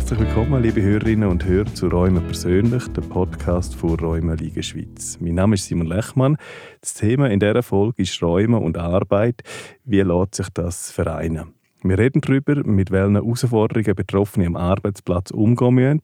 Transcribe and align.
Herzlich 0.00 0.20
willkommen, 0.20 0.62
liebe 0.62 0.80
Hörerinnen 0.80 1.28
und 1.28 1.44
Hörer, 1.44 1.72
zu 1.74 1.86
Räumen 1.88 2.24
persönlich, 2.24 2.88
der 2.88 3.02
Podcast 3.02 3.74
von 3.76 4.00
Räumen 4.00 4.36
Liga 4.38 4.62
Schweiz. 4.62 5.18
Mein 5.20 5.34
Name 5.34 5.54
ist 5.54 5.66
Simon 5.66 5.86
Lechmann. 5.86 6.38
Das 6.80 6.94
Thema 6.94 7.28
in 7.28 7.38
dieser 7.38 7.62
Folge 7.62 8.02
ist 8.02 8.20
Räume 8.22 8.58
und 8.58 8.78
Arbeit. 8.78 9.42
Wie 9.84 10.00
lässt 10.00 10.36
sich 10.36 10.48
das 10.54 10.90
vereinen? 10.90 11.52
Wir 11.82 11.98
reden 11.98 12.22
darüber, 12.22 12.64
mit 12.64 12.90
welchen 12.90 13.16
Herausforderungen 13.16 13.94
Betroffene 13.94 14.46
am 14.46 14.56
Arbeitsplatz 14.56 15.30
umgehen 15.32 15.74
müssen, 15.74 16.00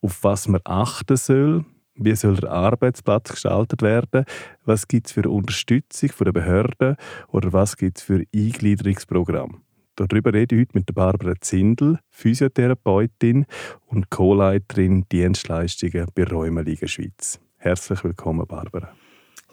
auf 0.00 0.24
was 0.24 0.48
man 0.48 0.62
achten 0.64 1.18
soll, 1.18 1.66
wie 1.94 2.16
soll 2.16 2.36
der 2.36 2.50
Arbeitsplatz 2.50 3.32
gestaltet 3.32 3.82
werden, 3.82 4.24
was 4.64 4.88
gibt 4.88 5.08
es 5.08 5.12
für 5.12 5.28
Unterstützung 5.28 6.08
von 6.08 6.24
den 6.24 6.34
Behörden 6.34 6.96
oder 7.28 7.52
was 7.52 7.76
gibt 7.76 7.98
es 7.98 8.02
für 8.02 8.24
Eingliederungsprogramme. 8.34 9.65
Darüber 9.96 10.34
rede 10.34 10.54
ich 10.54 10.60
heute 10.60 10.78
mit 10.78 10.94
Barbara 10.94 11.32
Zindel, 11.40 11.98
Physiotherapeutin 12.10 13.46
und 13.86 14.10
Co-Leiterin 14.10 15.06
Dienstleistungen 15.10 16.06
bei 16.14 16.24
Rheumaliga 16.24 16.86
Schweiz. 16.86 17.40
Herzlich 17.56 18.04
willkommen, 18.04 18.46
Barbara. 18.46 18.94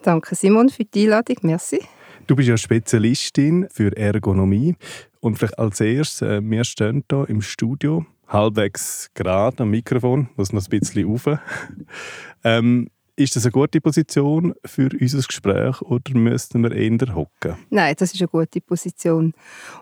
Danke, 0.02 0.36
Simon, 0.36 0.68
für 0.68 0.84
die 0.84 1.04
Einladung. 1.04 1.38
Merci. 1.44 1.80
Du 2.28 2.36
bist 2.36 2.50
ja 2.50 2.58
Spezialistin 2.58 3.68
für 3.72 3.96
Ergonomie. 3.96 4.76
Und 5.22 5.38
vielleicht 5.38 5.58
als 5.58 5.80
erstes, 5.80 6.22
äh, 6.22 6.42
wir 6.44 6.66
stehen 6.66 7.06
hier 7.10 7.30
im 7.30 7.42
Studio, 7.42 8.06
halbwegs 8.28 9.10
gerade 9.14 9.64
am 9.64 9.70
Mikrofon, 9.70 10.28
muss 10.36 10.52
noch 10.52 10.62
ein 10.62 10.70
bisschen 10.70 11.10
rauf. 11.10 11.40
ähm, 12.44 12.90
ist 13.16 13.36
das 13.36 13.46
eine 13.46 13.52
gute 13.52 13.80
Position 13.80 14.54
für 14.66 14.90
unser 15.00 15.22
Gespräch 15.22 15.82
oder 15.82 16.18
müssten 16.18 16.64
wir 16.64 16.72
eher 16.72 17.16
hocken? 17.16 17.56
Nein, 17.70 17.96
das 17.98 18.14
ist 18.14 18.22
eine 18.22 18.28
gute 18.28 18.60
Position. 18.60 19.34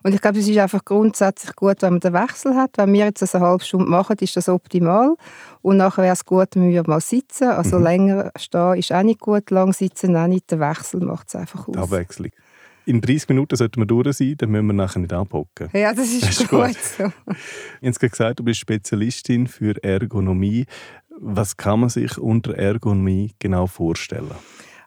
Und 0.04 0.14
ich 0.14 0.22
glaube, 0.22 0.40
es 0.40 0.48
ist 0.48 0.58
einfach 0.58 0.84
grundsätzlich 0.84 1.56
gut, 1.56 1.82
wenn 1.82 1.94
man 1.94 2.00
den 2.02 2.14
Wechsel 2.14 2.56
hat. 2.56 2.72
Wenn 2.78 2.92
wir 2.92 3.06
jetzt 3.06 3.36
eine 3.36 3.46
halbe 3.46 3.64
Stunde 3.64 3.86
machen, 3.86 4.18
ist 4.20 4.36
das 4.36 4.50
optimal. 4.50 5.16
Und 5.62 5.78
nachher 5.78 6.04
wäre 6.04 6.14
es 6.14 6.26
gut, 6.26 6.50
wenn 6.56 6.70
wir 6.70 6.84
mal 6.86 7.00
sitzen. 7.00 7.50
Also 7.50 7.78
mhm. 7.78 7.84
länger 7.84 8.32
stehen 8.36 8.76
ist 8.78 8.92
auch 8.92 9.04
nicht 9.04 9.20
gut, 9.20 9.50
lang 9.50 9.74
sitzen 9.74 10.16
auch 10.16 10.28
nicht. 10.28 10.52
Der 10.52 10.60
Wechsel 10.60 11.00
macht 11.00 11.30
es 11.30 11.36
einfach 11.36 11.68
aus. 11.68 11.78
Abwechslung. 11.78 12.32
In 12.86 13.00
30 13.00 13.30
Minuten 13.30 13.56
sollten 13.56 13.80
wir 13.80 13.86
durch 13.86 14.18
sein, 14.18 14.34
dann 14.38 14.50
müssen 14.50 14.66
wir 14.66 14.74
nachher 14.74 15.00
nicht 15.00 15.14
abhocken. 15.14 15.70
Ja, 15.72 15.94
das 15.94 16.12
ist, 16.12 16.24
das 16.24 16.42
ist 16.42 16.50
gut. 16.50 16.66
gut 16.66 16.78
so. 16.78 17.12
Ich 17.80 17.96
habe 17.96 18.10
gesagt, 18.10 18.40
du 18.40 18.44
bist 18.44 18.60
Spezialistin 18.60 19.48
für 19.48 19.82
Ergonomie. 19.84 20.66
Was 21.24 21.56
kann 21.56 21.82
man 21.82 21.90
sich 21.90 22.18
unter 22.18 22.58
Ergonomie 22.58 23.36
genau 23.38 23.68
vorstellen? 23.68 24.32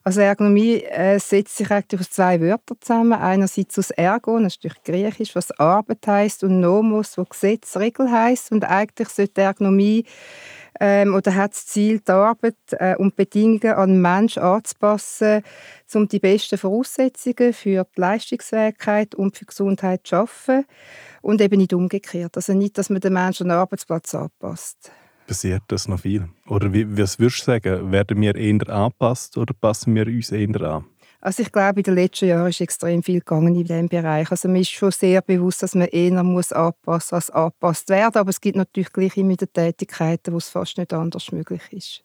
Also 0.03 0.21
Ergonomie 0.21 0.83
äh, 0.83 1.19
setzt 1.21 1.57
sich 1.57 1.71
eigentlich 1.71 2.01
aus 2.01 2.11
zwei 2.11 2.41
Wörtern 2.41 2.77
zusammen. 2.81 3.13
Einerseits 3.13 3.79
aus 3.79 3.91
Ergon, 3.91 4.43
das 4.43 4.57
ist 4.57 4.65
natürlich 4.65 4.83
griechisch, 4.83 5.37
was 5.37 5.53
Arbeit 5.53 6.05
heißt, 6.05 6.43
und 6.43 6.59
Nomos, 6.59 7.17
wo 7.17 7.25
Gesetz, 7.25 7.77
Regel 7.77 8.11
heißt. 8.11 8.51
Und 8.51 8.65
eigentlich 8.65 9.09
sollte 9.11 9.43
Ergonomie 9.43 10.05
ähm, 10.81 11.15
oder 11.15 11.37
hat 11.37 11.53
das 11.53 11.67
Ziel, 11.67 12.01
die 12.01 12.11
Arbeit 12.11 12.57
äh, 12.73 12.97
und 12.97 13.15
Bedingungen 13.15 13.73
an 13.73 13.91
den 13.91 14.03
Menschen 14.03 14.43
anzupassen, 14.43 15.43
um 15.95 16.09
die 16.09 16.19
besten 16.19 16.59
Voraussetzungen 16.59 17.53
für 17.53 17.87
die 17.97 18.01
Leistungsfähigkeit 18.01 19.15
und 19.15 19.37
für 19.37 19.45
die 19.45 19.51
Gesundheit 19.51 20.01
zu 20.03 20.17
schaffen. 20.17 20.65
Und 21.23 21.41
eben 21.41 21.59
nicht 21.59 21.73
umgekehrt. 21.73 22.37
Also 22.37 22.55
nicht, 22.55 22.77
dass 22.77 22.91
man 22.91 23.01
den 23.01 23.13
Menschen 23.13 23.45
an 23.45 23.57
den 23.57 23.59
Arbeitsplatz 23.61 24.17
anpasst. 24.17 24.91
Passiert 25.27 25.63
das 25.69 25.89
noch 25.89 26.01
viel? 26.01 26.29
Oder 26.47 26.73
wie, 26.73 26.99
was 26.99 27.19
würdest 27.19 27.41
du 27.41 27.45
sagen? 27.45 27.91
Werden 27.91 28.21
wir 28.21 28.35
eher 28.35 28.69
angepasst 28.69 29.39
oder 29.39 29.55
passen 29.55 29.95
wir 29.95 30.07
uns 30.07 30.31
eher 30.31 30.61
an? 30.61 30.85
Also 31.25 31.43
ich 31.43 31.51
glaube, 31.51 31.81
in 31.81 31.85
den 31.85 31.95
letzten 31.95 32.29
Jahren 32.29 32.51
ist 32.51 32.61
extrem 32.61 33.03
viel 33.03 33.21
gegangen 33.21 33.55
in 33.55 33.65
diesem 33.65 33.89
Bereich. 33.89 34.31
Also 34.31 34.47
mir 34.47 34.61
ist 34.61 34.71
schon 34.71 34.91
sehr 34.91 35.23
bewusst, 35.23 35.63
dass 35.63 35.75
man 35.75 35.89
eher 35.89 36.23
muss 36.23 36.53
anpassen 36.53 37.15
als 37.15 37.31
angepasst 37.31 37.89
werden. 37.89 38.17
Aber 38.17 38.29
es 38.29 38.43
gibt 38.43 38.57
natürlich 38.57 38.93
gleich 38.93 39.17
immer 39.17 39.31
wieder 39.31 39.51
Tätigkeiten, 39.51 40.35
wo 40.35 40.37
es 40.37 40.51
fast 40.51 40.77
nicht 40.77 40.93
anders 40.93 41.33
möglich 41.33 41.63
ist. 41.71 42.05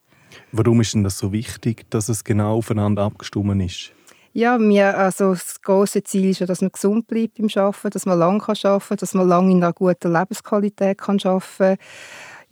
Warum 0.52 0.80
ist 0.80 0.94
denn 0.94 1.04
das 1.04 1.18
so 1.18 1.32
wichtig, 1.32 1.84
dass 1.90 2.08
es 2.08 2.24
genau 2.24 2.56
aufeinander 2.56 3.02
abgestimmt 3.02 3.62
ist? 3.62 3.92
Ja, 4.32 4.56
mir, 4.56 4.96
also 4.96 5.34
das 5.34 5.60
große 5.60 6.04
Ziel 6.04 6.30
ist 6.30 6.38
ja, 6.38 6.46
dass 6.46 6.62
man 6.62 6.70
gesund 6.70 7.06
bleibt 7.08 7.36
beim 7.36 7.48
Arbeiten, 7.56 7.90
dass 7.90 8.06
man 8.06 8.18
lange 8.18 8.42
arbeiten 8.42 8.80
kann, 8.88 8.96
dass 8.96 9.12
man 9.12 9.28
lange 9.28 9.50
in 9.50 9.62
einer 9.62 9.72
guten 9.74 10.12
Lebensqualität 10.12 10.98
kann 10.98 11.18
arbeiten 11.24 11.44
kann. 11.58 11.76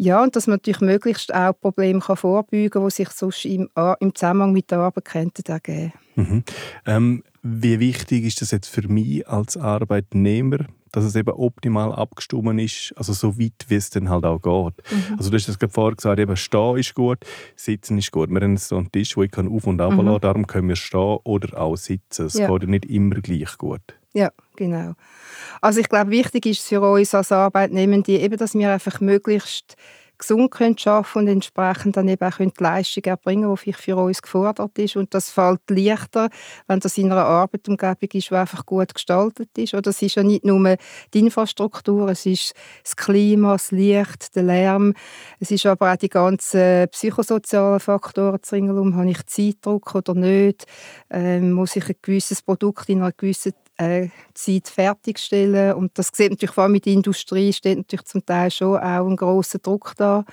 Ja, 0.01 0.23
und 0.23 0.37
dass 0.37 0.47
man 0.47 0.55
natürlich 0.55 0.81
möglichst 0.81 1.35
auch 1.35 1.53
Probleme 1.53 1.99
kann 1.99 2.17
vorbeugen 2.17 2.71
kann, 2.71 2.85
die 2.85 2.91
sich 2.91 3.09
sonst 3.11 3.45
im, 3.45 3.69
im 3.99 4.15
Zusammenhang 4.15 4.53
mit 4.53 4.71
der 4.71 4.79
Arbeit 4.79 5.05
könnten 5.05 5.43
ergeben 5.51 5.93
mhm. 6.15 6.45
ähm, 6.87 7.25
Wie 7.43 7.81
wichtig 7.81 8.25
ist 8.25 8.41
das 8.41 8.53
jetzt 8.53 8.69
für 8.69 8.87
mich 8.87 9.29
als 9.29 9.57
Arbeitnehmer, 9.57 10.59
dass 10.93 11.05
es 11.05 11.17
eben 11.17 11.33
optimal 11.33 11.93
abgestimmt 11.93 12.61
ist, 12.61 12.95
also 12.97 13.13
so 13.13 13.41
weit, 13.41 13.67
wie 13.67 13.75
es 13.75 13.91
dann 13.91 14.09
halt 14.09 14.25
auch 14.25 14.41
geht. 14.41 14.85
Mhm. 14.93 15.19
Also 15.19 15.31
du 15.31 15.37
hast 15.37 15.49
das 15.49 15.59
gerade 15.59 15.73
vorher 15.73 15.97
gesagt, 15.97 16.21
eben 16.21 16.37
stehen 16.37 16.77
ist 16.77 16.95
gut, 16.95 17.19
sitzen 17.57 17.99
ist 17.99 18.13
gut. 18.13 18.31
Wir 18.31 18.41
haben 18.41 18.57
so 18.57 18.77
einen 18.77 18.93
Tisch, 18.93 19.17
wo 19.17 19.25
ich 19.25 19.37
auf 19.37 19.67
und 19.67 19.81
ab 19.81 19.93
mhm. 19.95 20.21
darum 20.21 20.47
können 20.47 20.69
wir 20.69 20.77
stehen 20.77 21.19
oder 21.25 21.61
auch 21.61 21.77
sitzen. 21.77 22.27
Es 22.27 22.35
ja. 22.35 22.49
geht 22.49 22.63
ja 22.63 22.69
nicht 22.69 22.85
immer 22.85 23.17
gleich 23.17 23.59
gut. 23.59 23.83
Ja, 24.15 24.31
genau. 24.59 24.93
Also 25.61 25.81
ich 25.81 25.89
glaube, 25.89 26.11
wichtig 26.11 26.47
ist 26.47 26.67
für 26.67 26.83
uns 26.83 27.15
als 27.15 27.33
Arbeitnehmende 27.33 28.13
eben, 28.13 28.37
dass 28.37 28.55
wir 28.55 28.71
einfach 28.71 29.01
möglichst 29.01 29.77
gesund 30.19 30.51
können 30.51 30.77
arbeiten 30.85 31.19
und 31.19 31.29
entsprechend 31.29 31.97
dann 31.97 32.09
eben 32.09 32.25
auch 32.25 32.37
die 32.39 32.51
Leistung 32.59 33.05
erbringen, 33.05 33.49
die 33.51 33.57
vielleicht 33.57 33.81
für 33.81 33.97
uns 33.97 34.21
gefordert 34.21 34.77
ist. 34.79 34.97
Und 34.97 35.15
das 35.15 35.31
fällt 35.31 35.61
leichter, 35.71 36.29
wenn 36.67 36.81
das 36.81 36.99
in 36.99 37.13
einer 37.13 37.25
Arbeitsumgebung 37.25 38.09
ist, 38.13 38.31
die 38.31 38.35
einfach 38.35 38.67
gut 38.67 38.95
gestaltet 38.95 39.57
ist. 39.57 39.75
Oder 39.75 39.91
es 39.91 40.03
ist 40.03 40.17
ja 40.17 40.23
nicht 40.23 40.45
nur 40.45 40.77
die 41.15 41.21
Infrastruktur, 41.21 42.09
es 42.09 42.27
ist 42.27 42.55
das 42.83 42.97
Klima, 42.97 43.53
das 43.53 43.71
Licht, 43.71 44.35
der 44.35 44.43
Lärm. 44.43 44.95
Es 45.39 45.51
ist 45.51 45.67
aber 45.67 45.93
auch 45.93 45.97
die 45.97 46.09
ganzen 46.09 46.89
psychosozialen 46.91 47.81
Faktoren 47.81 48.43
zu 48.43 48.57
um. 48.57 48.97
Habe 48.97 49.11
ich 49.11 49.25
Zeitdruck 49.27 49.95
oder 49.95 50.15
nicht? 50.15 50.67
Ähm, 51.11 51.53
muss 51.53 51.77
ich 51.77 51.89
ein 51.89 51.95
gewisses 52.03 52.43
Produkt 52.43 52.89
in 52.89 53.03
einer 53.03 53.13
gewissen 53.13 53.53
äh, 53.79 54.09
Zeit 54.35 54.69
fertigstellen. 54.69 55.75
Und 55.75 55.99
das 55.99 56.11
sieht 56.13 56.31
natürlich 56.31 56.55
vor 56.55 56.65
allem 56.65 56.73
mit 56.73 56.87
der 56.87 56.93
Industrie, 56.93 57.53
steht 57.53 57.79
natürlich 57.79 58.05
zum 58.05 58.25
Teil 58.25 58.51
schon 58.51 58.77
auch 58.77 59.07
ein 59.07 59.17
großer 59.17 59.59
Druck 59.59 59.95
da. 59.97 60.25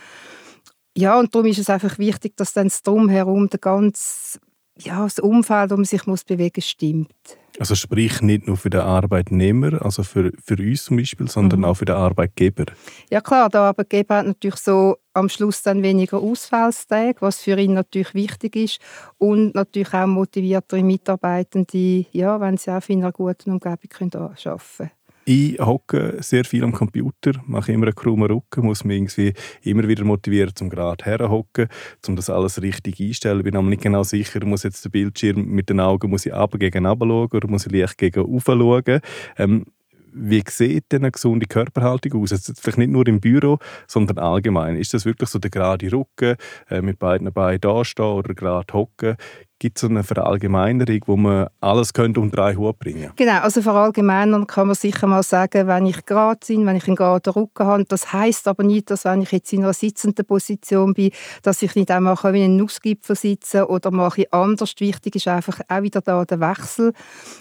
Ja, 0.97 1.19
und 1.19 1.33
darum 1.35 1.47
ist 1.47 1.59
es 1.59 1.69
einfach 1.69 1.97
wichtig, 1.97 2.37
dass 2.37 2.53
dann 2.53 2.67
das 2.67 2.81
Drumherum, 2.81 3.49
der 3.49 3.59
ganze, 3.59 4.39
ja, 4.77 5.03
das 5.03 5.19
Umfeld, 5.19 5.71
man 5.71 5.85
sich 5.85 6.05
muss 6.05 6.23
bewegen 6.23 6.61
stimmt. 6.61 7.09
Also 7.57 7.75
sprich 7.75 8.21
nicht 8.21 8.47
nur 8.47 8.57
für 8.57 8.69
den 8.69 8.81
Arbeitnehmer, 8.81 9.81
also 9.81 10.03
für, 10.03 10.33
für 10.43 10.57
uns 10.57 10.83
zum 10.83 10.97
Beispiel, 10.97 11.29
sondern 11.29 11.59
mhm. 11.59 11.65
auch 11.65 11.75
für 11.75 11.85
den 11.85 11.95
Arbeitgeber. 11.95 12.65
Ja 13.09 13.21
klar, 13.21 13.49
der 13.49 13.61
Arbeitgeber 13.61 14.17
hat 14.17 14.25
natürlich 14.25 14.57
so 14.57 14.97
am 15.13 15.29
Schluss 15.29 15.61
dann 15.61 15.81
weniger 15.81 16.17
Ausfallstage, 16.17 17.15
was 17.21 17.41
für 17.41 17.57
ihn 17.57 17.73
natürlich 17.73 18.13
wichtig 18.13 18.57
ist 18.57 18.79
und 19.17 19.55
natürlich 19.55 19.93
auch 19.93 20.05
motiviertere 20.05 20.83
Mitarbeitende, 20.83 22.05
ja, 22.11 22.41
wenn 22.41 22.57
sie 22.57 22.71
auch 22.71 22.89
in 22.89 22.99
einer 22.99 23.13
guten 23.13 23.51
Umgebung 23.51 23.89
können 23.89 24.11
arbeiten 24.13 24.77
können. 24.77 24.91
Ich 25.27 25.57
hocke 25.57 26.17
sehr 26.21 26.45
viel 26.45 26.63
am 26.63 26.71
Computer, 26.71 27.31
mache 27.47 27.71
immer 27.71 27.87
einen 27.87 27.95
krummen 27.95 28.29
Rücken, 28.29 28.63
muss 28.63 28.83
mich 28.83 28.97
irgendwie 28.97 29.33
immer 29.63 29.87
wieder 29.87 30.03
motivieren, 30.03 30.55
zum 30.55 30.69
gerade 30.69 31.03
herhocken, 31.03 31.67
um 32.07 32.15
das 32.15 32.29
alles 32.29 32.61
richtig 32.61 32.99
einstellen. 32.99 33.41
Bin 33.41 33.55
aber 33.55 33.67
nicht 33.67 33.81
genau 33.81 34.03
sicher, 34.03 34.45
muss 34.45 34.61
jetzt 34.61 34.85
der 34.85 34.91
Bildschirm 34.91 35.43
mit 35.47 35.71
den 35.71 35.79
Augen 35.79 36.11
muss 36.11 36.27
ich 36.27 36.33
ab 36.35 36.53
gegen 36.59 36.83
schauen 36.83 36.99
oder 37.01 37.47
muss 37.47 37.65
ich 37.65 37.71
leicht 37.71 37.97
gegen 37.97 38.19
rauf 38.21 38.43
schauen. 38.45 38.99
Ähm, 39.37 39.65
wie 40.13 40.43
sieht 40.47 40.91
denn 40.91 41.01
eine 41.01 41.11
gesunde 41.11 41.47
Körperhaltung 41.47 42.21
aus? 42.21 42.29
Jetzt 42.29 42.61
vielleicht 42.61 42.77
nicht 42.77 42.91
nur 42.91 43.07
im 43.07 43.19
Büro, 43.19 43.57
sondern 43.87 44.19
allgemein. 44.19 44.75
Ist 44.77 44.93
das 44.93 45.05
wirklich 45.05 45.29
so 45.29 45.39
der 45.39 45.49
gerade 45.49 45.91
Rücken, 45.91 46.35
äh, 46.69 46.81
mit 46.81 46.99
beiden 46.99 47.33
Beinen 47.33 47.61
da 47.61 47.83
stehen 47.83 48.05
oder 48.05 48.35
gerade 48.35 48.73
hocken? 48.73 49.17
Gibt 49.57 49.77
es 49.77 49.85
eine 49.85 50.03
Verallgemeinerung, 50.03 50.99
wo 51.05 51.15
man 51.15 51.47
alles 51.61 51.93
könnte 51.93 52.19
unter 52.19 52.43
einen 52.43 52.57
Hut 52.57 52.77
bringen 52.77 53.11
Genau, 53.15 53.39
also 53.39 53.61
verallgemeinern 53.61 54.47
kann 54.47 54.67
man 54.67 54.75
sicher 54.75 55.07
mal 55.07 55.23
sagen, 55.23 55.67
wenn 55.67 55.85
ich 55.85 56.05
gerade 56.05 56.39
bin, 56.45 56.65
wenn 56.65 56.75
ich 56.75 56.87
einen 56.87 56.97
geraden 56.97 57.31
Rücken 57.31 57.65
habe. 57.65 57.85
Das 57.85 58.11
heißt 58.11 58.49
aber 58.49 58.63
nicht, 58.63 58.91
dass 58.91 59.05
wenn 59.05 59.21
ich 59.21 59.31
jetzt 59.31 59.53
in 59.53 59.63
einer 59.63 59.73
sitzenden 59.73 60.25
Position 60.25 60.93
bin, 60.93 61.11
dass 61.41 61.61
ich 61.61 61.73
nicht 61.75 61.91
auch 61.91 61.99
mal 62.01 62.33
wie 62.33 62.43
einen 62.43 62.57
Nussgipfel 62.57 63.15
sitzen 63.15 63.63
oder 63.63 63.91
mal 63.91 64.11
ein 64.17 64.25
anders. 64.31 64.73
Wichtig 64.77 65.15
ist 65.15 65.27
einfach 65.27 65.61
auch 65.69 65.81
wieder 65.81 66.01
da 66.01 66.25
der 66.25 66.39
Wechsel. 66.39 66.93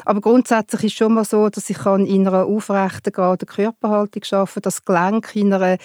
Aber 0.04 0.20
grundsätzlich 0.20 0.84
ist 0.84 0.96
schon 0.96 1.14
mal 1.14 1.24
so, 1.24 1.48
dass 1.48 1.68
ich 1.68 1.84
in 1.84 2.28
einer 2.28 2.46
aufrechten, 2.46 3.12
geraden 3.12 3.46
Körperhaltung 3.46 4.22
arbeiten 4.30 4.54
kann, 4.54 4.62
das 4.62 4.84
Gelenk 4.84 5.34
in 5.34 5.52
einer 5.52 5.78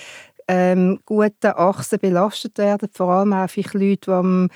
ähm, 0.49 0.99
guten 1.05 1.51
Achsen 1.55 1.99
belastet 1.99 2.57
werden. 2.57 2.89
Vor 2.91 3.09
allem 3.09 3.33
auch 3.33 3.47
für 3.47 3.61
Leute, 3.77 3.99
die 4.05 4.11
am, 4.11 4.49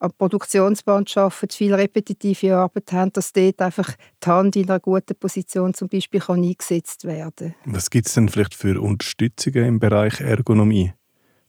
am 0.00 0.12
Produktionsband 0.18 1.16
arbeiten, 1.16 1.50
viel 1.52 1.72
repetitive 1.72 2.56
Arbeit 2.56 2.92
haben, 2.92 3.12
dass 3.12 3.32
dort 3.32 3.62
einfach 3.62 3.94
die 4.22 4.28
Hand 4.28 4.56
in 4.56 4.68
einer 4.68 4.80
guten 4.80 5.16
Position 5.16 5.72
zum 5.72 5.88
Beispiel 5.88 6.20
kann 6.20 6.42
eingesetzt 6.42 7.04
werden 7.04 7.54
Was 7.64 7.90
gibt 7.90 8.08
es 8.08 8.14
denn 8.14 8.28
vielleicht 8.28 8.54
für 8.54 8.80
Unterstützungen 8.80 9.64
im 9.64 9.78
Bereich 9.78 10.20
Ergonomie? 10.20 10.92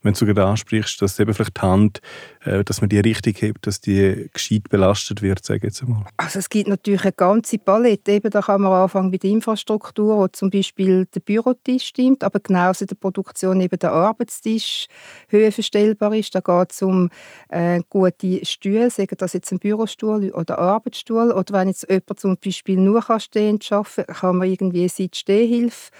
Wenn 0.08 0.14
du 0.14 0.20
sogar 0.20 0.48
ansprichst, 0.48 1.02
dass 1.02 1.20
eben 1.20 1.34
vielleicht 1.34 1.58
die 1.58 1.62
Hand, 1.62 2.02
äh, 2.46 2.64
dass 2.64 2.82
man 2.82 2.90
die 2.90 3.00
richtig 3.00 3.42
hebt, 3.42 3.68
dass 3.68 3.82
die 3.82 4.30
gescheit 4.34 4.70
belastet 4.70 5.22
wird, 5.22 5.44
sage 5.44 5.58
ich 5.58 5.64
jetzt 5.64 5.84
einmal. 5.84 6.06
Also 6.16 6.40
es 6.40 6.50
gibt 6.50 6.70
natürlich 6.70 7.04
eine 7.04 7.12
ganze 7.12 7.58
Palette. 7.58 8.14
Eben, 8.14 8.32
da 8.32 8.42
kann 8.42 8.62
man 8.62 8.72
anfangen 8.72 9.10
mit 9.10 9.24
der 9.24 9.32
Infrastruktur, 9.32 10.18
wo 10.18 10.28
zum 10.30 10.50
Beispiel 10.50 11.06
der 11.14 11.20
Bürotisch 11.20 11.88
stimmt, 11.88 12.24
aber 12.24 12.40
genauso 12.40 12.86
in 12.86 12.88
der 12.88 12.96
Produktion 12.96 13.60
eben 13.60 13.78
der 13.78 13.92
Arbeitstisch 13.92 14.88
höhenverstellbar 15.28 16.16
ist. 16.16 16.34
Da 16.34 16.40
geht 16.40 16.72
es 16.72 16.82
um 16.82 17.10
äh, 17.50 17.82
gute 17.90 18.46
Stühle, 18.46 18.90
sagen 18.90 19.16
das 19.18 19.34
jetzt 19.34 19.52
ein 19.52 19.60
Bürostuhl 19.60 20.32
oder 20.32 20.58
Arbeitsstuhl. 20.58 21.32
Oder 21.32 21.54
wenn 21.54 21.68
jetzt 21.68 21.86
jemand 21.90 22.20
zum 22.20 22.38
Beispiel 22.38 22.78
nur 22.78 23.04
stehend 23.20 23.70
arbeiten 23.72 24.06
kann, 24.06 24.16
kann 24.16 24.38
man 24.38 24.50
irgendwie 24.50 24.88
Sitz-Stehhilfe 24.88 25.92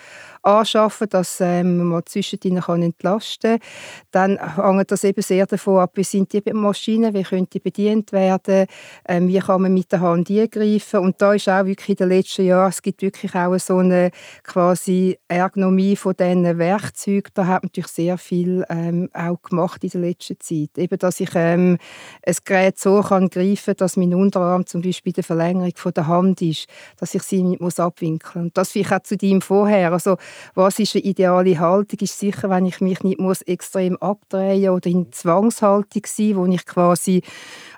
anschaffen, 0.48 1.08
dass 1.10 1.40
ähm, 1.42 1.90
man 1.90 2.06
zwischendrin 2.06 2.62
kann 2.62 2.82
entlasten 2.82 3.60
kann. 3.60 3.70
Dann 4.12 4.56
hängt 4.56 4.92
das 4.92 5.04
eben 5.04 5.22
sehr 5.22 5.46
davon 5.46 5.80
ab, 5.80 5.92
wie 5.96 6.04
sind 6.04 6.34
die 6.34 6.42
Maschinen, 6.54 7.14
wie 7.14 7.24
können 7.24 7.50
die 7.52 7.60
bedient 7.60 8.12
werden, 8.12 8.66
ähm, 9.08 9.28
wie 9.28 9.40
kann 9.40 9.62
man 9.62 9.74
mit 9.74 9.92
der 9.92 10.02
Hand 10.02 10.30
eingreifen. 10.30 11.00
Und 11.00 11.22
da 11.22 11.34
ist 11.34 11.50
auch 11.50 11.66
wirklich 11.66 11.90
in 11.90 11.96
den 11.96 12.10
letzten 12.10 12.46
Jahren, 12.46 12.70
es 12.70 12.82
gibt 12.82 13.02
wirklich 13.02 13.36
auch 13.36 13.58
so 13.60 13.78
eine 13.78 14.12
quasi 14.44 15.18
Ergonomie 15.28 15.96
von 15.96 16.16
diesen 16.18 16.58
Werkzeugen. 16.58 17.32
Da 17.34 17.46
hat 17.46 17.64
man 17.64 17.70
natürlich 17.70 17.88
sehr 17.88 18.18
viel 18.18 18.66
ähm, 18.70 19.10
auch 19.14 19.42
gemacht 19.42 19.84
in 19.84 19.90
der 19.90 20.02
letzten 20.02 20.40
Zeit. 20.40 20.78
Eben, 20.78 20.98
dass 20.98 21.20
ich 21.20 21.32
ähm, 21.36 21.78
ein 22.26 22.36
Gerät 22.46 22.80
so 22.80 23.02
kann 23.02 23.30
greifen 23.30 23.76
dass 23.78 23.98
mein 23.98 24.14
Unterarm 24.14 24.66
zum 24.66 24.82
Beispiel 24.82 25.14
die 25.14 25.24
Verlängerung 25.24 25.74
von 25.76 25.94
der 25.94 26.08
Hand 26.08 26.42
ist, 26.42 26.68
dass 26.98 27.14
ich 27.14 27.24
sie 27.24 27.44
nicht 27.44 27.80
abwinkeln 27.80 28.46
muss. 28.46 28.48
Und 28.48 28.58
das 28.58 28.72
vielleicht 28.72 28.94
auch 28.94 29.04
zu 29.04 29.18
dem 29.18 29.42
vorher. 29.42 29.92
Also 29.92 30.18
was 30.56 30.80
ist 30.80 30.96
eine 30.96 31.04
ideale 31.04 31.60
Haltung? 31.60 32.00
Ist 32.00 32.20
sicher, 32.20 32.50
wenn 32.50 32.66
ich 32.66 32.82
mich 32.82 33.04
nicht 33.04 33.20
muss 33.20 33.42
extrem 33.42 33.98
abdrehen 33.98 34.70
oder 34.70 34.90
in 34.90 35.12
Zwangshaltung 35.12 36.04
sein, 36.06 36.36
wo 36.36 36.46
ich 36.46 36.66
quasi, 36.66 37.22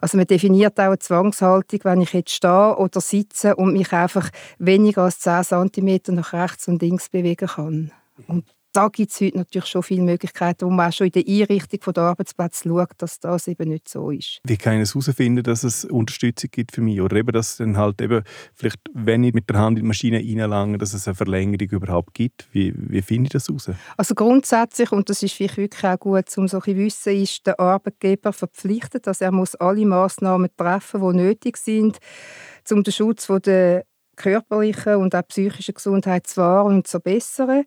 also 0.02 0.18
man 0.18 0.28
definiert 0.28 0.80
auch 0.80 0.86
eine 0.86 1.00
Zwangshaltung, 1.00 1.80
wenn 1.84 2.02
ich 2.02 2.14
jetzt 2.14 2.32
stehe 2.32 2.76
oder 2.78 3.02
sitze 3.02 3.56
und 3.56 3.74
mich 3.74 3.92
einfach 3.94 4.30
weniger 4.58 5.04
als 5.04 5.20
10 5.20 5.72
cm 5.72 6.16
nach 6.16 6.34
rechts 6.34 6.68
und 6.68 6.82
links 6.82 7.10
bewegen 7.10 7.48
kann. 7.48 7.92
Und 8.28 8.46
da 8.72 8.88
gibt 8.90 9.12
es 9.12 9.22
heute 9.22 9.38
natürlich 9.38 9.68
schon 9.68 9.84
viele 9.84 10.04
Möglichkeiten, 10.04 10.66
wo 10.66 10.70
man 10.70 10.90
auch 10.90 10.94
schon 10.94 11.08
in 11.08 11.14
der 11.14 11.24
Einrichtung 11.28 11.94
der 11.94 12.04
Arbeitsplätze 12.04 12.70
schaut, 12.70 12.90
dass 12.98 13.20
das 13.20 13.48
eben 13.48 13.70
nicht 13.70 13.90
so 13.90 14.12
ist. 14.12 14.40
Wie 14.44 14.58
kann 14.58 14.76
ich 14.76 14.82
es 14.82 14.94
herausfinden, 14.94 15.44
dass 15.44 15.64
es 15.64 15.86
Unterstützung 15.86 16.50
gibt 16.52 16.74
für 16.74 16.82
mich? 16.82 17.02
Oder 17.02 17.18
eben, 17.18 17.32
dass 17.32 17.58
dann 17.58 17.78
halt 17.78 18.02
eben, 18.02 18.24
vielleicht, 18.54 18.80
wenn 18.94 19.24
ich 19.24 19.34
mit 19.34 19.50
der 19.50 19.58
Hand 19.58 19.78
in 19.78 19.84
die 19.84 19.88
Maschine 19.88 20.18
reinlange, 20.18 20.78
dass 20.78 20.94
es 20.94 21.08
eine 21.08 21.16
Verlängerung 21.16 21.70
überhaupt 21.70 22.14
gibt? 22.14 22.48
Wie, 22.52 22.74
wie 22.76 23.02
finde 23.02 23.28
ich 23.28 23.32
das 23.32 23.48
heraus? 23.48 23.72
Also 23.98 24.16
grundsätzlich, 24.16 24.92
und 24.92 25.10
das 25.10 25.24
ist 25.24 25.34
vielleicht 25.34 25.58
wirklich 25.58 25.84
auch 25.84 26.00
gut, 26.00 26.26
um 26.38 26.48
so 26.48 26.62
ein 26.62 26.76
wissen, 26.78 27.14
ist 27.14 27.48
der 27.48 27.60
Arbeitgeber 27.60 28.34
verpflichtet, 28.34 29.08
dass 29.08 29.22
er 29.22 29.32
muss 29.32 29.56
alle 29.56 29.86
Massnahmen 29.86 30.50
treffen, 30.56 31.02
die 31.02 31.18
nötig 31.18 31.58
sind, 31.58 31.98
um 32.72 32.84
den 32.84 32.94
Schutz 32.94 33.28
der 33.44 33.86
körperlichen 34.20 34.96
und 34.98 35.16
auch 35.16 35.28
psychischen 35.28 35.74
Gesundheit 35.74 36.28
zu 36.28 36.42
wahren 36.42 36.76
und 36.76 36.88
zu 36.88 36.92
verbessern. 36.92 37.64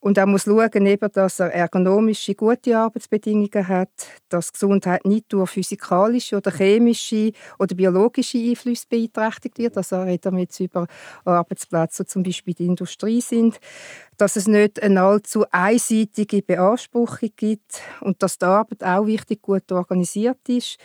Und 0.00 0.16
er 0.16 0.26
muss 0.26 0.44
schauen, 0.44 0.86
eben, 0.86 1.12
dass 1.12 1.40
er 1.40 1.52
ergonomische, 1.52 2.34
gute 2.34 2.78
Arbeitsbedingungen 2.78 3.66
hat, 3.66 3.90
dass 4.28 4.52
Gesundheit 4.52 5.04
nicht 5.04 5.32
durch 5.32 5.50
physikalische 5.50 6.36
oder 6.36 6.52
chemische 6.52 7.32
oder 7.58 7.74
biologische 7.74 8.38
Einflüsse 8.38 8.86
beeinträchtigt 8.88 9.58
wird. 9.58 9.76
Also 9.76 10.00
reden 10.02 10.36
wir 10.36 10.42
jetzt 10.42 10.60
über 10.60 10.86
Arbeitsplätze, 11.24 12.04
die 12.04 12.08
zum 12.08 12.22
Beispiel 12.22 12.52
in 12.52 12.56
der 12.56 12.66
Industrie 12.68 13.20
sind. 13.20 13.58
Dass 14.16 14.36
es 14.36 14.46
nicht 14.46 14.80
eine 14.82 15.02
allzu 15.02 15.44
einseitige 15.50 16.42
Beanspruchung 16.42 17.30
gibt 17.36 17.80
und 18.00 18.22
dass 18.22 18.38
die 18.38 18.46
Arbeit 18.46 18.84
auch 18.84 19.06
wichtig 19.06 19.42
gut 19.42 19.70
organisiert 19.72 20.48
ist. 20.48 20.78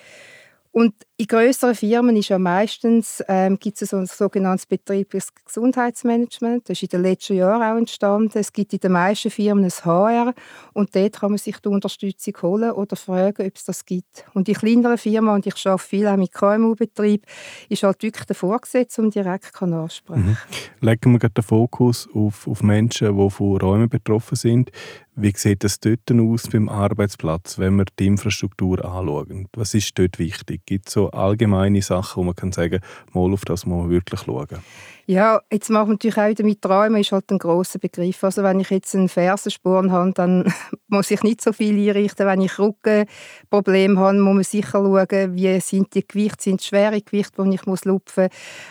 Und 0.71 0.95
in 1.23 1.27
größeren 1.27 1.73
Firmen 1.73 2.17
ist 2.17 2.27
ja 2.27 2.37
meistens, 2.37 3.23
ähm, 3.29 3.57
gibt 3.57 3.81
es 3.81 3.91
so 3.91 3.97
ein 3.97 4.07
sogenanntes 4.07 4.65
betriebliches 4.65 5.33
Gesundheitsmanagement. 5.45 6.67
Das 6.67 6.83
ist 6.83 6.93
in 6.93 7.01
den 7.01 7.09
letzten 7.09 7.37
Jahren 7.37 7.61
auch 7.61 7.77
entstanden. 7.77 8.37
Es 8.37 8.51
gibt 8.51 8.73
in 8.73 8.79
den 8.79 8.91
meisten 8.91 9.31
Firmen 9.31 9.63
ein 9.63 9.71
HR 9.71 10.33
und 10.73 10.93
dort 10.93 11.13
kann 11.13 11.31
man 11.31 11.37
sich 11.37 11.57
die 11.59 11.69
Unterstützung 11.69 12.33
holen 12.41 12.71
oder 12.71 12.97
fragen, 12.97 13.47
ob 13.47 13.55
es 13.55 13.63
das 13.63 13.85
gibt. 13.85 14.25
Und 14.33 14.49
in 14.49 14.55
kleineren 14.55 14.97
Firmen, 14.97 15.33
und 15.33 15.47
ich 15.47 15.65
arbeite 15.65 15.87
viel 15.87 16.07
auch 16.07 16.17
mit 16.17 16.33
KMU-Betrieb, 16.33 17.25
ist 17.69 17.83
halt 17.83 18.03
wirklich 18.03 18.25
der 18.25 18.35
Vorgesetzte, 18.35 19.01
um 19.01 19.09
direkt 19.09 19.61
ansprechen 19.61 20.25
mhm. 20.25 20.37
Legen 20.81 21.21
wir 21.21 21.29
den 21.29 21.43
Fokus 21.43 22.09
auf, 22.13 22.49
auf 22.49 22.61
Menschen, 22.63 23.17
die 23.17 23.29
von 23.29 23.57
Räumen 23.61 23.87
betroffen 23.87 24.35
sind. 24.35 24.71
Wie 25.15 25.31
sieht 25.35 25.63
es 25.63 25.79
dort 25.79 26.11
aus 26.11 26.47
beim 26.47 26.67
Arbeitsplatz, 26.67 27.59
wenn 27.59 27.75
wir 27.75 27.85
die 27.99 28.07
Infrastruktur 28.07 28.83
anschauen? 28.83 29.47
Was 29.53 29.75
ist 29.75 29.97
dort 29.99 30.17
wichtig? 30.17 30.65
Gibt 30.65 30.87
es 30.87 30.93
so 30.95 31.12
allgemeine 31.13 31.81
Sachen, 31.81 32.17
wo 32.17 32.23
man 32.23 32.35
kann 32.35 32.51
sagen, 32.51 32.79
mal 33.13 33.33
auf 33.33 33.45
das 33.45 33.65
muss 33.65 33.81
man 33.83 33.89
wirklich 33.89 34.21
schauen? 34.21 34.59
Ja, 35.05 35.41
jetzt 35.51 35.69
machen 35.69 35.89
wir 35.89 35.93
natürlich 35.95 36.17
auch 36.17 36.29
wieder 36.29 36.45
mit 36.45 36.61
Träumen, 36.61 37.01
ist 37.01 37.11
halt 37.11 37.29
ein 37.29 37.37
grosser 37.37 37.77
Begriff. 37.77 38.23
Also 38.23 38.41
wenn 38.41 38.61
ich 38.61 38.69
jetzt 38.69 38.95
einen 38.95 39.09
Fersensporn 39.09 39.91
habe, 39.91 40.13
dann 40.13 40.45
muss 40.87 41.11
ich 41.11 41.21
nicht 41.23 41.41
so 41.41 41.51
viel 41.51 41.75
einrichten. 41.89 42.25
Wenn 42.25 42.39
ich 42.39 42.57
Rückenprobleme 42.57 43.99
habe, 43.99 44.17
muss 44.19 44.33
man 44.33 44.43
sicher 44.45 44.79
schauen, 44.79 45.35
wie 45.35 45.59
sind 45.59 45.93
die 45.93 46.07
Gewichte, 46.07 46.43
sind 46.43 46.63
schwere 46.63 47.01
Gewichte, 47.01 47.43
die 47.43 47.53
ich 47.53 47.65
muss 47.65 47.83
lupfen 47.83 48.29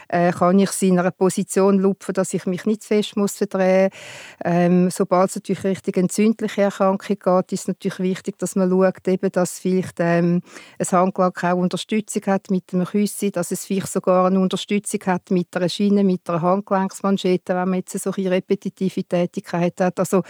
äh, 0.08 0.32
Kann 0.32 0.58
ich 0.58 0.70
sie 0.70 0.88
in 0.88 0.98
einer 0.98 1.10
Position 1.10 1.78
lupfen, 1.78 2.14
dass 2.14 2.32
ich 2.32 2.46
mich 2.46 2.64
nicht 2.64 2.82
zu 2.82 2.88
fest 2.88 3.14
muss 3.14 3.36
verdrehen 3.36 3.90
muss. 3.90 4.00
Ähm, 4.42 4.90
sobald 4.90 5.28
es 5.28 5.36
natürlich 5.36 5.64
richtig 5.64 5.98
entzündliche 5.98 6.62
Erkrankung 6.62 7.18
geht, 7.22 7.52
ist 7.52 7.60
es 7.60 7.68
natürlich 7.68 7.98
wichtig, 7.98 8.38
dass 8.38 8.56
man 8.56 8.70
schaut, 8.70 9.06
eben, 9.06 9.30
dass 9.32 9.58
vielleicht 9.58 9.96
ähm, 9.98 10.40
ein 10.78 10.86
Handgelenk 10.86 11.44
auch 11.44 11.56
Unterstützung 11.56 12.22
hat 12.24 12.50
mit 12.50 12.72
einem 12.72 12.86
Küssi, 12.86 13.30
dass 13.30 13.50
es 13.50 13.66
vielleicht 13.66 13.92
sogar 13.92 14.24
eine 14.24 14.40
Unterstützung 14.40 15.00
hat 15.04 15.30
mit 15.30 15.54
einer 15.54 15.68
Schiene, 15.68 16.02
mit 16.02 16.21
einer 16.28 16.42
Handgelenksmanschette, 16.42 17.54
wenn 17.54 17.68
man 17.68 17.78
jetzt 17.78 17.98
so 17.98 18.12
eine 18.16 18.30
repetitive 18.30 19.04
Tätigkeit 19.04 19.80
hat. 19.80 19.98
Also 19.98 20.22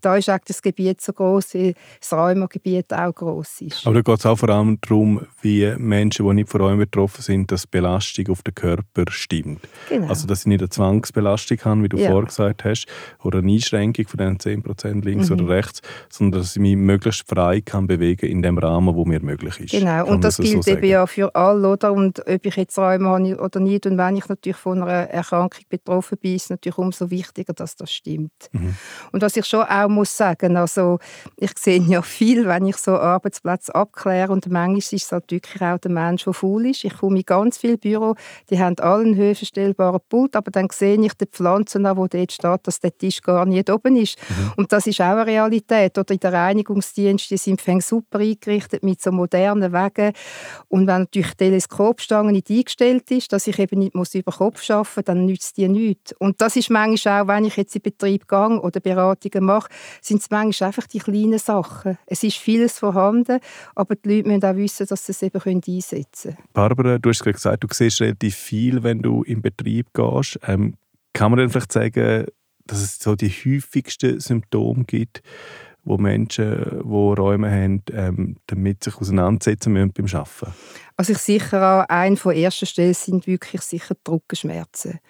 da 0.00 0.16
ist 0.16 0.28
eigentlich 0.28 0.44
das 0.46 0.62
Gebiet 0.62 1.00
so 1.00 1.12
groß, 1.12 1.54
wie 1.54 1.74
das 2.00 2.12
Rheumagebiet 2.12 2.92
auch 2.92 3.14
groß 3.14 3.62
ist. 3.62 3.86
Aber 3.86 3.96
da 3.96 4.02
geht 4.02 4.18
es 4.18 4.26
auch 4.26 4.38
vor 4.38 4.48
allem 4.50 4.78
darum, 4.80 5.26
wie 5.40 5.74
Menschen, 5.78 6.26
die 6.26 6.34
nicht 6.34 6.48
von 6.48 6.60
Rheuma 6.60 6.76
betroffen 6.76 7.22
sind, 7.22 7.50
dass 7.50 7.62
die 7.62 7.68
Belastung 7.70 8.28
auf 8.28 8.42
den 8.42 8.54
Körper 8.54 9.04
stimmt. 9.10 9.60
Genau. 9.88 10.08
Also 10.08 10.26
dass 10.26 10.40
ich 10.40 10.46
nicht 10.46 10.60
eine 10.60 10.68
Zwangsbelastung 10.68 11.58
habe, 11.64 11.82
wie 11.84 11.88
du 11.88 11.96
ja. 11.98 12.10
vorher 12.10 12.26
gesagt 12.26 12.64
hast, 12.64 12.86
oder 13.22 13.38
eine 13.38 13.52
Einschränkung 13.52 14.06
von 14.06 14.18
den 14.18 14.38
10% 14.38 15.04
links 15.04 15.30
mhm. 15.30 15.40
oder 15.40 15.48
rechts, 15.48 15.80
sondern 16.08 16.40
dass 16.40 16.56
ich 16.56 16.62
mich 16.62 16.76
möglichst 16.76 17.28
frei 17.28 17.60
kann 17.60 17.86
bewegen 17.86 18.26
in 18.26 18.42
dem 18.42 18.58
Rahmen, 18.58 18.94
wo 18.94 19.04
mir 19.04 19.20
möglich 19.20 19.60
ist. 19.60 19.70
Genau, 19.70 20.04
kann 20.04 20.14
und 20.14 20.24
das 20.24 20.36
gilt 20.36 20.64
so 20.64 20.70
eben 20.70 20.86
ja 20.86 21.06
für 21.06 21.34
alle, 21.34 21.68
oder? 21.68 21.92
Und 21.92 22.20
ob 22.26 22.46
ich 22.46 22.56
jetzt 22.56 22.78
Rheuma 22.78 23.10
habe 23.10 23.36
oder 23.38 23.60
nicht, 23.60 23.86
und 23.86 23.98
wenn 23.98 24.16
ich 24.16 24.28
natürlich 24.28 24.56
von 24.56 24.82
einer 24.82 25.08
Erkrankung 25.08 25.37
Erkrankung 25.38 25.64
betroffen 25.68 26.18
bin, 26.18 26.36
ist 26.36 26.50
natürlich 26.50 26.78
umso 26.78 27.10
wichtiger, 27.10 27.52
dass 27.52 27.76
das 27.76 27.92
stimmt. 27.92 28.32
Mhm. 28.52 28.74
Und 29.12 29.22
was 29.22 29.36
ich 29.36 29.46
schon 29.46 29.62
auch 29.62 29.88
muss 29.88 30.16
sagen, 30.16 30.56
also 30.56 30.98
ich 31.36 31.56
sehe 31.58 31.80
ja 31.82 32.02
viel, 32.02 32.46
wenn 32.46 32.66
ich 32.66 32.76
so 32.76 32.92
Arbeitsplätze 32.92 33.74
abkläre 33.74 34.32
und 34.32 34.46
manchmal 34.50 34.78
ist 34.78 34.92
es 34.92 35.12
halt 35.12 35.30
wirklich 35.30 35.62
auch 35.62 35.78
der 35.78 35.90
Mensch, 35.90 36.24
der 36.24 36.32
faul 36.32 36.66
ist. 36.66 36.84
Ich 36.84 36.96
komme 36.96 37.18
in 37.18 37.24
ganz 37.24 37.58
viele 37.58 37.78
Büro, 37.78 38.14
die 38.50 38.58
haben 38.58 38.78
alle 38.78 39.04
einen 39.04 39.16
höhenverstellbaren 39.16 40.00
Pult, 40.08 40.36
aber 40.36 40.50
dann 40.50 40.68
sehe 40.70 41.00
ich 41.00 41.14
die 41.14 41.26
Pflanzen 41.26 41.86
an, 41.86 41.96
wo 41.96 42.06
dort 42.06 42.32
steht, 42.32 42.66
dass 42.66 42.80
der 42.80 42.96
Tisch 42.96 43.22
gar 43.22 43.46
nicht 43.46 43.70
oben 43.70 43.96
ist. 43.96 44.18
Mhm. 44.28 44.52
Und 44.56 44.72
das 44.72 44.86
ist 44.86 45.00
auch 45.00 45.06
eine 45.06 45.26
Realität. 45.26 45.96
Oder 45.98 46.12
in 46.12 46.20
der 46.20 46.32
Reinigungsdienst, 46.32 47.30
die 47.30 47.36
sind 47.36 47.60
super 47.82 48.18
eingerichtet 48.18 48.82
mit 48.82 49.00
so 49.00 49.12
modernen 49.12 49.72
Wegen. 49.72 50.12
Und 50.68 50.86
wenn 50.86 51.00
natürlich 51.00 51.32
die 51.32 51.36
Teleskopstange 51.36 52.32
nicht 52.32 52.50
eingestellt 52.50 53.10
ist, 53.10 53.32
dass 53.32 53.46
ich 53.46 53.58
eben 53.58 53.78
nicht 53.78 53.94
muss 53.94 54.14
über 54.14 54.32
Kopf 54.32 54.68
arbeiten 54.70 54.88
muss, 54.96 55.04
dann 55.04 55.27
nützt 55.28 55.56
die 55.56 55.68
nichts. 55.68 56.12
Und 56.18 56.40
das 56.40 56.56
ist 56.56 56.70
manchmal 56.70 57.22
auch, 57.22 57.28
wenn 57.28 57.44
ich 57.44 57.56
jetzt 57.56 57.76
in 57.76 57.82
Betrieb 57.82 58.26
gehe 58.26 58.60
oder 58.60 58.80
Beratungen 58.80 59.44
mache, 59.44 59.68
sind 60.00 60.20
es 60.20 60.30
manchmal 60.30 60.68
einfach 60.68 60.86
die 60.86 60.98
kleinen 60.98 61.38
Sachen. 61.38 61.98
Es 62.06 62.22
ist 62.22 62.36
vieles 62.36 62.78
vorhanden, 62.78 63.40
aber 63.74 63.94
die 63.94 64.16
Leute 64.16 64.28
müssen 64.28 64.44
auch 64.44 64.56
wissen, 64.56 64.86
dass 64.86 65.06
sie 65.06 65.12
es 65.12 65.22
eben 65.22 65.40
einsetzen 65.40 66.34
können. 66.34 66.48
Barbara, 66.52 66.98
du 66.98 67.08
hast 67.10 67.20
gerade 67.20 67.34
gesagt, 67.34 67.64
du 67.64 67.68
siehst 67.70 68.00
relativ 68.00 68.34
viel, 68.34 68.82
wenn 68.82 69.00
du 69.00 69.22
in 69.22 69.42
Betrieb 69.42 69.88
gehst. 69.94 70.38
Ähm, 70.46 70.74
kann 71.12 71.30
man 71.30 71.38
dann 71.38 71.50
vielleicht 71.50 71.72
sagen, 71.72 72.26
dass 72.66 72.82
es 72.82 72.98
so 72.98 73.16
die 73.16 73.30
häufigsten 73.30 74.20
Symptome 74.20 74.84
gibt, 74.84 75.22
wo 75.88 75.96
Menschen, 75.96 76.82
die 76.84 77.20
Räume 77.20 77.50
haben, 77.50 77.82
ähm, 77.92 78.36
damit 78.46 78.84
sich 78.84 78.96
auseinandersetzen 78.96 79.72
müssen 79.72 79.92
beim 79.92 80.06
Arbeiten? 80.06 80.54
Also 80.96 81.12
ich 81.12 81.18
sicher 81.18 81.80
auch, 81.80 81.88
ein 81.88 82.16
von 82.16 82.34
erster 82.34 82.66
Stelle 82.66 82.94
sind 82.94 83.26
wirklich 83.26 83.62
sicher 83.62 83.94
die 83.94 84.10
Rückenschmerzen. 84.10 85.00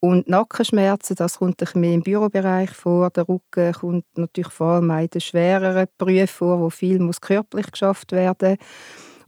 Und 0.00 0.28
Nackenschmerzen, 0.28 1.16
das 1.16 1.38
kommt 1.38 1.62
mehr 1.74 1.92
im 1.92 2.02
Bürobereich 2.02 2.70
vor. 2.70 3.10
Der 3.10 3.28
Rücken 3.28 3.72
kommt 3.72 4.04
natürlich 4.16 4.52
vor 4.52 4.74
allem 4.74 4.90
in 4.90 5.08
den 5.08 5.20
schwereren 5.20 5.86
Berufen 5.96 6.28
vor, 6.28 6.60
wo 6.60 6.70
viel 6.70 6.98
muss 6.98 7.20
körperlich 7.20 7.70
geschafft 7.70 8.12
werden 8.12 8.58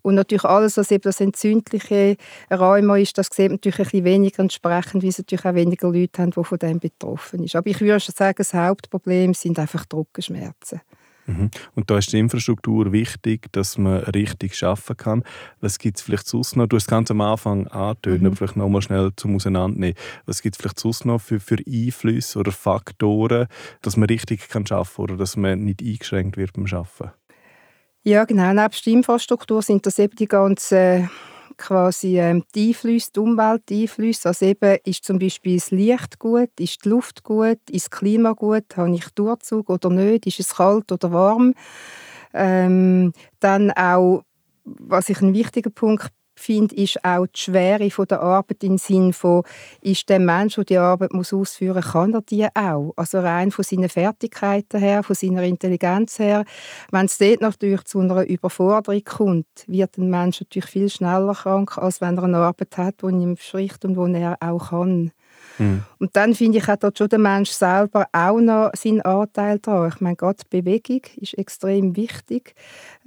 und 0.07 0.15
natürlich 0.15 0.45
alles, 0.45 0.77
was 0.77 0.93
eben 0.93 1.03
das 1.03 1.21
entzündliche 1.21 2.17
Rheuma 2.49 2.97
ist, 2.97 3.19
das 3.19 3.27
sieht 3.27 3.49
man 3.49 3.55
natürlich 3.55 3.81
ein 3.81 3.85
bisschen 3.87 4.05
weniger 4.05 4.39
entsprechend, 4.39 5.03
weil 5.03 5.11
es 5.11 5.19
natürlich 5.19 5.45
auch 5.45 5.55
weniger 5.55 5.91
Leute 5.91 6.23
haben, 6.23 6.31
die 6.31 6.45
von 6.45 6.59
dem 6.59 6.79
betroffen 6.79 7.41
sind. 7.41 7.57
Aber 7.57 7.69
ich 7.69 7.81
würde 7.81 7.99
schon 7.99 8.15
sagen, 8.15 8.37
das 8.39 8.55
Hauptproblem 8.55 9.35
sind 9.35 9.59
einfach 9.59 9.85
Rückenschmerzen. 9.93 10.81
Mhm. 11.27 11.51
Und 11.75 11.91
da 11.91 11.99
ist 11.99 12.13
die 12.13 12.21
Infrastruktur 12.21 12.93
wichtig, 12.93 13.51
dass 13.51 13.79
man 13.79 14.05
richtig 14.05 14.55
schaffen 14.55 14.97
kann. 14.97 15.25
Was 15.61 15.81
gibt 15.81 15.97
es 15.97 16.05
vielleicht 16.05 16.29
sonst 16.29 16.55
noch? 16.55 16.69
Du 16.69 16.77
hast 16.77 16.87
ganz 16.87 17.11
am 17.11 17.21
Anfang 17.21 17.67
angetönt, 17.67 18.23
mhm. 18.23 18.37
vielleicht 18.37 18.57
noch 18.57 18.69
mal 18.69 18.83
schnell 18.83 19.11
zum 19.17 19.35
Auseinandernehmen. 19.35 19.97
Was 20.25 20.41
gibt 20.41 20.55
es 20.55 20.61
vielleicht 20.61 20.79
sonst 20.79 21.05
noch 21.05 21.21
für, 21.21 21.41
für 21.41 21.59
Einflüsse 21.67 22.39
oder 22.39 22.53
Faktoren, 22.53 23.49
dass 23.83 23.97
man 23.97 24.09
richtig 24.09 24.49
kann 24.49 24.65
schaffen 24.65 25.01
oder 25.03 25.17
dass 25.17 25.37
man 25.37 25.65
nicht 25.65 25.83
eingeschränkt 25.83 26.37
wird 26.37 26.53
beim 26.53 26.69
Schaffen? 26.69 27.11
Ja, 28.09 28.25
genau. 28.25 28.53
Neben 28.53 28.71
der 28.85 28.93
Infrastruktur 28.93 29.63
sind 29.63 29.85
das 29.85 29.99
eben 29.99 30.15
die 30.15 30.29
ganzen 30.29 31.11
quasi 31.57 32.21
ähm, 32.21 32.45
die 32.55 32.69
Einflüsse, 32.69 33.11
die 33.17 33.19
Umwelt. 33.19 33.63
Also 34.25 34.47
eben, 34.47 34.79
ist 34.85 35.05
zum 35.05 35.19
Beispiel 35.19 35.57
das 35.57 35.73
Licht 35.73 36.21
gut, 36.21 36.51
ist 36.61 36.85
die 36.85 36.89
Luft 36.91 37.25
gut, 37.25 37.59
ist 37.69 37.87
das 37.87 37.99
Klima 37.99 38.31
gut, 38.33 38.77
habe 38.77 38.95
ich 38.95 39.09
Durchzug 39.17 39.69
oder 39.71 39.91
nicht, 39.91 40.25
ist 40.25 40.39
es 40.39 40.55
kalt 40.55 40.93
oder 40.93 41.11
warm. 41.13 41.55
Ähm, 42.33 43.13
dann 43.41 43.73
auch, 43.73 44.23
was 44.65 45.09
ich 45.09 45.21
einen 45.21 45.35
wichtigen 45.35 45.73
Punkt 45.73 46.13
finde, 46.37 46.76
ist 46.76 47.05
auch 47.05 47.26
die 47.26 47.38
Schwere 47.38 47.90
von 47.90 48.07
der 48.07 48.21
Arbeit 48.21 48.62
im 48.62 48.78
Sinne 48.78 49.12
von, 49.12 49.43
ist 49.81 50.09
der 50.09 50.19
Mensch, 50.19 50.55
der 50.57 50.64
die 50.64 50.78
Arbeit 50.78 51.12
muss 51.12 51.33
ausführen 51.33 51.76
muss, 51.76 51.93
kann 51.93 52.14
er 52.14 52.23
die 52.23 52.47
auch? 52.55 52.93
Also 52.97 53.21
rein 53.21 53.50
von 53.50 53.64
seinen 53.64 53.88
Fertigkeiten 53.88 54.81
her, 54.81 55.02
von 55.02 55.16
seiner 55.16 55.43
Intelligenz 55.43 56.19
her. 56.19 56.45
Wenn 56.90 57.07
es 57.07 57.19
dort 57.19 57.40
natürlich 57.40 57.85
zu 57.85 58.00
einer 58.00 58.26
Überforderung 58.26 59.02
kommt, 59.05 59.47
wird 59.66 59.99
ein 59.99 60.11
Mensch 60.11 60.40
natürlich 60.40 60.71
viel 60.71 60.88
schneller 60.88 61.35
krank, 61.35 61.78
als 61.78 62.00
wenn 62.00 62.16
er 62.16 62.25
eine 62.25 62.38
Arbeit 62.38 62.76
hat, 62.76 63.02
die 63.02 63.07
ihm 63.07 63.37
spricht 63.37 63.85
und 63.85 63.95
die 63.95 64.21
er 64.21 64.37
auch 64.40 64.71
kann. 64.71 65.12
Mhm. 65.59 65.83
Und 65.99 66.17
dann 66.17 66.35
finde 66.35 66.59
ich, 66.59 66.67
hat 66.67 66.85
dort 66.85 66.99
schon 66.99 67.09
der 67.09 67.19
Mensch 67.19 67.51
selber 67.51 68.07
auch 68.13 68.41
noch 68.41 68.71
seinen 68.77 69.03
Anteil 69.03 69.59
daran. 69.59 69.93
Ich 69.95 70.01
meine, 70.01 70.17
gerade 70.17 70.43
Bewegung 70.51 71.03
ist 71.17 71.35
extrem 71.39 71.97
wichtig, 71.97 72.55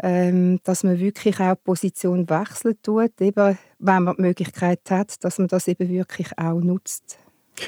ähm, 0.01 0.59
dass 0.63 0.83
man 0.83 0.99
wirklich 0.99 1.39
auch 1.39 1.55
die 1.55 1.61
Position 1.63 2.29
wechseln 2.29 2.77
tut, 2.81 3.19
eben, 3.21 3.57
wenn 3.79 4.03
man 4.03 4.15
die 4.15 4.21
Möglichkeit 4.21 4.81
hat, 4.89 5.23
dass 5.23 5.37
man 5.37 5.47
das 5.47 5.67
eben 5.67 5.89
wirklich 5.89 6.37
auch 6.37 6.59
nutzt. 6.59 7.19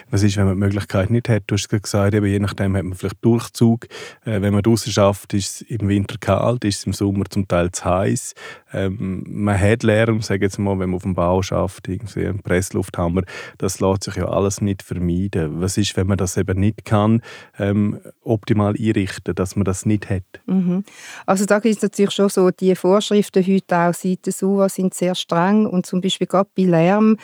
Was 0.09 0.23
ist, 0.23 0.37
wenn 0.37 0.45
man 0.45 0.55
die 0.55 0.59
Möglichkeit 0.59 1.09
nicht 1.09 1.29
hat? 1.29 1.43
Du 1.47 1.55
hast 1.55 1.69
gesagt, 1.69 2.13
eben, 2.13 2.25
je 2.25 2.39
nachdem 2.39 2.75
hat 2.75 2.83
man 2.83 2.93
vielleicht 2.93 3.23
Durchzug. 3.23 3.85
Äh, 4.25 4.41
wenn 4.41 4.53
man 4.53 4.61
draußen 4.61 4.91
schafft, 4.91 5.33
ist 5.33 5.61
es 5.61 5.69
im 5.69 5.87
Winter 5.87 6.15
kalt, 6.19 6.63
ist 6.65 6.79
es 6.79 6.85
im 6.85 6.93
Sommer 6.93 7.25
zum 7.29 7.47
Teil 7.47 7.71
zu 7.71 7.85
heiß. 7.85 8.33
Ähm, 8.73 9.23
man 9.27 9.59
hat 9.59 9.83
Lärm, 9.83 10.21
sage 10.21 10.45
jetzt 10.45 10.59
mal, 10.59 10.79
wenn 10.79 10.89
man 10.89 10.95
auf 10.95 11.03
dem 11.03 11.13
Bau 11.13 11.41
schafft, 11.41 11.87
irgendwie 11.87 12.25
einen 12.25 12.41
Presslufthammer. 12.41 13.23
Das 13.57 13.79
lässt 13.79 14.03
sich 14.03 14.15
ja 14.15 14.27
alles 14.27 14.61
nicht 14.61 14.81
vermeiden. 14.81 15.61
Was 15.61 15.77
ist, 15.77 15.95
wenn 15.97 16.07
man 16.07 16.17
das 16.17 16.37
eben 16.37 16.59
nicht 16.59 16.85
kann, 16.85 17.21
ähm, 17.59 17.99
optimal 18.23 18.75
einrichten, 18.77 19.35
dass 19.35 19.55
man 19.55 19.65
das 19.65 19.85
nicht 19.85 20.09
hat? 20.09 20.23
Mhm. 20.45 20.83
Also 21.25 21.45
da 21.45 21.59
gibt 21.59 21.77
es 21.77 21.81
natürlich 21.81 22.11
schon 22.11 22.29
so, 22.29 22.49
die 22.51 22.75
Vorschriften 22.75 23.45
heute 23.45 23.77
auch 23.77 23.93
seitens 23.93 24.39
SUA 24.39 24.69
sind 24.69 24.93
sehr 24.93 25.15
streng 25.15 25.65
und 25.65 25.85
zum 25.85 26.01
Beispiel 26.01 26.27
gerade 26.27 26.49
bei 26.55 26.63
Lärm 26.63 27.17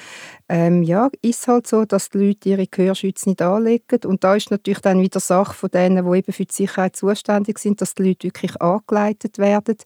ähm, 0.49 0.83
ja, 0.83 1.09
ist 1.21 1.47
halt 1.47 1.67
so, 1.67 1.85
dass 1.85 2.09
die 2.09 2.19
Leute 2.19 2.56
ihre 2.57 2.67
Gehörschütze 2.67 3.29
nicht 3.29 3.41
anlegen. 3.41 3.99
Und 4.05 4.23
da 4.23 4.35
ist 4.35 4.51
natürlich 4.51 4.79
dann 4.79 5.01
wieder 5.01 5.19
Sache 5.19 5.53
von 5.53 5.69
denen, 5.69 6.09
die 6.09 6.17
eben 6.17 6.33
für 6.33 6.45
die 6.45 6.53
Sicherheit 6.53 6.95
zuständig 6.95 7.59
sind, 7.59 7.81
dass 7.81 7.93
die 7.93 8.03
Leute 8.03 8.27
wirklich 8.27 8.59
angeleitet 8.61 9.37
werden. 9.37 9.77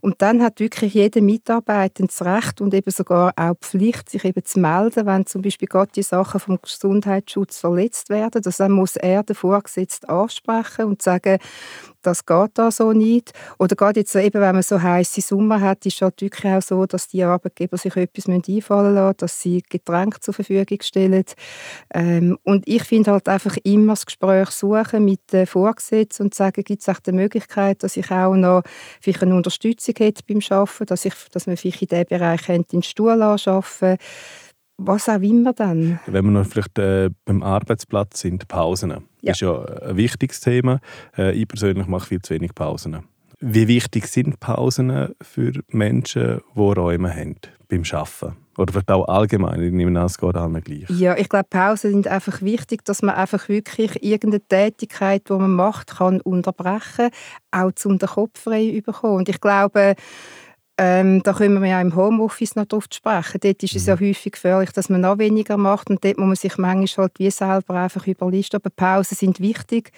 Und 0.00 0.20
dann 0.20 0.42
hat 0.42 0.60
wirklich 0.60 0.94
jeder 0.94 1.20
Mitarbeiter 1.20 2.04
das 2.04 2.22
Recht 2.22 2.60
und 2.60 2.74
eben 2.74 2.90
sogar 2.90 3.32
auch 3.36 3.54
die 3.54 3.66
Pflicht, 3.66 4.10
sich 4.10 4.24
eben 4.24 4.44
zu 4.44 4.60
melden, 4.60 5.06
wenn 5.06 5.26
zum 5.26 5.42
Beispiel 5.42 5.68
gerade 5.68 5.92
die 5.94 6.02
Sachen 6.02 6.40
vom 6.40 6.58
Gesundheitsschutz 6.60 7.58
verletzt 7.58 8.10
werden. 8.10 8.42
Also 8.44 8.62
dann 8.62 8.72
muss 8.72 8.96
er 8.96 9.22
den 9.22 9.36
Vorgesetzten 9.36 10.08
ansprechen 10.08 10.86
und 10.86 11.02
sagen, 11.02 11.38
das 12.02 12.26
geht 12.26 12.50
da 12.54 12.70
so 12.70 12.92
nicht. 12.92 13.32
Oder 13.58 13.76
gerade 13.76 14.00
jetzt 14.00 14.14
eben, 14.16 14.40
wenn 14.40 14.54
man 14.54 14.62
so 14.62 14.82
heiße 14.82 15.20
Sommer 15.20 15.60
hat, 15.60 15.86
ist 15.86 15.96
es 15.96 16.02
halt 16.02 16.20
wirklich 16.20 16.52
auch 16.52 16.62
so, 16.62 16.84
dass 16.84 17.08
die 17.08 17.22
Arbeitgeber 17.22 17.76
sich 17.76 17.96
etwas 17.96 18.28
einfallen 18.28 18.94
lassen 18.94 19.16
dass 19.18 19.40
sie 19.40 19.62
Getränke 19.68 20.20
zur 20.20 20.34
Verfügung 20.34 20.78
stellen. 20.82 21.24
Ähm, 22.02 22.38
und 22.42 22.66
ich 22.66 22.82
finde 22.82 23.12
halt 23.12 23.28
einfach 23.28 23.56
immer 23.64 23.92
das 23.92 24.06
Gespräch 24.06 24.50
suchen 24.50 25.04
mit 25.04 25.20
den 25.32 25.46
Vorgesetzten 25.46 26.24
und 26.24 26.34
sagen, 26.34 26.64
gibt 26.64 26.82
es 26.82 26.88
auch 26.88 27.00
die 27.00 27.12
Möglichkeit, 27.12 27.82
dass 27.82 27.96
ich 27.96 28.10
auch 28.10 28.34
noch 28.34 28.62
vielleicht 29.00 29.22
eine 29.22 29.36
Unterstützung 29.36 29.94
hätte 29.98 30.22
beim 30.26 30.40
Arbeiten, 30.50 30.86
dass, 30.86 31.04
ich, 31.04 31.14
dass 31.32 31.46
man 31.46 31.56
vielleicht 31.56 31.82
in 31.82 31.88
diesem 31.88 32.06
Bereich 32.06 32.48
in 32.48 32.64
den 32.70 32.82
Stuhl 32.82 33.22
anschaffen 33.22 33.96
was 34.78 35.08
auch 35.08 35.20
immer 35.20 35.52
dann. 35.52 36.00
Wenn 36.06 36.24
wir 36.24 36.32
noch 36.32 36.46
vielleicht 36.46 36.76
äh, 36.78 37.10
beim 37.24 37.42
Arbeitsplatz 37.44 38.20
sind, 38.20 38.48
Pausen. 38.48 38.94
Ja. 39.20 39.30
ist 39.30 39.40
ja 39.40 39.64
ein 39.64 39.96
wichtiges 39.96 40.40
Thema. 40.40 40.80
Äh, 41.16 41.32
ich 41.32 41.46
persönlich 41.46 41.86
mache 41.86 42.06
viel 42.08 42.22
zu 42.22 42.34
wenig 42.34 42.52
Pausen. 42.52 42.98
Wie 43.38 43.68
wichtig 43.68 44.08
sind 44.08 44.40
Pausen 44.40 45.14
für 45.20 45.52
Menschen, 45.68 46.40
die 46.56 46.60
Räume 46.60 47.14
haben 47.14 47.36
beim 47.72 47.82
Arbeiten? 47.90 48.36
Oder 48.58 48.72
vielleicht 48.72 48.90
auch 48.90 49.08
allgemein, 49.08 49.62
ich 49.62 49.72
nehme 49.72 49.98
an, 49.98 50.06
es 50.06 50.18
geht 50.18 50.36
allen 50.36 50.60
gleich. 50.62 50.90
Ja, 50.90 51.16
ich 51.16 51.28
glaube, 51.28 51.46
Pausen 51.48 51.90
sind 51.90 52.06
einfach 52.06 52.42
wichtig, 52.42 52.84
dass 52.84 53.00
man 53.00 53.14
einfach 53.14 53.48
wirklich 53.48 54.02
irgendeine 54.02 54.46
Tätigkeit, 54.46 55.28
die 55.28 55.32
man 55.32 55.54
macht, 55.54 55.96
kann 55.96 56.20
unterbrechen 56.20 57.10
kann, 57.50 57.66
auch 57.66 57.84
um 57.84 57.98
den 57.98 58.08
Kopf 58.08 58.40
frei 58.40 58.72
zu 58.76 58.82
bekommen. 58.82 59.16
Und 59.16 59.28
ich 59.30 59.40
glaube, 59.40 59.94
ähm, 60.76 61.22
da 61.22 61.32
können 61.32 61.62
wir 61.62 61.68
ja 61.68 61.80
im 61.80 61.96
Homeoffice 61.96 62.56
noch 62.56 62.66
drauf 62.66 62.84
sprechen. 62.92 63.40
Dort 63.42 63.62
ist 63.62 63.76
es 63.76 63.86
ja 63.86 63.96
mhm. 63.96 64.00
häufig 64.00 64.32
gefährlich, 64.32 64.72
dass 64.72 64.90
man 64.90 65.00
noch 65.00 65.18
weniger 65.18 65.56
macht 65.56 65.88
und 65.88 66.04
dort 66.04 66.18
muss 66.18 66.26
man 66.26 66.36
sich 66.36 66.58
manchmal 66.58 67.06
halt 67.06 67.18
wie 67.18 67.30
selber 67.30 67.74
einfach 67.74 68.06
überlisten. 68.06 68.60
Aber 68.60 68.70
Pausen 68.70 69.16
sind 69.16 69.40
wichtig. 69.40 69.92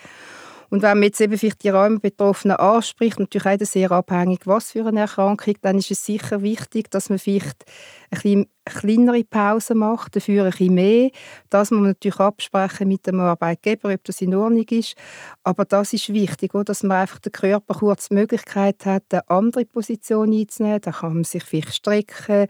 Und 0.71 0.83
wenn 0.83 0.99
man 0.99 1.05
jetzt 1.05 1.21
eben 1.21 1.37
vielleicht 1.39 1.63
die 1.63 1.69
Räumbetroffenen 1.69 2.57
anspricht, 2.57 3.19
natürlich 3.19 3.47
auch 3.47 3.67
sehr 3.67 3.93
abhängig, 3.93 4.47
was 4.47 4.73
für 4.73 4.87
eine 4.87 5.01
Erkrankung, 5.01 5.55
dann 5.63 5.79
ist 5.79 5.91
es 5.91 6.05
sicher 6.05 6.43
wichtig, 6.43 6.91
dass 6.91 7.11
man 7.11 7.19
vielleicht 7.19 7.65
ein 8.11 8.15
bisschen 8.15 8.47
kleinere 8.65 9.25
Pausen 9.25 9.79
macht, 9.79 10.17
dafür 10.17 10.45
ein 10.45 10.51
bisschen 10.51 10.75
mehr. 10.75 11.11
Das 11.51 11.71
muss 11.71 11.81
man 11.81 11.89
natürlich 11.91 12.19
absprechen 12.19 12.89
mit 12.89 13.07
dem 13.07 13.21
Arbeitgeber, 13.21 13.93
ob 13.93 14.05
das 14.05 14.21
in 14.21 14.35
Ordnung 14.35 14.67
ist. 14.71 14.95
Aber 15.43 15.65
das 15.65 15.93
ist 15.93 16.13
wichtig, 16.13 16.53
dass 16.65 16.83
man 16.83 16.99
einfach 16.99 17.19
den 17.19 17.33
Körper 17.33 17.75
kurz 17.75 18.09
die 18.09 18.15
Möglichkeit 18.15 18.87
hat, 18.87 19.05
eine 19.11 19.29
andere 19.29 19.67
Position 19.67 20.33
einzunehmen. 20.33 20.81
Da 20.81 20.93
kann 20.93 21.15
man 21.15 21.25
sich 21.25 21.45
vielleicht 21.45 21.75
strecken, 21.75 22.47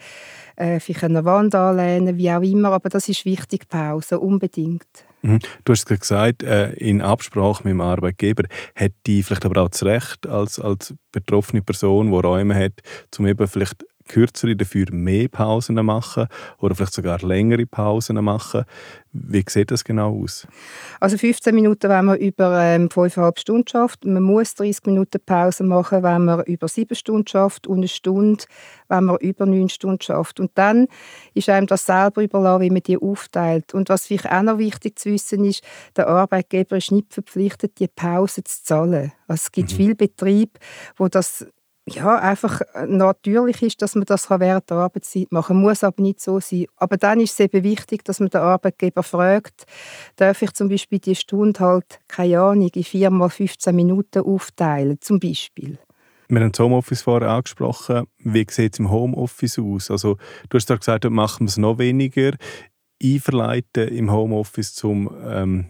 äh, 0.57 0.79
vielleicht 0.79 1.05
an 1.05 1.17
eine 1.17 1.25
Wand 1.25 1.55
anlehnen, 1.55 2.17
wie 2.17 2.31
auch 2.31 2.43
immer. 2.43 2.73
Aber 2.73 2.89
das 2.89 3.09
ist 3.09 3.25
wichtig, 3.25 3.69
Pause, 3.69 4.21
unbedingt. 4.21 5.05
Mhm. 5.25 5.39
Du 5.65 5.73
hast 5.73 5.87
gesagt, 5.87 6.43
äh, 6.43 6.73
in 6.75 7.01
Absprache 7.01 7.65
mit 7.65 7.71
dem 7.73 7.81
Arbeitgeber, 7.81 8.45
hat 8.75 8.93
die 9.07 9.23
vielleicht 9.23 9.47
aber 9.47 9.63
auch 9.63 9.71
das 9.71 9.83
Recht 9.83 10.27
als, 10.27 10.59
als 10.59 10.95
betroffene 11.13 11.63
Person, 11.63 12.11
die 12.11 12.19
Räume 12.19 12.55
hat, 12.55 12.75
zum 13.11 13.27
eben 13.27 13.49
vielleicht 13.49 13.85
kürzere, 14.09 14.57
dafür 14.57 14.87
mehr 14.93 15.29
Pausen 15.29 15.77
machen 15.77 16.29
oder 16.59 16.75
vielleicht 16.75 16.95
sogar 16.95 17.19
längere 17.21 17.67
Pausen 17.67 18.23
machen. 18.23 18.65
Wie 19.17 19.45
sieht 19.49 19.71
das 19.71 19.85
genau 19.85 20.23
aus? 20.23 20.47
Also 20.99 21.17
15 21.17 21.55
Minuten, 21.55 21.89
wenn 21.89 22.05
man 22.05 22.19
über 22.19 22.61
ähm, 22.61 22.89
5,5 22.89 23.39
Stunden 23.39 23.69
schafft. 23.69 24.05
Man 24.05 24.23
muss 24.23 24.55
30 24.55 24.87
Minuten 24.87 25.21
Pause 25.25 25.63
machen, 25.63 26.03
wenn 26.03 26.25
man 26.25 26.43
über 26.45 26.67
7 26.67 26.97
Stunden 26.97 27.27
schafft 27.27 27.69
und 27.69 27.77
eine 27.79 27.89
Stunde, 27.89 28.45
wenn 28.89 29.05
man 29.05 29.19
über 29.19 29.47
9 29.47 29.69
Stunden 29.69 30.01
schafft. 30.01 30.41
Und 30.41 30.51
dann 30.55 30.89
ist 31.33 31.49
einem 31.49 31.69
das 31.69 31.87
selber 31.87 32.25
überlassen, 32.25 32.63
wie 32.63 32.71
man 32.71 32.83
die 32.83 32.99
aufteilt. 32.99 33.73
Und 33.73 33.89
was 33.89 34.09
vielleicht 34.09 34.31
auch 34.31 34.43
noch 34.43 34.59
wichtig 34.59 34.99
zu 34.99 35.11
wissen 35.11 35.45
ist, 35.45 35.63
der 35.97 36.09
Arbeitgeber 36.09 36.77
ist 36.77 36.91
nicht 36.91 37.15
verpflichtet, 37.15 37.79
die 37.79 37.87
Pause 37.87 38.43
zu 38.43 38.65
zahlen. 38.65 39.13
Also 39.29 39.43
es 39.45 39.53
gibt 39.53 39.71
mhm. 39.73 39.77
viele 39.77 39.95
Betriebe, 39.95 40.59
wo 40.97 41.07
das 41.07 41.47
ja, 41.87 42.19
einfach 42.19 42.63
äh, 42.75 42.87
natürlich 42.87 43.63
ist, 43.63 43.83
dass 43.83 43.95
man 43.95 44.05
das 44.05 44.31
während 44.31 44.71
der 44.71 44.79
Arbeitszeit 44.79 45.31
machen 45.31 45.57
kann. 45.57 45.63
Muss 45.63 45.85
aber 45.85 46.01
nicht 46.03 46.21
so 46.21 46.41
sein. 46.41 46.67
Aber 46.77 46.97
dann 46.97 47.21
ist 47.21 47.33
es 47.33 47.41
eben 47.41 47.63
wichtig, 47.63 48.05
dass 48.05 48.21
man 48.21 48.31
den 48.31 48.41
Arbeitgeber 48.41 49.03
fragt, 49.03 49.67
darf 50.17 50.41
ich 50.41 50.53
zum 50.53 50.69
Beispiel 50.69 50.99
die 50.99 51.15
Stunde 51.15 51.61
halt, 51.61 52.01
keine 52.09 52.41
Ahnung, 52.41 52.71
in 52.75 52.85
vier 52.85 53.11
mal 53.11 53.29
15 53.29 53.77
Minuten 53.77 54.21
aufteilen, 54.21 54.99
zum 55.01 55.21
Beispiel. 55.21 55.79
Wir 56.29 56.41
haben 56.41 56.53
das 56.53 56.59
Homeoffice 56.59 57.03
vorher 57.03 57.31
angesprochen. 57.31 58.07
Wie 58.19 58.47
sieht 58.49 58.73
es 58.73 58.79
im 58.79 58.91
Homeoffice 58.91 59.59
aus? 59.59 59.91
Also, 59.91 60.17
du 60.49 60.57
hast 60.57 60.67
gesagt, 60.67 61.09
machen 61.11 61.47
wir 61.47 61.51
es 61.51 61.59
noch 61.59 61.79
weniger. 61.79 62.33
Einverleiten 63.03 63.89
im 63.89 64.11
Homeoffice 64.11 64.75
zum 64.75 65.15
ähm, 65.23 65.67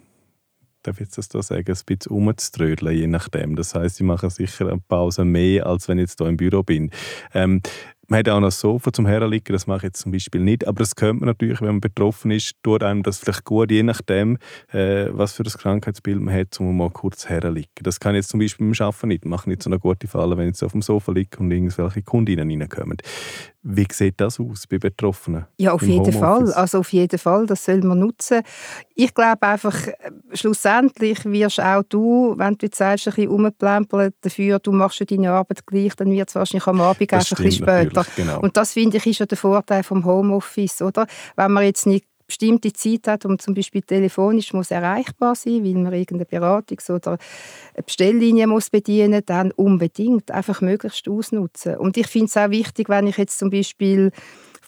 darf 0.86 1.00
jetzt 1.00 1.18
das 1.18 1.28
sagen, 1.46 1.64
ein 1.66 1.78
bisschen 1.86 2.12
umzutrödeln, 2.12 2.96
je 2.96 3.06
nachdem. 3.06 3.56
Das 3.56 3.74
heißt, 3.74 4.00
ich 4.00 4.06
mache 4.06 4.30
sicher 4.30 4.68
eine 4.68 4.80
Pause 4.80 5.24
mehr, 5.24 5.66
als 5.66 5.88
wenn 5.88 5.98
ich 5.98 6.02
jetzt 6.02 6.18
hier 6.18 6.28
im 6.28 6.36
Büro 6.36 6.62
bin. 6.62 6.90
Ähm, 7.32 7.60
Man 8.08 8.18
hat 8.18 8.28
auch 8.28 8.40
noch 8.40 8.48
ein 8.48 8.50
Sofa 8.50 8.92
zum 8.92 9.06
Herliegen, 9.06 9.52
das 9.52 9.66
mache 9.66 9.78
ich 9.78 9.82
jetzt 9.84 10.00
zum 10.00 10.12
Beispiel 10.12 10.40
nicht. 10.40 10.66
Aber 10.66 10.78
das 10.78 10.94
könnte 10.94 11.20
man 11.20 11.28
natürlich, 11.28 11.60
wenn 11.60 11.68
man 11.68 11.80
betroffen 11.80 12.30
ist, 12.30 12.54
tut 12.62 12.82
einem 12.82 13.02
das 13.02 13.18
vielleicht 13.18 13.44
gut, 13.44 13.70
je 13.70 13.82
nachdem, 13.82 14.38
äh, 14.72 15.06
was 15.10 15.32
für 15.32 15.42
ein 15.42 15.50
Krankheitsbild 15.50 16.20
man 16.20 16.34
hat, 16.34 16.58
um 16.60 16.76
mal 16.76 16.90
kurz 16.90 17.28
herliegen. 17.28 17.68
Das 17.82 18.00
kann 18.00 18.14
ich 18.14 18.20
jetzt 18.20 18.30
zum 18.30 18.40
Beispiel 18.40 18.70
beim 18.70 18.86
Arbeiten 18.86 19.08
nicht. 19.08 19.24
Ich 19.24 19.30
mache 19.30 19.48
nicht 19.48 19.62
so 19.62 19.70
eine 19.70 19.78
gute 19.78 20.06
Falle, 20.06 20.36
wenn 20.36 20.50
ich 20.50 20.62
auf 20.62 20.72
dem 20.72 20.82
Sofa 20.82 21.12
liege 21.12 21.38
und 21.38 21.50
irgendwelche 21.50 22.02
Kundinnen 22.02 22.50
reinkommen. 22.50 22.98
Wie 23.66 23.86
sieht 23.90 24.20
das 24.20 24.38
aus 24.38 24.66
bei 24.66 24.76
Betroffenen? 24.76 25.46
Ja, 25.56 25.72
auf 25.72 25.80
jeden 25.80 26.12
Fall. 26.12 26.52
Also 26.52 26.80
auf 26.80 26.92
jeden 26.92 27.18
Fall, 27.18 27.46
das 27.46 27.64
soll 27.64 27.80
man 27.80 27.98
nutzen. 27.98 28.42
Ich 28.94 29.14
glaube 29.14 29.40
einfach, 29.40 29.86
äh, 29.86 29.94
schlussendlich 30.34 31.24
wirst 31.24 31.60
auch 31.60 31.82
du, 31.88 32.34
wenn 32.36 32.58
du 32.58 32.66
jetzt 32.66 32.76
sagst, 32.76 33.08
ein 33.08 33.14
bisschen 33.14 34.14
dafür, 34.20 34.58
du 34.58 34.72
machst 34.72 35.00
ja 35.00 35.06
deine 35.06 35.30
Arbeit 35.30 35.66
gleich, 35.66 35.96
dann 35.96 36.10
wird 36.10 36.28
es 36.28 36.34
wahrscheinlich 36.34 36.66
am 36.66 36.82
Abend 36.82 37.10
das 37.10 37.32
einfach 37.32 37.38
ein 37.38 37.44
bisschen 37.44 37.64
später. 37.64 37.93
Genau. 38.16 38.40
Und 38.40 38.56
das 38.56 38.72
finde 38.72 38.96
ich 38.96 39.06
ist 39.06 39.20
ja 39.20 39.26
der 39.26 39.38
Vorteil 39.38 39.82
vom 39.82 40.04
Homeoffice, 40.04 40.82
oder? 40.82 41.06
Wenn 41.36 41.52
man 41.52 41.64
jetzt 41.64 41.86
nicht 41.86 42.04
bestimmte 42.26 42.72
Zeit 42.72 43.06
hat 43.06 43.26
und 43.26 43.42
zum 43.42 43.54
Beispiel 43.54 43.82
telefonisch 43.82 44.52
muss 44.52 44.70
erreichbar 44.70 45.34
sein, 45.34 45.64
weil 45.64 45.74
man 45.74 45.92
irgendeine 45.92 46.24
Beratungs- 46.24 46.90
oder 46.90 47.18
eine 47.74 47.82
Bestelllinie 47.84 48.46
muss 48.46 48.70
bedienen, 48.70 49.22
dann 49.26 49.50
unbedingt 49.52 50.30
einfach 50.30 50.60
möglichst 50.60 51.08
ausnutzen. 51.08 51.76
Und 51.76 51.96
ich 51.96 52.06
finde 52.06 52.26
es 52.26 52.36
auch 52.36 52.50
wichtig, 52.50 52.88
wenn 52.88 53.06
ich 53.06 53.18
jetzt 53.18 53.38
zum 53.38 53.50
Beispiel 53.50 54.10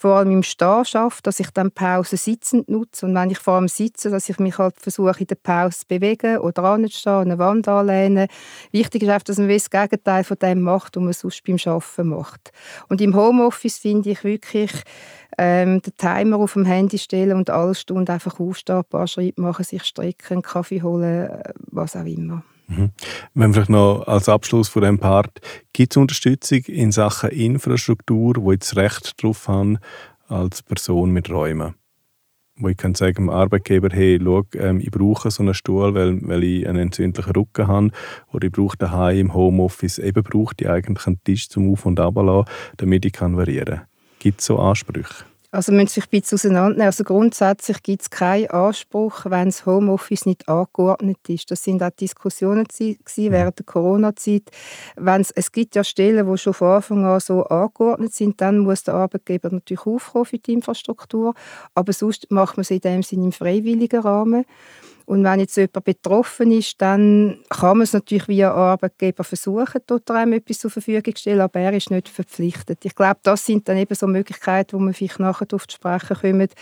vor 0.06 0.18
allem 0.18 0.30
im 0.30 0.44
Stehen 0.44 0.84
schaffe, 0.84 1.20
dass 1.24 1.40
ich 1.40 1.50
dann 1.50 1.72
Pause 1.72 2.16
sitzend 2.16 2.68
nutze 2.68 3.06
und 3.06 3.14
wenn 3.16 3.28
ich 3.28 3.40
vor 3.40 3.54
allem 3.54 3.66
sitze, 3.66 4.08
dass 4.08 4.28
ich 4.28 4.38
mich 4.38 4.56
halt 4.56 4.76
versuche 4.78 5.18
in 5.18 5.26
der 5.26 5.34
Pause 5.34 5.80
zu 5.80 5.86
bewegen 5.88 6.38
oder 6.38 6.62
anzustehen, 6.62 7.12
an 7.12 7.22
eine 7.22 7.38
Wand 7.40 7.66
anlehnen. 7.66 8.28
Wichtig 8.70 9.02
ist 9.02 9.08
einfach, 9.08 9.24
dass 9.24 9.38
man 9.38 9.48
das 9.48 9.68
Gegenteil 9.68 10.22
von 10.22 10.36
dem 10.40 10.60
macht, 10.60 10.94
was 10.94 11.02
man 11.02 11.12
sonst 11.12 11.42
beim 11.42 11.56
Arbeiten 11.64 12.08
macht. 12.08 12.52
Und 12.88 13.00
im 13.00 13.16
Homeoffice 13.16 13.78
finde 13.78 14.10
ich 14.10 14.22
wirklich 14.22 14.70
ähm, 15.38 15.82
den 15.82 15.96
Timer 15.96 16.36
auf 16.36 16.52
dem 16.52 16.66
Handy 16.66 16.98
stellen 16.98 17.36
und 17.36 17.50
alle 17.50 17.74
Stunden 17.74 18.08
einfach 18.08 18.38
aufstehen, 18.38 18.76
ein 18.76 18.84
paar 18.84 19.08
Schritte 19.08 19.40
machen, 19.40 19.64
sich 19.64 19.82
strecken, 19.82 20.40
Kaffee 20.40 20.82
holen, 20.82 21.30
äh, 21.30 21.52
was 21.72 21.96
auch 21.96 22.04
immer. 22.04 22.44
Mhm. 22.68 22.90
Wenn 23.34 23.52
vielleicht 23.52 23.70
noch 23.70 24.06
als 24.06 24.28
Abschluss 24.28 24.68
von 24.68 24.82
dem 24.82 24.98
Part, 24.98 25.40
gibt 25.72 25.92
es 25.92 25.96
Unterstützung 25.96 26.60
in 26.66 26.92
Sachen 26.92 27.30
Infrastruktur, 27.30 28.34
wo 28.38 28.52
ich 28.52 28.56
jetzt 28.56 28.76
Recht 28.76 29.22
drauf 29.22 29.48
habe 29.48 29.78
als 30.28 30.62
Person 30.62 31.10
mit 31.10 31.30
Räumen? 31.30 31.74
Wo 32.58 32.68
ich 32.68 32.76
kann 32.76 32.94
sagen 32.94 33.26
dem 33.26 33.30
Arbeitgeber, 33.30 33.90
hey, 33.92 34.18
schau, 34.22 34.42
ähm, 34.54 34.80
ich 34.80 34.90
brauche 34.90 35.30
so 35.30 35.42
einen 35.42 35.52
Stuhl, 35.52 35.94
weil, 35.94 36.18
weil 36.26 36.42
ich 36.42 36.66
einen 36.66 36.78
entzündlichen 36.78 37.32
Rücken 37.32 37.68
habe 37.68 37.90
oder 38.32 38.46
ich 38.46 38.52
brauche 38.52 38.78
daheim 38.78 39.18
im 39.18 39.34
Homeoffice, 39.34 39.98
eben 39.98 40.22
brauche 40.22 40.54
ich 40.58 40.68
eigentlich 40.68 41.06
einen 41.06 41.22
Tisch 41.22 41.48
zum 41.48 41.70
Auf- 41.70 41.84
und 41.84 42.00
Ablassen, 42.00 42.50
damit 42.78 43.04
ich 43.04 43.12
kann 43.12 43.36
variieren 43.36 43.76
kann. 43.76 43.86
Gibt 44.18 44.40
es 44.40 44.46
so 44.46 44.58
Ansprüche? 44.58 45.24
Also 45.56 45.72
müssen 45.72 45.88
sich 45.88 46.04
ein 46.04 46.10
bisschen 46.10 46.36
auseinandernehmen. 46.36 46.84
Also 46.84 47.02
grundsätzlich 47.02 47.82
gibt 47.82 48.02
es 48.02 48.10
keinen 48.10 48.50
Anspruch, 48.50 49.24
wenn 49.24 49.46
das 49.46 49.64
Homeoffice 49.64 50.26
nicht 50.26 50.46
angeordnet 50.50 51.16
ist. 51.28 51.50
Das 51.50 51.64
sind 51.64 51.82
auch 51.82 51.88
Diskussionen 51.88 52.64
gewesen 52.64 52.98
mhm. 53.16 53.32
während 53.32 53.58
der 53.58 53.64
Corona-Zeit. 53.64 54.42
Es 55.34 55.52
gibt 55.52 55.74
ja 55.74 55.82
Stellen, 55.82 56.30
die 56.30 56.36
schon 56.36 56.52
von 56.52 56.68
Anfang 56.68 57.06
an 57.06 57.20
so 57.20 57.44
angeordnet 57.44 58.12
sind, 58.12 58.38
dann 58.42 58.58
muss 58.58 58.84
der 58.84 58.94
Arbeitgeber 58.96 59.48
natürlich 59.50 59.86
aufkommen 59.86 60.26
für 60.26 60.38
die 60.38 60.52
Infrastruktur. 60.52 61.32
Aber 61.74 61.94
sonst 61.94 62.30
macht 62.30 62.58
man 62.58 62.62
es 62.62 62.70
in 62.70 62.80
dem 62.80 63.02
Sinne 63.02 63.24
im 63.24 63.32
freiwilligen 63.32 64.00
Rahmen. 64.00 64.44
Und 65.06 65.22
wenn 65.22 65.38
jetzt 65.38 65.56
jemand 65.56 65.84
betroffen 65.84 66.50
ist, 66.50 66.82
dann 66.82 67.38
kann 67.48 67.78
man 67.78 67.84
es 67.84 67.92
natürlich 67.92 68.26
via 68.26 68.52
Arbeitgeber 68.52 69.22
versuchen, 69.22 69.80
dort 69.86 70.10
einem 70.10 70.32
etwas 70.32 70.58
zur 70.58 70.70
Verfügung 70.70 71.14
zu 71.14 71.20
stellen, 71.20 71.40
aber 71.40 71.60
er 71.60 71.72
ist 71.74 71.92
nicht 71.92 72.08
verpflichtet. 72.08 72.84
Ich 72.84 72.94
glaube, 72.94 73.20
das 73.22 73.46
sind 73.46 73.68
dann 73.68 73.76
eben 73.76 73.94
so 73.94 74.08
Möglichkeiten, 74.08 74.76
wo 74.76 74.80
man 74.80 74.94
vielleicht 74.94 75.20
nachher 75.20 75.46
darauf 75.46 75.68
zu 75.68 75.76
sprechen 75.76 76.16
kommt, 76.20 76.52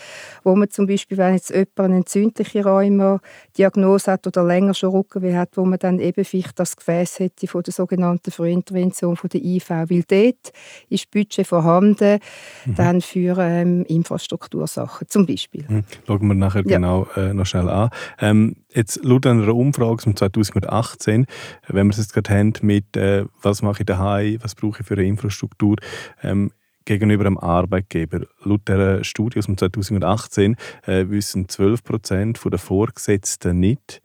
wo 0.43 0.55
man 0.55 0.69
zum 0.69 0.85
Beispiel, 0.85 1.17
wenn 1.17 1.33
jetzt 1.33 1.49
jemand 1.49 1.79
eine 1.79 1.95
entzündliche 1.97 2.63
Rheuma-Diagnose 2.63 4.11
hat 4.11 4.27
oder 4.27 4.43
länger 4.43 4.75
schon 4.75 4.91
Rückenweh 4.91 5.35
hat, 5.35 5.57
wo 5.57 5.65
man 5.65 5.79
dann 5.79 5.99
eben 5.99 6.23
vielleicht 6.23 6.59
das 6.59 6.75
Gefäß 6.75 7.19
hätte 7.19 7.47
von 7.47 7.63
der 7.63 7.73
sogenannten 7.73 8.29
Frühintervention 8.29 9.17
von 9.17 9.29
der 9.31 9.43
IV, 9.43 9.69
weil 9.71 10.03
dort 10.07 10.51
ist 10.89 11.09
Budget 11.09 11.47
vorhanden, 11.47 12.19
mhm. 12.65 12.75
dann 12.75 13.01
für 13.01 13.39
ähm, 13.39 13.85
Infrastruktursachen 13.87 15.09
zum 15.09 15.25
Beispiel. 15.25 15.65
Mhm. 15.67 15.83
Schauen 16.05 16.27
wir 16.27 16.35
nachher 16.35 16.63
ja. 16.67 16.77
genau 16.77 17.07
äh, 17.15 17.33
noch 17.33 17.47
schnell 17.47 17.69
an. 17.69 17.89
Ähm, 18.19 18.34
ähm, 18.35 18.55
jetzt 18.73 19.03
laut 19.03 19.25
einer 19.25 19.53
Umfrage 19.55 20.03
von 20.03 20.15
2018, 20.15 21.25
wenn 21.67 21.87
wir 21.87 21.91
es 21.91 21.97
jetzt 21.97 22.13
gerade 22.13 22.33
haben 22.33 22.53
mit 22.61 22.97
äh, 22.97 23.25
was 23.41 23.61
mache 23.61 23.81
ich 23.81 23.85
daheim, 23.85 24.37
was 24.41 24.55
brauche 24.55 24.81
ich 24.81 24.87
für 24.87 24.95
eine 24.95 25.05
Infrastruktur, 25.05 25.77
ähm, 26.21 26.51
gegenüber 26.85 27.25
einem 27.25 27.37
Arbeitgeber. 27.37 28.21
Laut 28.43 28.67
der 28.67 29.03
Studie 29.03 29.39
aus 29.39 29.47
dem 29.47 29.57
2018 29.57 30.55
äh, 30.85 31.05
wissen 31.09 31.49
12 31.49 31.83
Prozent 31.83 32.39
der 32.45 32.59
Vorgesetzten 32.59 33.59
nicht, 33.59 34.01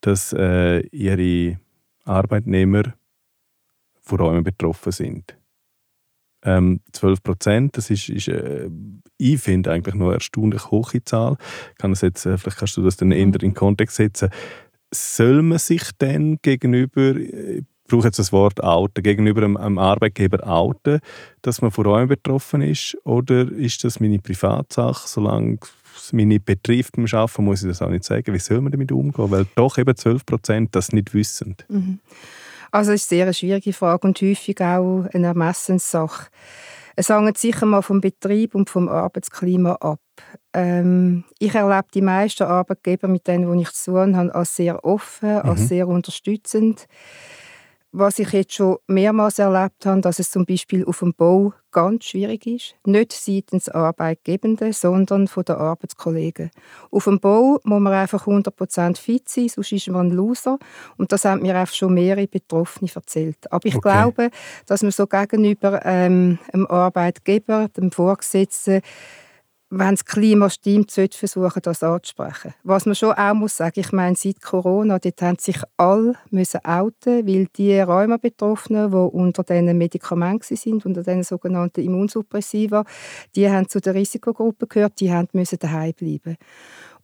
dass 0.00 0.32
äh, 0.32 0.80
ihre 0.88 1.60
Arbeitnehmer 2.04 2.94
von 4.02 4.20
Räumen 4.20 4.44
betroffen 4.44 4.92
sind. 4.92 5.36
Ähm, 6.46 6.80
12 6.92 7.22
Prozent, 7.22 7.76
das 7.76 7.90
ist, 7.90 8.08
ist 8.08 8.28
äh, 8.28 8.70
ich 9.18 9.40
finde, 9.40 9.72
eigentlich 9.72 9.94
noch 9.94 10.06
eine 10.06 10.14
erstaunlich 10.14 10.70
hohe 10.70 11.04
Zahl. 11.04 11.36
Kann 11.78 11.90
das 11.90 12.02
jetzt, 12.02 12.24
äh, 12.24 12.38
vielleicht 12.38 12.58
kannst 12.58 12.76
du 12.76 12.82
das 12.82 12.96
dann 12.96 13.12
eher 13.12 13.22
in 13.22 13.32
den 13.32 13.54
Kontext 13.54 13.96
setzen. 13.96 14.30
Soll 14.92 15.42
man 15.42 15.58
sich 15.58 15.82
denn 16.00 16.38
gegenüber, 16.42 17.16
ich 17.16 17.64
brauche 17.88 18.06
jetzt 18.06 18.18
das 18.18 18.32
Wort 18.32 18.62
outen, 18.62 19.02
gegenüber 19.02 19.42
einem, 19.42 19.78
Arbeitgeber 19.78 20.46
outen, 20.46 21.00
dass 21.42 21.62
man 21.62 21.70
von 21.70 21.86
Räumen 21.86 22.08
betroffen 22.08 22.62
ist? 22.62 22.96
Oder 23.04 23.50
ist 23.50 23.84
das 23.84 24.00
meine 24.00 24.18
Privatsache, 24.18 25.08
solange 25.08 25.58
es 25.96 26.12
mich 26.12 26.26
nicht 26.26 26.44
betrifft 26.44 26.96
beim 26.96 27.06
Arbeiten, 27.10 27.44
muss 27.44 27.62
ich 27.62 27.68
das 27.68 27.82
auch 27.82 27.90
nicht 27.90 28.04
sagen. 28.04 28.32
Wie 28.32 28.38
soll 28.38 28.60
man 28.60 28.72
damit 28.72 28.92
umgehen? 28.92 29.30
Weil 29.30 29.46
doch 29.54 29.78
eben 29.78 29.96
12 29.96 30.26
Prozent 30.26 30.74
das 30.74 30.92
nicht 30.92 31.14
wissen. 31.14 31.56
Mhm. 31.68 32.00
Also 32.76 32.92
es 32.92 33.04
ist 33.04 33.12
eine 33.12 33.22
sehr 33.24 33.32
schwierige 33.32 33.72
Frage 33.72 34.06
und 34.06 34.20
häufig 34.20 34.60
auch 34.60 35.06
eine 35.14 35.28
Ermessenssache. 35.28 36.26
Es 36.94 37.08
hängt 37.08 37.38
sicher 37.38 37.64
mal 37.64 37.80
vom 37.80 38.02
Betrieb 38.02 38.54
und 38.54 38.68
vom 38.68 38.90
Arbeitsklima 38.90 39.76
ab. 39.76 40.00
Ähm, 40.52 41.24
ich 41.38 41.54
erlebe 41.54 41.86
die 41.94 42.02
meisten 42.02 42.42
Arbeitgeber, 42.42 43.08
mit 43.08 43.26
denen 43.28 43.58
ich 43.58 43.70
zu 43.72 43.92
tun 43.92 44.14
habe, 44.14 44.34
als 44.34 44.56
sehr 44.56 44.84
offen, 44.84 45.36
mhm. 45.36 45.48
als 45.48 45.68
sehr 45.68 45.88
unterstützend 45.88 46.86
was 47.98 48.18
ich 48.18 48.30
jetzt 48.32 48.52
schon 48.52 48.76
mehrmals 48.86 49.38
erlebt 49.38 49.86
habe, 49.86 50.02
dass 50.02 50.18
es 50.18 50.30
zum 50.30 50.44
Beispiel 50.44 50.84
auf 50.84 50.98
dem 50.98 51.14
Bau 51.14 51.54
ganz 51.72 52.04
schwierig 52.04 52.46
ist. 52.46 52.74
Nicht 52.84 53.12
seitens 53.12 53.70
Arbeitgebenden, 53.70 54.74
sondern 54.74 55.28
von 55.28 55.44
den 55.44 55.56
Arbeitskollegen. 55.56 56.50
Auf 56.90 57.04
dem 57.04 57.20
Bau 57.20 57.58
muss 57.64 57.80
man 57.80 57.94
einfach 57.94 58.26
100% 58.26 58.98
fit 58.98 59.28
sein, 59.30 59.48
sonst 59.48 59.72
ist 59.72 59.88
man 59.88 60.08
ein 60.08 60.10
Loser. 60.10 60.58
Und 60.98 61.10
das 61.10 61.24
haben 61.24 61.40
mir 61.40 61.56
auch 61.56 61.68
schon 61.68 61.94
mehrere 61.94 62.26
Betroffene 62.26 62.90
erzählt. 62.94 63.50
Aber 63.50 63.66
ich 63.66 63.76
okay. 63.76 63.90
glaube, 63.90 64.30
dass 64.66 64.82
man 64.82 64.92
so 64.92 65.06
gegenüber 65.06 65.80
ähm, 65.86 66.38
einem 66.52 66.66
Arbeitgeber, 66.66 67.68
dem 67.76 67.90
Vorgesetzten, 67.90 68.82
wenn 69.70 69.90
das 69.94 70.04
Klima 70.04 70.48
stimmt, 70.48 70.90
sollte 70.90 71.18
versuchen, 71.18 71.60
das 71.62 71.82
anzusprechen. 71.82 72.54
Was 72.62 72.86
man 72.86 72.94
schon 72.94 73.12
auch 73.12 73.34
muss 73.34 73.56
sagen, 73.56 73.80
ich 73.80 73.90
meine, 73.90 74.14
seit 74.14 74.40
Corona, 74.40 74.98
dort 74.98 75.20
haben 75.22 75.38
sich 75.38 75.58
alle 75.76 76.14
müssen 76.30 76.64
outen, 76.64 77.26
weil 77.26 77.46
die 77.56 77.78
Rheuma-Betroffenen, 77.80 78.90
die 78.92 78.96
unter 78.96 79.42
diesen 79.42 79.76
Medikamenten 79.76 80.56
sind, 80.56 80.86
unter 80.86 81.02
diesen 81.02 81.24
sogenannten 81.24 81.80
Immunsuppressiva, 81.80 82.84
die 83.34 83.50
haben 83.50 83.68
zu 83.68 83.80
der 83.80 83.94
Risikogruppe 83.94 84.68
gehört, 84.68 85.00
die 85.00 85.12
haben 85.12 85.28
müssen 85.32 85.58
daheim 85.58 85.92
bleiben. 85.94 86.36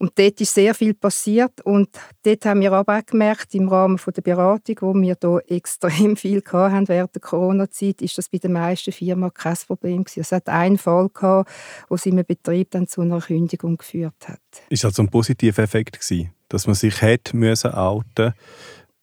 Und 0.02 0.18
dort 0.18 0.40
ist 0.40 0.52
sehr 0.52 0.74
viel 0.74 0.94
passiert 0.94 1.60
und 1.60 1.88
dort 2.24 2.44
haben 2.44 2.60
wir 2.60 2.72
aber 2.72 2.98
auch 2.98 3.06
gemerkt, 3.06 3.54
im 3.54 3.68
Rahmen 3.68 4.00
der 4.04 4.20
Beratung, 4.20 4.76
wo 4.80 4.94
wir 4.94 5.16
hier 5.22 5.42
extrem 5.56 6.16
viel 6.16 6.42
hatten 6.44 6.88
während 6.88 7.14
der 7.14 7.22
Corona-Zeit, 7.22 8.02
ist 8.02 8.18
das 8.18 8.28
bei 8.28 8.38
den 8.38 8.54
meisten 8.54 8.90
Firmen 8.90 9.32
kein 9.32 9.56
Problem 9.64 10.02
gewesen. 10.02 10.22
Es 10.22 10.32
hat 10.32 10.48
einen 10.48 10.76
Fall 10.76 11.08
gehabt, 11.08 11.48
wo 11.88 11.94
es 11.94 12.04
im 12.06 12.16
Betrieb 12.16 12.72
dann 12.72 12.88
zu 12.88 13.02
einer 13.02 13.20
Kündigung 13.20 13.76
geführt 13.76 14.26
hat. 14.26 14.40
Ist 14.70 14.84
also 14.84 15.04
ein 15.04 15.08
positiver 15.08 15.62
Effekt 15.62 16.00
gewesen, 16.00 16.32
dass 16.48 16.66
man 16.66 16.74
sich 16.74 17.00
hätte 17.00 17.36
müssen 17.36 17.70
outen 17.72 18.34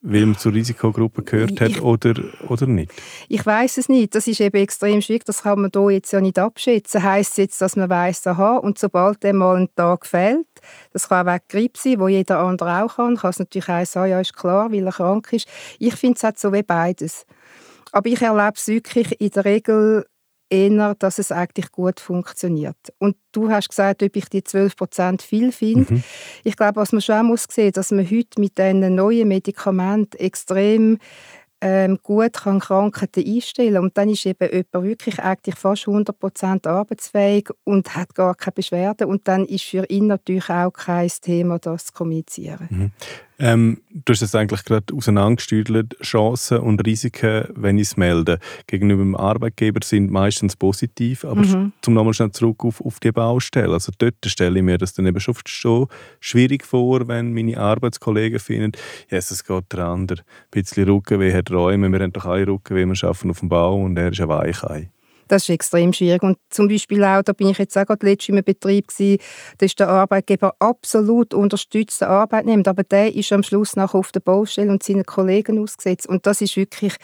weil 0.02 0.26
man 0.26 0.38
zur 0.38 0.54
Risikogruppe 0.54 1.24
gehört 1.24 1.60
hat 1.60 1.70
ich, 1.70 1.82
oder, 1.82 2.14
oder 2.48 2.68
nicht? 2.68 2.92
Ich 3.28 3.46
weiß 3.46 3.78
es 3.78 3.90
nicht. 3.90 4.16
Das 4.16 4.28
ist 4.28 4.40
eben 4.40 4.58
extrem 4.58 5.02
schwierig. 5.02 5.26
Das 5.26 5.44
kann 5.44 5.60
man 5.60 5.72
hier 5.74 5.92
jetzt 5.92 6.12
ja 6.14 6.22
nicht 6.22 6.40
abschätzen. 6.40 7.04
Heißt 7.04 7.38
jetzt, 7.38 7.60
dass 7.62 7.76
man 7.76 7.90
weiß, 7.90 8.28
aha, 8.28 8.58
und 8.58 8.80
sobald 8.80 9.22
der 9.24 9.34
mal 9.34 9.58
ein 9.58 9.70
Tag 9.76 10.06
fehlt, 10.06 10.48
das 10.94 11.10
kann 11.10 11.28
auch 11.28 11.34
wegen 11.34 11.44
Grippe 11.50 11.80
sein, 11.80 12.00
wo 12.00 12.08
jeder 12.08 12.40
andere 12.40 12.84
auch 12.84 12.96
kann, 12.96 13.18
kann 13.18 13.32
es 13.32 13.40
natürlich 13.40 13.70
auch 13.70 13.86
sein, 13.86 14.12
ja, 14.12 14.22
ist 14.22 14.36
klar, 14.36 14.72
weil 14.72 14.86
er 14.86 14.94
krank 14.94 15.34
ist. 15.34 15.48
Ich 15.80 15.96
finde 15.96 16.16
es 16.16 16.24
halt 16.24 16.40
so 16.40 16.54
wie 16.54 16.64
beides. 16.64 17.26
Aber 17.92 18.08
ich 18.08 18.22
erlebe 18.22 18.54
es 18.56 18.68
wirklich 18.68 19.20
in 19.20 19.32
der 19.32 19.46
Regel 19.46 20.06
eher, 20.50 20.96
dass 20.96 21.20
es 21.20 21.32
eigentlich 21.32 21.72
gut 21.72 22.00
funktioniert. 22.00 22.78
Und 22.98 23.16
du 23.32 23.50
hast 23.50 23.70
gesagt, 23.70 24.04
ob 24.04 24.16
ich 24.16 24.30
die 24.30 24.42
12% 24.42 25.22
viel 25.22 25.52
finde. 25.52 25.94
Mhm. 25.94 26.04
Ich 26.44 26.56
glaube, 26.56 26.78
was 26.78 26.92
man 26.92 27.02
schon 27.02 27.16
auch 27.16 27.24
muss 27.24 27.46
sehen, 27.50 27.72
dass 27.74 27.92
man 27.92 28.10
heute 28.10 28.40
mit 28.40 28.58
diesen 28.58 28.96
neuen 28.96 29.28
Medikamenten 29.28 30.18
extrem 30.18 30.98
ähm, 31.62 32.00
gut 32.02 32.34
kann 32.34 32.60
Krankheiten 32.60 33.26
einstellen 33.26 33.84
und 33.84 33.98
dann 33.98 34.10
ist 34.10 34.26
eben 34.26 34.50
jemand 34.50 34.88
wirklich 34.88 35.20
eigentlich 35.20 35.56
fast 35.56 35.88
100% 35.88 36.68
arbeitsfähig 36.68 37.50
und 37.66 37.96
hat 37.96 38.16
gar 38.16 38.36
keine 38.36 38.54
Beschwerden 38.54 39.10
und 39.10 39.28
dann 39.28 39.46
ist 39.46 39.66
für 39.66 39.86
ihn 39.90 40.08
natürlich 40.08 40.50
auch 40.50 40.72
kein 40.72 41.10
Thema, 41.22 41.60
das 41.60 41.88
zu 41.88 41.94
kommunizieren. 41.94 42.68
Mhm. 42.70 42.92
Ähm, 43.40 43.82
du 43.92 44.12
hast 44.12 44.22
es 44.22 44.36
eigentlich 44.36 44.66
gerade 44.66 44.94
auseinandergestüdelt. 44.94 45.98
Chancen 46.02 46.60
und 46.60 46.86
Risiken, 46.86 47.46
wenn 47.56 47.78
ich 47.78 47.88
es 47.88 47.98
melde, 47.98 48.40
gegenüber 48.68 49.02
dem 49.02 49.16
Arbeitgeber 49.16 49.80
sind 49.84 50.12
meistens 50.12 50.58
positiv. 50.58 51.24
Aber 51.24 51.42
mhm. 51.42 51.72
zum 51.82 51.94
nochmal 51.94 52.14
schnell 52.14 52.32
zurück 52.32 52.66
auf, 52.66 52.82
auf 52.82 53.00
die 53.00 53.14
Baustelle. 53.14 53.74
Also 53.74 53.94
dort 53.98 54.16
stelle 54.26 54.60
ich 54.60 54.66
mir 54.66 54.78
das 54.78 54.94
dann 54.94 55.08
eben 55.08 55.20
schon 55.20 55.88
schwierig 56.20 56.66
vor, 56.66 57.08
wenn 57.08 57.34
meine 57.34 57.58
Arbeitskollegen 57.58 58.40
finden, 58.40 58.74
yes, 59.10 59.32
es 59.32 59.46
geht 59.46 59.72
der 59.72 59.86
andere 59.86 60.22
ein 60.22 60.26
bisschen 60.52 60.90
Rückenweh, 60.90 61.34
hat 61.34 61.50
Räume, 61.50 61.90
wir 61.90 62.00
haben 62.00 62.14
doch 62.14 62.26
alle 62.26 62.48
Rückenweh, 62.48 62.86
wir 62.86 63.08
arbeiten 63.08 63.30
auf 63.30 63.40
dem 63.40 63.50
Bau 63.50 63.82
und 63.82 63.98
er 63.98 64.12
ist 64.12 64.20
ein 64.20 64.28
Weichei. 64.28 64.90
Das 65.30 65.44
ist 65.44 65.50
extrem 65.50 65.94
schwierig. 65.94 66.24
Und 66.24 66.38
zum 66.50 66.68
Beispiel 66.68 67.04
auch, 67.04 67.22
da 67.22 67.34
bin 67.34 67.50
ich 67.50 67.58
jetzt 67.58 67.78
auch 67.78 67.86
gerade 67.86 68.06
letztens 68.06 68.30
in 68.30 68.36
einem 68.36 68.44
Betrieb 68.44 68.88
gewesen, 68.90 69.22
da 69.58 69.66
ist 69.66 69.80
der 69.80 69.88
Arbeitgeber 69.88 70.56
absolut 70.60 71.34
unterstützt, 71.34 72.02
der 72.02 72.10
Arbeitnehmer, 72.10 72.68
aber 72.68 72.84
der 72.84 73.16
ist 73.16 73.32
am 73.32 73.44
Schluss 73.44 73.76
nachher 73.76 74.00
auf 74.00 74.12
der 74.12 74.20
Baustelle 74.20 74.72
und 74.72 74.84
seinen 74.84 75.06
Kollegen 75.06 75.62
ausgesetzt. 75.62 76.08
Und 76.08 76.26
das 76.26 76.42
ist 76.42 76.58
wirklich 76.58 76.96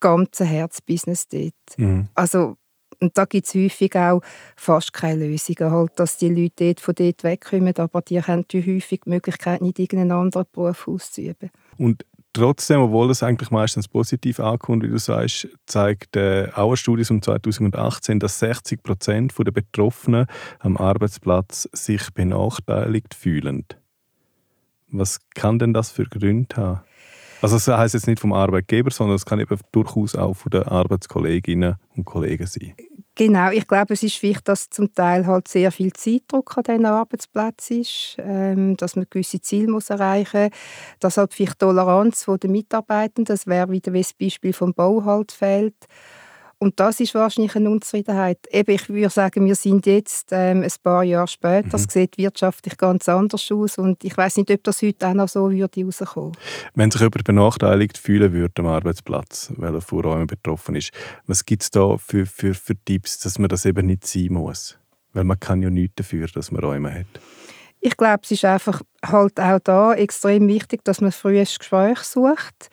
ganz 0.00 0.40
Herzbusiness 0.40 1.28
dort. 1.28 1.54
Mhm. 1.76 2.08
Also, 2.14 2.56
und 3.00 3.16
da 3.16 3.26
gibt 3.26 3.46
es 3.46 3.54
häufig 3.54 3.94
auch 3.94 4.22
fast 4.56 4.92
keine 4.92 5.28
Lösungen, 5.28 5.70
halt, 5.70 5.92
dass 5.96 6.16
die 6.18 6.28
Leute 6.28 6.64
dort 6.64 6.80
von 6.80 6.94
dort 6.96 7.22
wegkommen, 7.22 7.76
aber 7.76 8.02
die 8.02 8.20
haben 8.20 8.44
häufig 8.52 9.00
die 9.04 9.10
Möglichkeit, 9.10 9.60
nicht 9.60 9.78
irgendeinen 9.78 10.12
anderen 10.12 10.46
Beruf 10.52 10.88
auszuüben. 10.88 11.50
Und 11.76 12.04
trotzdem, 12.38 12.80
obwohl 12.80 13.08
das 13.08 13.22
eigentlich 13.22 13.50
meistens 13.50 13.88
positiv 13.88 14.40
ankommt, 14.40 14.82
wie 14.82 14.88
du 14.88 14.98
sagst, 14.98 15.48
zeigt 15.66 16.16
äh, 16.16 16.48
auch 16.54 16.68
eine 16.68 16.76
Studie 16.76 17.04
von 17.04 17.20
2018, 17.20 18.20
dass 18.20 18.38
60 18.38 18.82
Prozent 18.82 19.34
der 19.38 19.50
Betroffenen 19.50 20.26
am 20.58 20.76
Arbeitsplatz 20.76 21.68
sich 21.72 22.12
benachteiligt 22.14 23.14
fühlen. 23.14 23.66
Was 24.90 25.20
kann 25.34 25.58
denn 25.58 25.74
das 25.74 25.90
für 25.90 26.04
Gründe 26.04 26.56
haben? 26.56 26.80
Also 27.40 27.56
das 27.56 27.68
heisst 27.68 27.94
jetzt 27.94 28.06
nicht 28.06 28.20
vom 28.20 28.32
Arbeitgeber, 28.32 28.90
sondern 28.90 29.16
es 29.16 29.24
kann 29.24 29.38
eben 29.38 29.58
durchaus 29.70 30.16
auch 30.16 30.34
von 30.34 30.50
den 30.50 30.64
Arbeitskolleginnen 30.64 31.76
und 31.94 32.04
Kollegen 32.04 32.46
sein. 32.46 32.74
Genau, 33.20 33.50
ich 33.50 33.66
glaube, 33.66 33.94
es 33.94 34.04
ist 34.04 34.22
wichtig, 34.22 34.44
dass 34.44 34.70
zum 34.70 34.94
Teil 34.94 35.26
halt 35.26 35.48
sehr 35.48 35.72
viel 35.72 35.92
Zeitdruck 35.92 36.56
an 36.56 36.62
diesem 36.62 36.84
Arbeitsplatz 36.84 37.68
ist, 37.72 38.14
ähm, 38.20 38.76
dass 38.76 38.94
man 38.94 39.06
gewisse 39.10 39.40
Ziele 39.40 39.66
muss 39.72 39.90
erreichen 39.90 40.44
muss, 40.44 40.52
dass 41.00 41.16
halt 41.16 41.34
vielleicht 41.34 41.58
Toleranz 41.58 42.26
der 42.40 42.48
Mitarbeitenden, 42.48 43.24
das 43.24 43.48
wäre 43.48 43.70
wieder 43.72 43.92
wie 43.92 44.02
das 44.02 44.12
Beispiel 44.12 44.52
vom 44.52 44.72
Bau 44.72 45.04
halt 45.04 45.32
fehlt, 45.32 45.74
und 46.58 46.80
das 46.80 46.98
ist 46.98 47.14
wahrscheinlich 47.14 47.54
eine 47.54 47.70
Unzufriedenheit. 47.70 48.38
Eben, 48.50 48.72
ich 48.72 48.88
würde 48.88 49.10
sagen, 49.10 49.46
wir 49.46 49.54
sind 49.54 49.86
jetzt 49.86 50.30
ähm, 50.32 50.62
ein 50.62 50.72
paar 50.82 51.04
Jahre 51.04 51.28
später. 51.28 51.74
Es 51.74 51.86
mhm. 51.86 51.90
sieht 51.90 52.18
wirtschaftlich 52.18 52.76
ganz 52.76 53.08
anders 53.08 53.50
aus 53.52 53.78
und 53.78 54.02
ich 54.02 54.16
weiß 54.16 54.38
nicht, 54.38 54.50
ob 54.50 54.64
das 54.64 54.82
heute 54.82 55.06
auch 55.06 55.14
noch 55.14 55.28
so 55.28 55.50
würde 55.50 55.84
rauskommen. 55.84 56.32
Wenn 56.74 56.90
sich 56.90 57.00
jemand 57.00 57.24
benachteiligt 57.24 57.96
fühlen 57.96 58.32
würde 58.32 58.54
am 58.62 58.66
Arbeitsplatz, 58.66 59.52
weil 59.56 59.74
er 59.74 59.80
von 59.80 60.00
Räumen 60.00 60.26
betroffen 60.26 60.74
ist, 60.74 60.90
was 61.26 61.44
gibt 61.44 61.62
es 61.62 61.70
da 61.70 61.96
für, 61.96 62.26
für, 62.26 62.54
für 62.54 62.74
Tipps, 62.84 63.20
dass 63.20 63.38
man 63.38 63.48
das 63.48 63.64
eben 63.64 63.86
nicht 63.86 64.06
sein 64.06 64.32
muss? 64.32 64.78
Weil 65.12 65.24
man 65.24 65.38
kann 65.38 65.62
ja 65.62 65.70
nichts 65.70 65.94
dafür, 65.96 66.26
dass 66.26 66.50
man 66.50 66.62
Räume 66.62 66.92
hat. 66.92 67.06
Ich 67.80 67.96
glaube, 67.96 68.20
es 68.24 68.30
ist 68.32 68.44
einfach 68.44 68.82
halt 69.06 69.38
auch 69.38 69.60
da 69.60 69.94
extrem 69.94 70.48
wichtig, 70.48 70.84
dass 70.84 71.00
man 71.00 71.12
früh 71.12 71.38
ein 71.38 71.44
Gespräch 71.44 72.00
sucht. 72.00 72.68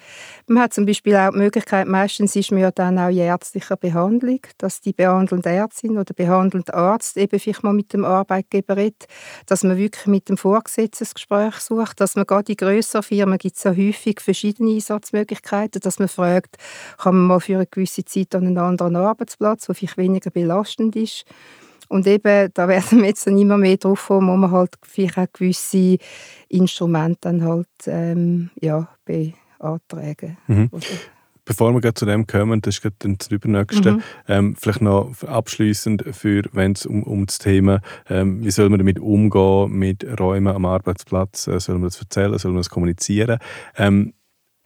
Man 0.48 0.64
hat 0.64 0.74
zum 0.74 0.88
Beispiel 0.88 1.16
auch 1.16 1.30
die 1.32 1.38
Möglichkeit, 1.38 1.88
meistens 1.88 2.36
ist 2.36 2.52
man 2.52 2.62
ja 2.62 2.72
dann 2.72 2.98
auch 2.98 3.10
in 3.10 3.18
ärztlicher 3.18 3.78
Behandlung, 3.78 4.40
dass 4.58 4.82
die 4.82 4.94
behandelnde 4.94 5.50
Ärztin 5.50 5.92
oder 5.92 6.06
der 6.06 6.16
behandelnde 6.16 6.74
Arzt 6.74 7.18
eben 7.18 7.40
vielleicht 7.40 7.64
mal 7.64 7.74
mit 7.74 7.94
dem 7.94 8.04
Arbeitgeber 8.04 8.78
redet, 8.78 9.06
dass 9.46 9.64
man 9.64 9.78
wirklich 9.78 10.08
mit 10.08 10.28
dem 10.28 10.38
Vorgesetzten 10.38 11.08
Gespräch 11.14 11.56
sucht, 11.58 12.02
dass 12.02 12.16
man 12.16 12.26
gerade 12.26 12.52
in 12.52 12.58
grösseren 12.58 13.04
Firmen 13.04 13.38
gibt 13.38 13.58
es 13.58 13.64
ja 13.64 13.76
häufig 13.76 14.22
verschiedene 14.22 14.72
Einsatzmöglichkeiten, 14.72 15.82
dass 15.82 16.00
man 16.00 16.08
fragt, 16.08 16.58
kann 16.98 17.16
man 17.16 17.28
mal 17.28 17.40
für 17.40 17.58
eine 17.58 17.68
gewisse 17.68 18.04
Zeit 18.04 18.34
an 18.34 18.48
einen 18.48 18.58
anderen 18.58 18.96
Arbeitsplatz, 18.96 19.68
der 19.68 19.76
vielleicht 19.76 19.98
weniger 19.98 20.32
belastend 20.32 20.96
ist, 20.96 21.26
und 21.90 22.08
eben, 22.08 22.50
da 22.54 22.68
werden 22.68 23.00
wir 23.00 23.08
jetzt 23.08 23.28
dann 23.28 23.38
immer 23.38 23.58
mehr 23.58 23.78
drauf 23.78 24.08
kommen, 24.08 24.28
wo 24.28 24.36
man 24.36 24.52
halt 24.52 24.76
vielleicht 24.82 25.18
auch 25.18 25.28
gewisse 25.34 25.98
Instrumente 26.50 27.20
dann 27.22 27.44
halt 27.44 27.68
ähm, 27.88 28.50
ja, 28.62 28.88
beantragen. 29.06 30.38
Mhm. 30.48 30.70
Bevor 31.48 31.72
wir 31.76 31.94
zu 31.94 32.08
dem 32.08 32.26
kommen, 32.26 32.60
das 32.62 32.80
ist 32.80 32.92
dann 33.00 33.20
das 33.20 33.28
Übernächste, 33.28 33.94
mhm. 33.94 34.04
ähm, 34.28 34.56
vielleicht 34.56 34.82
noch 34.82 35.14
abschließend 35.24 36.04
für, 36.12 36.42
wenn 36.54 36.72
es 36.72 36.88
um, 36.88 37.04
um 37.04 37.28
das 37.28 37.38
Thema, 37.38 37.82
ähm, 38.10 38.44
wie 38.44 38.50
soll 38.50 38.70
man 38.70 38.80
damit 38.80 39.00
umgehen, 39.00 39.72
mit 39.72 40.04
Räumen 40.20 40.56
am 40.56 40.66
Arbeitsplatz, 40.66 41.48
äh, 41.48 41.60
soll 41.60 41.76
man 41.76 41.84
das 41.84 42.00
erzählen, 42.00 42.36
soll 42.40 42.52
man 42.52 42.62
das 42.62 42.72
kommunizieren? 42.72 43.38
Ähm, 43.78 44.14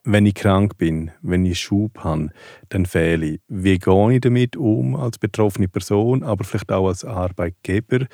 wenn 0.04 0.26
ich 0.26 0.36
krank 0.36 0.78
bin, 0.78 1.12
wenn 1.22 1.46
ich 1.46 1.60
Schub 1.60 2.00
habe, 2.00 2.30
dann 2.70 2.86
fehle 2.86 3.26
ich. 3.26 3.42
Wie 3.48 3.78
gehe 3.78 4.14
ich 4.14 4.22
damit 4.22 4.56
um 4.56 4.96
als 4.96 5.18
betroffene 5.18 5.68
Person, 5.68 6.24
aber 6.24 6.44
vielleicht 6.44 6.72
auch 6.72 6.88
als 6.88 7.04
Arbeitgeber, 7.06 8.06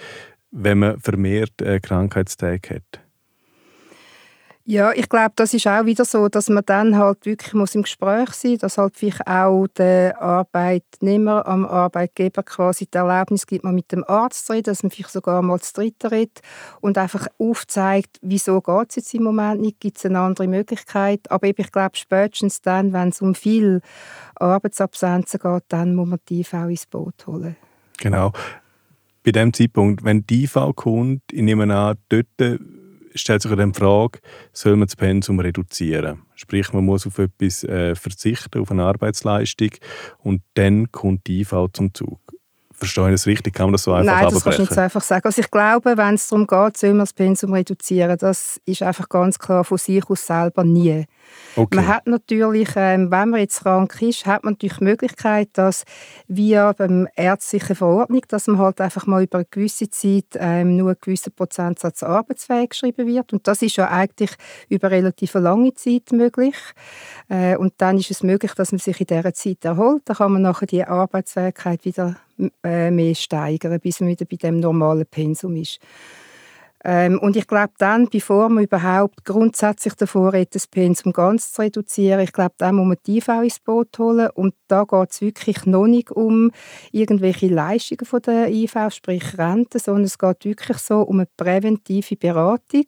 wenn 0.52 0.80
man 0.80 1.00
vermehrt 1.00 1.62
äh, 1.62 1.80
Krankheitstage 1.80 2.76
hat? 2.76 3.05
Ja, 4.68 4.92
ich 4.94 5.10
glaube, 5.10 5.34
das 5.36 5.54
ist 5.54 5.68
auch 5.68 5.86
wieder 5.86 6.06
so, 6.06 6.28
dass 6.28 6.50
man 6.50 6.64
dann 6.66 6.98
halt 6.98 7.28
wirklich 7.28 7.54
muss 7.54 7.76
im 7.76 7.84
Gespräch 7.84 8.32
sein 8.32 8.54
muss, 8.54 8.62
dass 8.62 8.80
halt 8.80 8.98
vielleicht 8.98 9.28
auch 9.28 9.68
der 9.68 10.20
Arbeitnehmer 10.20 11.46
am 11.46 11.66
Arbeitgeber 11.66 12.42
quasi 12.42 12.88
die 12.88 12.98
Erlaubnis 12.98 13.46
gibt, 13.46 13.64
mal 13.64 13.74
mit 13.74 13.92
dem 13.92 14.04
Arzt 14.06 14.48
zu 14.48 14.54
reden, 14.54 14.64
dass 14.64 14.82
man 14.82 14.90
vielleicht 14.90 15.12
sogar 15.12 15.44
mal 15.44 15.60
zu 15.60 15.72
dritt 15.72 16.04
redet 16.10 16.42
und 16.82 16.98
einfach 16.98 17.28
aufzeigt, 17.38 18.18
wieso 18.24 18.60
geht 18.60 18.90
es 18.90 18.96
jetzt 18.96 19.14
im 19.14 19.22
Moment 19.22 19.62
nicht, 19.62 19.80
gibt 19.80 19.98
es 19.98 20.06
eine 20.08 20.18
andere 20.18 20.48
Möglichkeit. 20.48 21.30
Aber 21.30 21.46
eben, 21.46 21.62
ich 21.62 21.72
glaube, 21.72 21.96
spätestens 21.96 22.60
dann, 22.62 22.92
wenn 22.92 23.10
es 23.10 23.22
um 23.22 23.36
viel 23.36 23.82
Arbeitsabsenzen 24.34 25.42
geht, 25.42 25.64
dann 25.68 25.94
muss 25.94 26.08
man 26.08 26.20
die 26.28 26.40
IV 26.40 26.54
ins 26.70 26.88
Boot 26.88 27.28
holen. 27.28 27.56
Genau. 28.00 28.34
Bei 29.24 29.32
dem 29.32 29.54
Zeitpunkt, 29.54 30.04
wenn 30.04 30.26
die 30.26 30.46
IV 30.46 30.74
kommt, 30.76 31.22
ich 31.32 31.44
nehme 31.44 31.72
an, 31.72 31.98
dort 32.10 32.60
stellt 33.16 33.42
sich 33.42 33.52
dann 33.54 33.72
die 33.72 33.80
Frage, 33.80 34.20
soll 34.54 34.76
man 34.76 34.88
das 34.88 34.96
Pensum 34.96 35.40
reduzieren? 35.40 36.22
Sprich, 36.36 36.74
man 36.74 36.86
muss 36.86 37.08
auf 37.08 37.18
etwas 37.18 37.64
äh, 37.64 37.96
verzichten, 37.96 38.62
auf 38.62 38.72
eine 38.72 38.84
Arbeitsleistung 38.84 39.72
und 40.20 40.42
dann 40.56 40.92
kommt 40.92 41.28
die 41.28 41.42
IV 41.42 41.68
zum 41.74 41.94
Zug. 41.94 42.25
Verstehe 42.78 43.06
ich 43.06 43.12
das 43.12 43.26
richtig? 43.26 43.54
Kann 43.54 43.68
man 43.68 43.74
das 43.74 43.84
so 43.84 43.94
einfach 43.94 44.22
Nein, 44.22 44.30
das 44.34 44.44
kannst 44.44 44.60
du 44.60 44.62
nicht 44.64 44.74
so 44.74 44.82
einfach 44.82 45.02
sagen. 45.02 45.26
Also 45.26 45.42
ich 45.42 45.50
glaube, 45.50 45.96
wenn 45.96 46.16
es 46.16 46.28
darum 46.28 46.46
geht, 46.46 46.78
soll 46.78 46.90
man 46.90 47.00
das 47.00 47.14
Pensum 47.14 47.54
reduzieren, 47.54 48.18
das 48.18 48.60
ist 48.66 48.82
einfach 48.82 49.08
ganz 49.08 49.40
klar 49.40 49.64
von 49.64 49.78
sich 49.78 50.04
aus 50.10 50.26
selber 50.26 50.64
nie. 50.66 51.06
Okay. 51.56 51.76
Man 51.76 51.88
hat 51.88 52.06
natürlich, 52.06 52.70
ähm, 52.76 53.10
wenn 53.12 53.30
man 53.30 53.40
jetzt 53.40 53.62
krank 53.62 54.02
ist, 54.02 54.26
hat 54.26 54.44
man 54.44 54.54
natürlich 54.54 54.78
die 54.78 54.84
Möglichkeit, 54.84 55.50
dass 55.54 55.84
via 56.28 56.74
beim 56.74 57.08
ärztlichen 57.16 57.76
Verordnung, 57.76 58.22
dass 58.28 58.48
man 58.48 58.60
halt 58.60 58.82
einfach 58.82 59.06
mal 59.06 59.24
über 59.24 59.38
eine 59.38 59.48
gewisse 59.50 59.90
Zeit 59.90 60.26
ähm, 60.36 60.76
nur 60.76 60.90
einen 60.90 60.98
gewissen 61.00 61.34
Prozentsatz 61.34 62.04
arbeitsfähig 62.04 62.72
geschrieben 62.72 63.08
wird. 63.08 63.32
Und 63.32 63.48
das 63.48 63.62
ist 63.62 63.78
ja 63.78 63.90
eigentlich 63.90 64.32
über 64.68 64.92
relativ 64.92 65.34
lange 65.36 65.74
Zeit 65.74 66.12
möglich. 66.12 66.56
Äh, 67.30 67.56
und 67.56 67.74
dann 67.78 67.98
ist 67.98 68.12
es 68.12 68.22
möglich, 68.22 68.54
dass 68.54 68.74
man 68.74 68.80
sich 68.80 69.00
in 69.00 69.08
dieser 69.08 69.34
Zeit 69.34 69.64
erholt. 69.64 70.02
Dann 70.06 70.18
kann 70.18 70.34
man 70.34 70.42
nachher 70.42 70.68
die 70.68 70.84
Arbeitsfähigkeit 70.84 71.86
wieder 71.86 72.18
mehr 72.64 73.16
steigern, 73.16 73.80
bis 73.80 74.00
man 74.00 74.10
wieder 74.10 74.26
bei 74.26 74.38
dem 74.38 74.60
normalen 74.60 75.06
Pensum 75.06 75.56
ist. 75.56 75.80
Ähm, 76.88 77.18
und 77.18 77.36
ich 77.36 77.48
glaube 77.48 77.74
dann, 77.80 78.10
bevor 78.10 78.48
man 78.48 78.64
überhaupt 78.64 79.26
grundsätzlich 79.26 79.96
davor 79.96 80.34
redet, 80.34 80.54
das 80.54 80.68
Pensum 80.68 81.14
ganz 81.14 81.52
zu 81.52 81.64
reduzieren, 81.64 82.20
ich 82.20 82.32
glaube, 82.32 82.54
dann 82.60 82.76
muss 82.76 82.86
man 82.86 82.98
die 83.08 83.18
IV 83.18 83.30
ins 83.42 83.60
Boot 83.60 83.98
holen 83.98 84.30
und 84.36 84.54
da 84.68 84.84
geht 84.84 85.10
es 85.12 85.20
wirklich 85.20 85.66
noch 85.66 85.88
nicht 85.88 86.12
um 86.12 86.52
irgendwelche 86.92 87.48
Leistungen 87.48 88.06
von 88.06 88.22
der 88.22 88.50
IV, 88.52 88.76
sprich 88.90 89.36
Rente, 89.36 89.80
sondern 89.80 90.04
es 90.04 90.20
geht 90.20 90.46
wirklich 90.46 90.78
so 90.78 91.02
um 91.02 91.22
eine 91.22 91.28
präventive 91.38 92.18
Beratung 92.18 92.86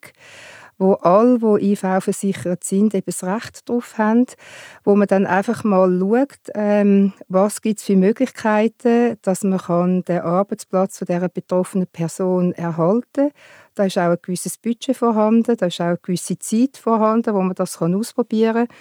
wo 0.78 0.94
alle, 0.94 1.40
die 1.40 1.72
IV 1.72 2.04
versichert 2.04 2.64
sind, 2.64 2.94
eben 2.94 3.06
das 3.06 3.24
Recht 3.24 3.68
darauf 3.68 3.98
haben, 3.98 4.26
wo 4.84 4.96
man 4.96 5.08
dann 5.08 5.26
einfach 5.26 5.64
mal 5.64 6.00
schaut, 6.00 6.52
ähm, 6.54 7.14
was 7.28 7.62
gibt 7.62 7.80
es 7.80 7.86
für 7.86 7.96
Möglichkeiten, 7.96 9.18
dass 9.22 9.44
man 9.44 9.60
kann 9.60 10.04
den 10.04 10.22
Arbeitsplatz 10.22 11.00
von 11.00 11.08
dieser 11.08 11.30
betroffenen 11.30 11.88
Person 11.88 12.54
erhalten 12.54 13.08
kann. 13.14 13.32
Da 13.76 13.86
ist 13.86 13.98
auch 13.98 14.12
ein 14.12 14.18
gewisses 14.22 14.58
Budget 14.58 14.98
vorhanden, 14.98 15.56
da 15.58 15.68
ist 15.68 15.82
auch 15.82 15.86
eine 15.86 16.00
gewisse 16.02 16.38
Zeit 16.40 16.78
vorhanden, 16.78 17.34
wo 17.34 17.42
man 17.42 17.56
das 17.56 17.80
kann 17.80 17.96
ausprobieren 17.96 18.68
kann. 18.68 18.76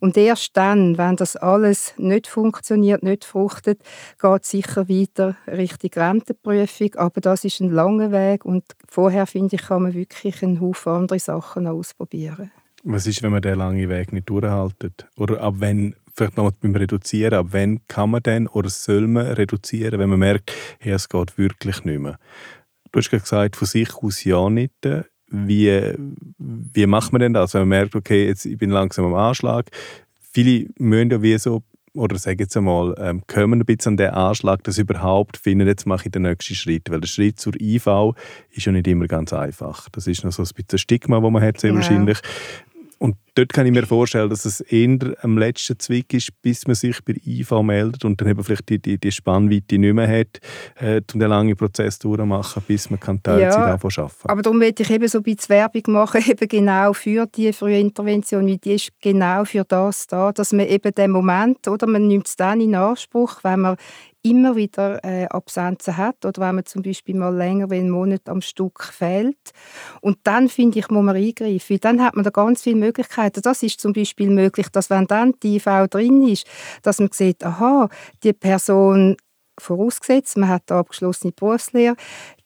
Und 0.00 0.16
erst 0.16 0.56
dann, 0.56 0.96
wenn 0.98 1.16
das 1.16 1.36
alles 1.36 1.94
nicht 1.98 2.26
funktioniert, 2.26 3.02
nicht 3.02 3.24
fruchtet, 3.24 3.82
geht 4.20 4.42
es 4.42 4.50
sicher 4.50 4.88
weiter 4.88 5.36
Richtung 5.46 5.90
Rentenprüfung. 5.94 6.94
Aber 6.96 7.20
das 7.20 7.44
ist 7.44 7.60
ein 7.60 7.70
langer 7.70 8.10
Weg 8.10 8.44
und 8.44 8.64
vorher, 8.88 9.26
finde 9.26 9.56
ich, 9.56 9.62
kann 9.62 9.82
man 9.82 9.94
wirklich 9.94 10.42
einen 10.42 10.60
Haufen 10.60 10.92
andere 10.92 11.18
Sachen 11.18 11.66
ausprobieren. 11.66 12.50
Was 12.82 13.06
ist, 13.06 13.22
wenn 13.22 13.30
man 13.30 13.42
den 13.42 13.58
langen 13.58 13.90
Weg 13.90 14.12
nicht 14.12 14.30
durchhaltet? 14.30 15.06
Oder 15.16 15.42
ab 15.42 15.56
wann 15.58 15.94
vielleicht 16.14 16.38
noch 16.38 16.50
beim 16.52 16.74
Reduzieren, 16.74 17.34
ab 17.34 17.48
wann 17.50 17.86
kann 17.86 18.10
man 18.10 18.22
denn 18.22 18.46
oder 18.48 18.70
soll 18.70 19.06
man 19.06 19.26
reduzieren, 19.26 20.00
wenn 20.00 20.08
man 20.08 20.18
merkt, 20.18 20.52
hey, 20.78 20.92
es 20.92 21.08
geht 21.08 21.36
wirklich 21.36 21.84
nicht 21.84 22.00
mehr? 22.00 22.18
Du 22.92 22.98
hast 22.98 23.10
gesagt, 23.10 23.56
von 23.56 23.68
sich 23.68 23.94
aus 23.94 24.24
ja 24.24 24.48
nicht. 24.50 24.72
Wie, 25.30 25.94
wie 26.38 26.86
macht 26.86 27.12
man 27.12 27.20
denn 27.20 27.34
das, 27.34 27.54
wenn 27.54 27.62
man 27.62 27.68
merkt, 27.68 27.94
okay, 27.94 28.26
jetzt, 28.26 28.44
ich 28.44 28.58
bin 28.58 28.70
langsam 28.70 29.04
am 29.06 29.14
Anschlag? 29.14 29.70
Viele 30.18 30.68
müssen 30.78 31.10
ja 31.10 31.22
wie 31.22 31.38
so 31.38 31.62
oder 31.94 32.18
sage 32.18 32.44
jetzt 32.44 32.56
einmal, 32.56 32.94
ähm, 32.98 33.22
kommen 33.26 33.60
ein 33.60 33.66
bisschen 33.66 33.92
an 33.92 33.96
den 33.96 34.10
Anschlag, 34.10 34.62
dass 34.62 34.78
überhaupt 34.78 35.36
finden, 35.36 35.66
jetzt 35.66 35.86
mache 35.86 36.06
ich 36.06 36.12
den 36.12 36.22
nächsten 36.22 36.54
Schritt. 36.54 36.88
Weil 36.90 37.00
der 37.00 37.08
Schritt 37.08 37.40
zur 37.40 37.60
IV 37.60 38.14
ist 38.50 38.66
ja 38.66 38.72
nicht 38.72 38.86
immer 38.86 39.06
ganz 39.06 39.32
einfach. 39.32 39.88
Das 39.90 40.06
ist 40.06 40.24
noch 40.24 40.32
so 40.32 40.42
ein 40.42 40.48
bisschen 40.54 40.78
Stigma, 40.78 41.20
das 41.20 41.30
man 41.30 41.42
hat, 41.42 41.58
sehr 41.58 41.70
ja. 41.70 41.76
wahrscheinlich. 41.76 42.20
Und 43.02 43.16
dort 43.34 43.54
kann 43.54 43.64
ich 43.64 43.72
mir 43.72 43.86
vorstellen, 43.86 44.28
dass 44.28 44.44
es 44.44 44.60
eher 44.60 44.98
am 45.22 45.38
letzten 45.38 45.78
Zwick 45.78 46.12
ist, 46.12 46.28
bis 46.42 46.66
man 46.66 46.74
sich 46.74 47.02
bei 47.02 47.14
IV 47.24 47.50
meldet 47.62 48.04
und 48.04 48.20
dann 48.20 48.28
eben 48.28 48.44
vielleicht 48.44 48.68
die, 48.68 48.78
die, 48.78 48.98
die 48.98 49.10
Spannweite 49.10 49.78
nicht 49.78 49.94
mehr 49.94 50.06
hat, 50.06 50.38
äh, 50.78 51.00
um 51.14 51.18
den 51.18 51.30
langen 51.30 51.56
Prozess 51.56 51.98
durchzumachen, 51.98 52.62
bis 52.66 52.90
man 52.90 53.00
kann 53.00 53.22
Teilzeit 53.22 53.52
ja, 53.54 53.72
arbeiten. 53.72 54.10
Aber 54.24 54.42
darum 54.42 54.58
möchte 54.58 54.82
ich 54.82 54.90
eben 54.90 55.08
so 55.08 55.18
ein 55.18 55.22
bisschen 55.22 55.48
Werbung 55.48 55.82
machen, 55.94 56.22
eben 56.28 56.46
genau 56.46 56.92
für 56.92 57.24
die 57.24 57.54
frühe 57.54 57.80
Intervention, 57.80 58.46
weil 58.46 58.58
die 58.58 58.74
ist 58.74 58.90
genau 59.00 59.46
für 59.46 59.64
das 59.64 60.06
da, 60.06 60.30
dass 60.32 60.52
man 60.52 60.66
eben 60.66 60.94
den 60.94 61.10
Moment, 61.10 61.66
oder? 61.68 61.86
Man 61.86 62.06
nimmt 62.06 62.26
es 62.26 62.36
dann 62.36 62.60
in 62.60 62.74
Anspruch, 62.74 63.42
wenn 63.42 63.60
man 63.60 63.76
immer 64.22 64.56
wieder 64.56 65.02
äh, 65.04 65.26
Absenzen 65.26 65.96
hat 65.96 66.24
oder 66.24 66.42
wenn 66.42 66.56
man 66.56 66.66
zum 66.66 66.82
Beispiel 66.82 67.16
mal 67.16 67.34
länger 67.34 67.70
wie 67.70 67.76
einen 67.76 67.90
Monat 67.90 68.28
am 68.28 68.40
Stück 68.40 68.82
fehlt. 68.84 69.38
Und 70.00 70.18
dann, 70.24 70.48
finde 70.48 70.78
ich, 70.78 70.90
muss 70.90 71.02
man 71.02 71.16
eingreifen, 71.16 71.78
dann 71.80 72.02
hat 72.02 72.14
man 72.14 72.24
da 72.24 72.30
ganz 72.30 72.62
viele 72.62 72.76
Möglichkeiten. 72.76 73.42
Das 73.42 73.62
ist 73.62 73.80
zum 73.80 73.92
Beispiel 73.92 74.30
möglich, 74.30 74.68
dass 74.68 74.90
wenn 74.90 75.06
dann 75.06 75.34
die 75.42 75.56
IV 75.56 75.88
drin 75.88 76.22
ist, 76.26 76.46
dass 76.82 76.98
man 76.98 77.10
sieht, 77.12 77.44
aha, 77.44 77.88
die 78.22 78.32
Person 78.32 79.16
vorausgesetzt, 79.60 80.36
man 80.36 80.48
hat 80.48 80.70
eine 80.70 80.80
abgeschlossene 80.80 81.32
Berufslehre, 81.32 81.96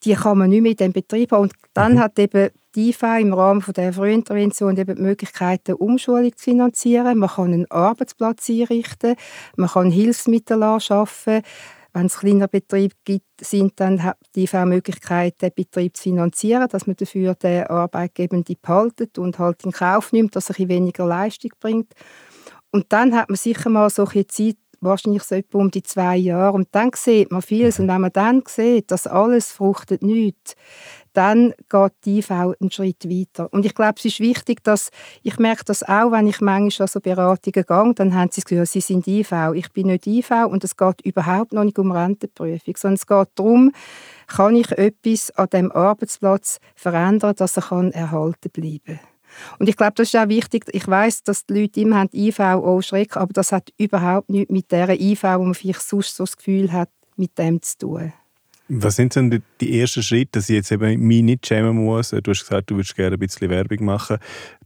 die 0.04 0.14
kann 0.14 0.38
man 0.38 0.50
nicht 0.50 0.62
mehr 0.62 0.72
in 0.72 0.76
dem 0.76 0.92
Betrieb 0.92 1.32
haben. 1.32 1.42
Und 1.42 1.52
dann 1.72 1.94
mhm. 1.94 2.00
hat 2.00 2.18
eben 2.18 2.50
die 2.74 2.90
IV 2.90 3.02
im 3.20 3.32
Rahmen 3.32 3.62
von 3.62 3.74
der 3.74 3.92
Frühintervention 3.92 4.76
eben 4.76 4.96
die 4.96 5.02
Möglichkeit, 5.02 5.62
eine 5.66 5.76
Umschulung 5.76 6.36
zu 6.36 6.44
finanzieren. 6.44 7.18
Man 7.18 7.30
kann 7.30 7.52
einen 7.52 7.70
Arbeitsplatz 7.70 8.50
einrichten, 8.50 9.16
man 9.56 9.70
kann 9.70 9.90
Hilfsmittel 9.90 10.62
anschaffen. 10.62 11.42
Wenn 11.96 12.06
es 12.06 12.18
kleiner 12.18 12.48
Betrieb 12.48 12.92
gibt, 13.04 13.24
sind 13.40 13.78
dann 13.78 14.02
hat 14.02 14.18
die 14.34 14.44
IV 14.44 14.64
Möglichkeit, 14.64 15.40
den 15.40 15.52
Betrieb 15.54 15.96
zu 15.96 16.02
finanzieren, 16.02 16.66
dass 16.68 16.88
man 16.88 16.96
dafür 16.96 17.36
den 17.36 17.68
Arbeitgebenden 17.68 18.56
behaltet 18.60 19.16
und 19.16 19.38
halt 19.38 19.64
in 19.64 19.70
Kauf 19.70 20.12
nimmt, 20.12 20.34
dass 20.34 20.50
er 20.50 20.58
ein 20.58 20.68
weniger 20.68 21.06
Leistung 21.06 21.52
bringt. 21.60 21.94
Und 22.72 22.86
dann 22.88 23.14
hat 23.14 23.28
man 23.28 23.36
sicher 23.36 23.70
mal 23.70 23.88
so 23.90 24.04
eine 24.04 24.26
Zeit, 24.26 24.56
wahrscheinlich 24.84 25.22
so 25.22 25.34
etwa 25.34 25.58
um 25.58 25.70
die 25.70 25.82
zwei 25.82 26.16
Jahre. 26.16 26.54
Und 26.54 26.68
dann 26.72 26.90
sieht 26.94 27.30
man 27.30 27.42
vieles. 27.42 27.78
Und 27.78 27.88
wenn 27.88 28.00
man 28.00 28.12
dann 28.12 28.42
sieht, 28.46 28.90
dass 28.90 29.06
alles 29.06 29.52
fruchtet 29.52 30.02
nichts, 30.02 30.54
dann 31.14 31.54
geht 31.68 31.92
die 32.04 32.18
IV 32.18 32.30
einen 32.30 32.70
Schritt 32.70 33.08
weiter. 33.08 33.48
Und 33.52 33.64
ich 33.64 33.74
glaube, 33.74 33.94
es 33.98 34.04
ist 34.04 34.20
wichtig, 34.20 34.62
dass, 34.64 34.90
ich 35.22 35.38
merke 35.38 35.64
das 35.64 35.82
auch, 35.84 36.10
wenn 36.10 36.26
ich 36.26 36.40
manchmal 36.40 36.84
an 36.84 36.88
so 36.88 37.00
Beratungen 37.00 37.64
gehe, 37.66 37.94
dann 37.94 38.14
haben 38.14 38.30
sie 38.32 38.42
Gefühl, 38.42 38.66
sie 38.66 38.80
sind 38.80 39.06
IV. 39.06 39.32
Ich 39.54 39.72
bin 39.72 39.86
nicht 39.86 40.06
IV 40.06 40.30
und 40.48 40.64
es 40.64 40.76
geht 40.76 41.00
überhaupt 41.02 41.52
noch 41.52 41.64
nicht 41.64 41.78
um 41.78 41.92
Rentenprüfung, 41.92 42.76
sondern 42.76 42.94
es 42.94 43.06
geht 43.06 43.28
darum, 43.36 43.72
kann 44.26 44.56
ich 44.56 44.70
etwas 44.72 45.30
an 45.32 45.48
dem 45.52 45.72
Arbeitsplatz 45.72 46.58
verändern, 46.74 47.34
dass 47.36 47.56
er 47.56 47.94
erhalten 47.94 48.50
bleiben 48.50 48.98
kann. 48.98 49.13
Und 49.58 49.68
ich 49.68 49.76
glaube, 49.76 49.92
das 49.96 50.08
ist 50.08 50.16
auch 50.16 50.28
wichtig. 50.28 50.64
Ich 50.72 50.86
weiß, 50.86 51.22
dass 51.24 51.46
die 51.46 51.60
Leute 51.60 51.80
immer 51.80 51.98
haben 51.98 52.10
IV 52.12 52.40
auch 52.40 52.82
Schreck, 52.82 53.16
aber 53.16 53.32
das 53.32 53.52
hat 53.52 53.72
überhaupt 53.78 54.30
nichts 54.30 54.52
mit 54.52 54.70
der 54.72 55.00
IV, 55.00 55.22
wo 55.22 55.44
man 55.44 55.54
vielleicht 55.54 55.82
sonst 55.82 56.16
so 56.16 56.24
das 56.24 56.36
Gefühl 56.36 56.72
hat, 56.72 56.90
mit 57.16 57.38
dem 57.38 57.62
zu 57.62 57.78
tun. 57.78 58.12
Was 58.68 58.96
sind 58.96 59.14
denn 59.14 59.42
die 59.60 59.78
ersten 59.78 60.02
Schritte, 60.02 60.38
dass 60.38 60.48
ich 60.48 60.56
jetzt 60.56 60.72
eben 60.72 60.98
mich 61.06 61.22
nicht 61.22 61.46
schämen 61.46 61.76
muss? 61.76 62.10
Du 62.10 62.30
hast 62.30 62.40
gesagt, 62.40 62.70
du 62.70 62.76
würdest 62.76 62.96
gerne 62.96 63.16
ein 63.16 63.18
bisschen 63.18 63.50
Werbung 63.50 63.84
machen, 63.84 64.16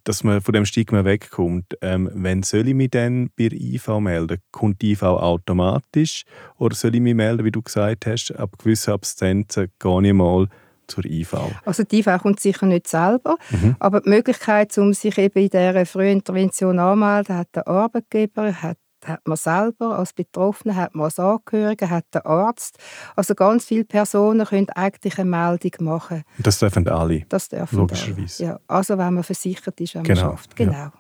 dass 0.05 0.23
man 0.23 0.41
von 0.41 0.53
dem 0.55 0.65
Stigma 0.65 1.05
wegkommt. 1.05 1.77
Ähm, 1.83 2.09
wenn 2.15 2.45
soll 2.45 2.69
ich 2.69 2.75
mich 2.75 2.91
dann 2.91 3.31
bei 3.37 3.49
IV 3.51 3.89
melden? 3.99 4.39
Kommt 4.53 4.83
die 4.83 4.93
IV 4.93 5.03
automatisch? 5.03 6.25
Oder 6.59 6.77
soll 6.77 6.95
ich 6.95 7.01
mich 7.01 7.17
melden, 7.17 7.45
wie 7.45 7.51
du 7.51 7.61
gesagt 7.61 8.07
hast, 8.07 8.31
ab 8.37 8.57
gewissen 8.57 8.93
Abstinenzen 8.93 9.73
gehe 9.81 10.07
ich 10.07 10.13
mal 10.13 10.47
zur 10.89 11.05
IV? 11.05 11.35
Also 11.65 11.85
die 11.85 12.01
IV 12.01 12.19
kommt 12.23 12.41
sicher 12.41 12.67
nicht 12.67 12.89
selber, 12.89 13.37
mhm. 13.51 13.77
aber 13.79 14.01
die 14.01 14.09
Möglichkeit, 14.09 14.77
um 14.79 14.93
sich 14.93 15.17
eben 15.19 15.39
in 15.39 15.51
dieser 15.51 15.87
Frühintervention 15.87 16.79
anzumelden, 16.79 17.37
hat 17.37 17.49
der 17.55 17.69
Arbeitgeber, 17.69 18.53
hat 18.63 18.79
hat 19.05 19.27
man 19.27 19.37
selber 19.37 19.99
als 19.99 20.13
Betroffene, 20.13 20.75
hat 20.75 20.95
man 20.95 21.05
als 21.05 21.19
Angehörige, 21.19 21.91
hat 21.91 22.07
der 22.13 22.27
Arzt. 22.27 22.79
Also 23.17 23.35
ganz 23.35 23.65
viele 23.65 23.85
Personen 23.85 24.47
können 24.47 24.69
eigentlich 24.71 25.19
eine 25.19 25.31
Meldung 25.31 25.73
machen. 25.81 26.25
Das 26.39 26.59
dürfen 26.59 26.89
alle? 26.89 27.25
Das 27.29 27.49
dürfen 27.49 27.79
Logischerweise. 27.79 28.45
Alle. 28.45 28.53
Ja, 28.55 28.61
also 28.67 28.99
wenn 28.99 29.15
man 29.15 29.23
versichert 29.23 29.81
ist, 29.81 29.95
wenn 29.95 30.03
genau. 30.03 30.23
man 30.23 30.31
schafft. 30.33 30.57
Genau. 30.57 30.73
Ja. 30.73 30.93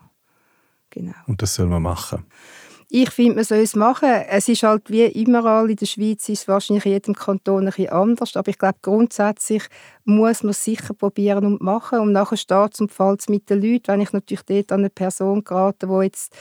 genau. 0.91 1.15
Und 1.27 1.43
das 1.43 1.55
soll 1.55 1.67
man 1.67 1.83
machen? 1.83 2.25
Ich 2.91 3.11
finde, 3.11 3.35
man 3.35 3.45
soll 3.45 3.59
es 3.59 3.77
machen. 3.77 4.09
Es 4.09 4.49
ist 4.49 4.63
halt 4.63 4.89
wie 4.89 5.05
immer 5.05 5.69
in 5.69 5.77
der 5.77 5.85
Schweiz, 5.85 6.27
ist 6.31 6.41
es 6.41 6.49
wahrscheinlich 6.49 6.87
in 6.87 6.93
jedem 6.93 7.15
Kanton 7.15 7.61
ein 7.61 7.67
bisschen 7.67 7.91
anders, 7.91 8.35
aber 8.35 8.49
ich 8.49 8.57
glaube, 8.57 8.79
grundsätzlich 8.81 9.65
muss 10.07 10.43
man 10.43 10.53
es 10.53 10.65
sicher 10.65 10.95
probieren 10.95 11.45
und 11.45 11.61
machen 11.61 11.99
und 12.01 12.13
nachher 12.13 12.39
steht 12.39 12.81
und 12.81 12.91
fällt 12.91 13.29
mit 13.29 13.51
den 13.51 13.61
Leuten. 13.61 13.89
Wenn 13.89 14.01
ich 14.01 14.15
natürlich 14.15 14.43
dort 14.45 14.73
an 14.73 14.81
eine 14.81 14.89
Person 14.89 15.45
gerate, 15.45 15.87
die 15.87 16.05
jetzt 16.05 16.35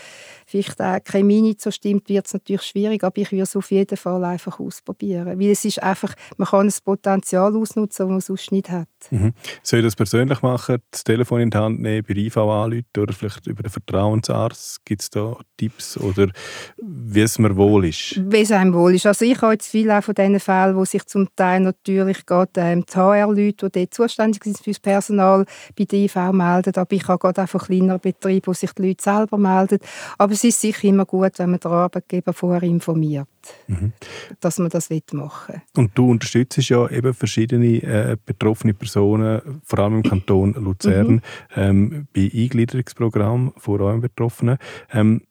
vielleicht 0.47 0.81
auch 0.81 1.03
keine 1.03 1.25
Mini 1.25 1.55
so 1.59 1.71
stimmt, 1.71 2.07
wird 2.07 2.25
es 2.25 2.33
natürlich 2.33 2.63
schwierig, 2.63 3.03
aber 3.03 3.17
ich 3.17 3.31
würde 3.31 3.43
es 3.43 3.55
auf 3.55 3.69
jeden 3.69 3.97
Fall 3.97 4.23
einfach 4.23 4.59
ausprobieren, 4.59 5.39
weil 5.39 5.49
es 5.49 5.65
ist 5.65 5.83
einfach, 5.83 6.13
man 6.37 6.47
kann 6.47 6.67
das 6.67 6.79
Potenzial 6.79 7.55
ausnutzen, 7.55 8.05
das 8.05 8.09
man 8.09 8.21
sonst 8.21 8.51
nicht 8.53 8.69
hat. 8.69 8.87
Mhm. 9.11 9.33
Soll 9.61 9.79
ich 9.79 9.85
das 9.85 9.95
persönlich 9.95 10.41
machen, 10.41 10.77
das 10.89 11.03
Telefon 11.03 11.41
in 11.41 11.49
die 11.49 11.57
Hand 11.57 11.81
nehmen, 11.81 12.05
bei 12.07 12.15
IV 12.15 12.37
anrufen 12.37 12.85
oder 12.97 13.13
vielleicht 13.13 13.45
über 13.47 13.63
den 13.63 13.71
Vertrauensarzt? 13.71 14.85
Gibt 14.85 15.01
es 15.01 15.09
da 15.09 15.37
Tipps 15.57 15.97
oder 15.97 16.29
wie 16.77 17.21
es 17.21 17.37
mir 17.39 17.55
wohl 17.57 17.85
ist? 17.85 18.19
Wie 18.31 18.41
es 18.41 18.51
einem 18.51 18.73
wohl 18.73 18.95
ist. 18.95 19.05
Also 19.05 19.25
ich 19.25 19.41
habe 19.41 19.53
jetzt 19.53 19.67
viele 19.67 20.01
von 20.01 20.15
diesen 20.15 20.39
Fällen, 20.39 20.75
wo 20.77 20.85
sich 20.85 21.05
zum 21.05 21.27
Teil 21.35 21.59
natürlich 21.59 22.25
gerade 22.25 22.51
ähm, 22.57 22.85
die 22.85 22.95
HR-Leute, 22.95 23.69
die 23.69 23.79
dort 23.79 23.93
zuständig 23.93 24.43
sind 24.45 24.57
für 24.57 24.71
das 24.71 24.79
Personal, 24.79 25.45
bei 25.77 25.83
der 25.83 25.99
IV 25.99 26.15
melden, 26.31 26.73
aber 26.75 26.93
ich 26.93 27.07
habe 27.07 27.19
gerade 27.19 27.43
auch 27.43 27.49
von 27.49 27.61
kleineren 27.61 27.99
Betrieben, 27.99 28.47
wo 28.47 28.53
sich 28.53 28.71
die 28.71 28.87
Leute 28.87 29.03
selber 29.03 29.37
melden. 29.37 29.79
Aber 30.17 30.36
es 30.37 30.43
ist 30.43 30.61
sicher 30.61 30.87
immer 30.87 31.05
gut, 31.05 31.39
wenn 31.39 31.49
man 31.49 31.59
den 31.59 31.71
Arbeitgeber 31.71 32.31
vorher 32.31 32.63
informiert, 32.63 33.27
mhm. 33.67 33.93
dass 34.39 34.59
man 34.59 34.69
das 34.69 34.89
machen 35.11 35.55
will. 35.55 35.61
Und 35.75 35.97
du 35.97 36.11
unterstützt 36.11 36.57
ja 36.69 36.87
eben 36.89 37.13
verschiedene 37.13 37.81
äh, 37.81 38.17
betroffene 38.23 38.73
Personen, 38.73 39.61
vor 39.63 39.79
allem 39.79 39.95
im 39.95 40.03
Kanton 40.03 40.53
Luzern, 40.53 41.13
mhm. 41.13 41.21
ähm, 41.55 42.07
bei 42.13 42.29
Eingliederungsprogrammen 42.33 43.53
von 43.57 43.81
eurem 43.81 44.01
Betroffenen. 44.01 44.57
Ähm, 44.91 45.23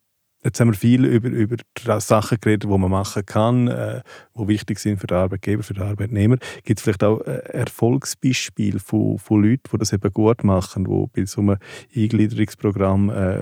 Jetzt 0.47 0.61
haben 0.61 0.69
wir 0.69 0.77
viel 0.77 1.03
über, 1.03 1.27
über 1.27 1.57
Sachen 1.99 2.37
geredet, 2.39 2.63
die 2.63 2.77
man 2.77 2.89
machen 2.89 3.25
kann, 3.25 3.67
äh, 3.67 4.01
die 4.33 4.47
wichtig 4.47 4.79
sind 4.79 4.97
für 4.97 5.07
den 5.07 5.17
Arbeitgeber, 5.17 5.61
für 5.61 5.73
den 5.73 5.83
Arbeitnehmer. 5.83 6.37
Gibt 6.63 6.79
es 6.79 6.83
vielleicht 6.83 7.03
auch 7.03 7.19
äh, 7.19 7.39
Erfolgsbeispiele 7.49 8.79
von, 8.79 9.19
von 9.19 9.43
Leuten, 9.43 9.63
die 9.73 9.77
das 9.77 9.91
eben 9.91 10.09
gut 10.13 10.45
machen, 10.45 10.85
die 10.85 11.05
bei 11.13 11.25
so 11.25 11.41
einem 11.41 11.57
Eingliederungsprogramm 11.93 13.09
äh, 13.09 13.39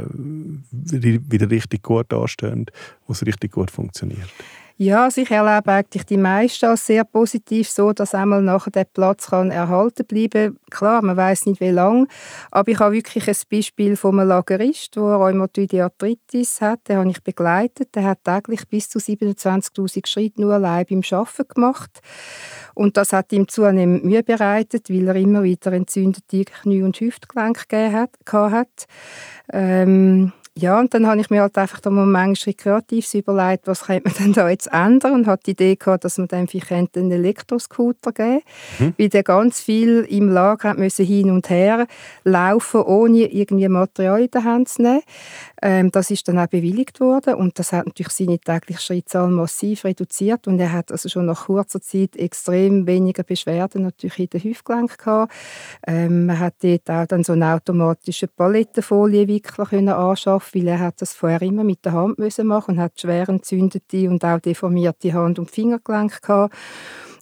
wieder 1.30 1.52
richtig 1.52 1.84
gut 1.84 2.12
anstehen, 2.12 2.66
wo 3.06 3.14
es 3.14 3.24
richtig 3.24 3.52
gut 3.52 3.70
funktioniert? 3.70 4.28
Ja, 4.78 5.06
also 5.06 5.22
ich 5.22 5.32
erlebe 5.32 5.72
eigentlich 5.72 6.06
die 6.06 6.18
meisten 6.18 6.66
als 6.66 6.86
sehr 6.86 7.06
positiv, 7.06 7.70
so 7.70 7.94
dass 7.94 8.14
einmal 8.14 8.42
nachher 8.42 8.72
der 8.72 8.84
Platz 8.84 9.28
kann 9.28 9.50
erhalten 9.50 10.06
bleiben. 10.06 10.60
Klar, 10.70 11.02
man 11.02 11.16
weiß 11.16 11.46
nicht 11.46 11.62
wie 11.62 11.70
lange, 11.70 12.08
aber 12.52 12.70
ich 12.70 12.80
habe 12.80 12.96
wirklich 12.96 13.26
ein 13.26 13.36
Beispiel 13.50 13.96
von 13.96 14.20
einem 14.20 14.28
Lagerist, 14.28 14.98
der 14.98 15.04
Rheumatoide 15.04 15.86
Arthritis 15.86 16.60
hat. 16.60 16.90
Den 16.90 16.98
habe 16.98 17.10
ich 17.10 17.24
begleitet. 17.24 17.96
Der 17.96 18.04
hat 18.04 18.26
täglich 18.26 18.68
bis 18.68 18.90
zu 18.90 19.00
27.000 19.00 20.06
Schritte 20.08 20.42
nur 20.42 20.56
allein 20.56 20.86
beim 20.90 21.04
Arbeiten 21.10 21.48
gemacht. 21.48 22.02
Und 22.74 22.98
das 22.98 23.14
hat 23.14 23.32
ihm 23.32 23.48
zunehmend 23.48 24.04
Mühe 24.04 24.24
bereitet, 24.24 24.90
weil 24.90 25.08
er 25.08 25.16
immer 25.16 25.44
wieder 25.44 25.72
entzündete 25.72 26.44
Knie- 26.44 26.84
und 26.84 27.00
Hüftgelenke 27.00 27.94
hat. 27.94 28.86
Ähm, 29.54 30.34
ja, 30.58 30.80
und 30.80 30.94
dann 30.94 31.06
habe 31.06 31.20
ich 31.20 31.30
mir 31.30 31.42
halt 31.42 31.58
einfach 31.58 31.82
da 31.82 31.90
mal 31.90 32.06
manchmal 32.06 32.54
kreativ 32.54 33.14
überlegt, 33.14 33.68
was 33.68 33.84
könnte 33.84 34.08
man 34.08 34.14
denn 34.18 34.32
da 34.32 34.50
jetzt 34.50 34.68
ändern 34.68 35.14
und 35.14 35.28
hatte 35.28 35.44
die 35.48 35.52
Idee 35.52 35.76
gehabt, 35.76 36.06
dass 36.06 36.18
man 36.18 36.30
dem 36.30 36.48
vielleicht 36.48 36.98
einen 36.98 37.12
Elektroscooter 37.12 38.14
geben 38.14 38.40
mhm. 38.80 38.94
weil 38.98 39.10
der 39.10 39.24
ganz 39.24 39.60
viel 39.60 40.08
im 40.10 40.30
Lager 40.30 40.70
hat 40.70 40.78
müssen 40.78 41.06
hin 41.06 41.30
und 41.30 41.50
her 41.50 41.88
laufen, 42.24 42.82
ohne 42.84 43.26
irgendwie 43.34 43.68
Material 43.68 44.22
in 44.22 44.32
der 44.32 44.44
Hand 44.46 44.70
zu 44.70 44.82
nehmen. 44.82 45.02
Ähm, 45.62 45.92
das 45.92 46.12
ist 46.12 46.28
dann 46.28 46.40
auch 46.40 46.48
bewilligt 46.48 47.00
worden 47.00 47.36
und 47.36 47.58
das 47.60 47.72
hat 47.72 47.86
natürlich 47.86 48.12
seine 48.12 48.40
tägliche 48.40 48.82
Schrittzahl 48.82 49.30
massiv 49.30 49.86
reduziert 49.86 50.48
und 50.48 50.60
er 50.60 50.72
hat 50.72 50.92
also 50.92 51.10
schon 51.10 51.26
nach 51.26 51.46
kurzer 51.46 51.82
Zeit 51.82 52.16
extrem 52.16 52.88
weniger 52.88 53.24
Beschwerden 53.24 53.84
natürlich 53.84 54.20
in 54.20 54.30
den 54.30 54.44
Hüftgelenk 54.44 54.98
gehabt. 54.98 55.34
Ähm, 55.88 56.26
man 56.26 56.40
hat 56.40 56.56
dort 56.62 56.90
auch 56.90 57.06
dann 57.06 57.24
so 57.24 57.34
einen 57.34 57.44
automatischen 57.44 58.30
Palettenfoliewickler 58.36 59.66
können 59.66 59.90
anschaffen, 59.90 60.62
weil 60.62 60.68
er 60.68 60.80
hat 60.80 61.02
das 61.02 61.14
vorher 61.14 61.42
immer 61.42 61.64
mit 61.64 61.86
der 61.86 61.94
Hand 61.94 62.20
müssen 62.20 62.48
machen 62.48 62.76
und 62.76 62.82
hat 62.82 63.00
schwer 63.00 63.30
entzündete 63.30 64.10
und 64.10 64.24
auch 64.26 64.40
deformierte 64.40 65.14
Hand- 65.14 65.40
und 65.40 65.52
Fingergelenke 65.52 66.20
gehabt. 66.22 66.56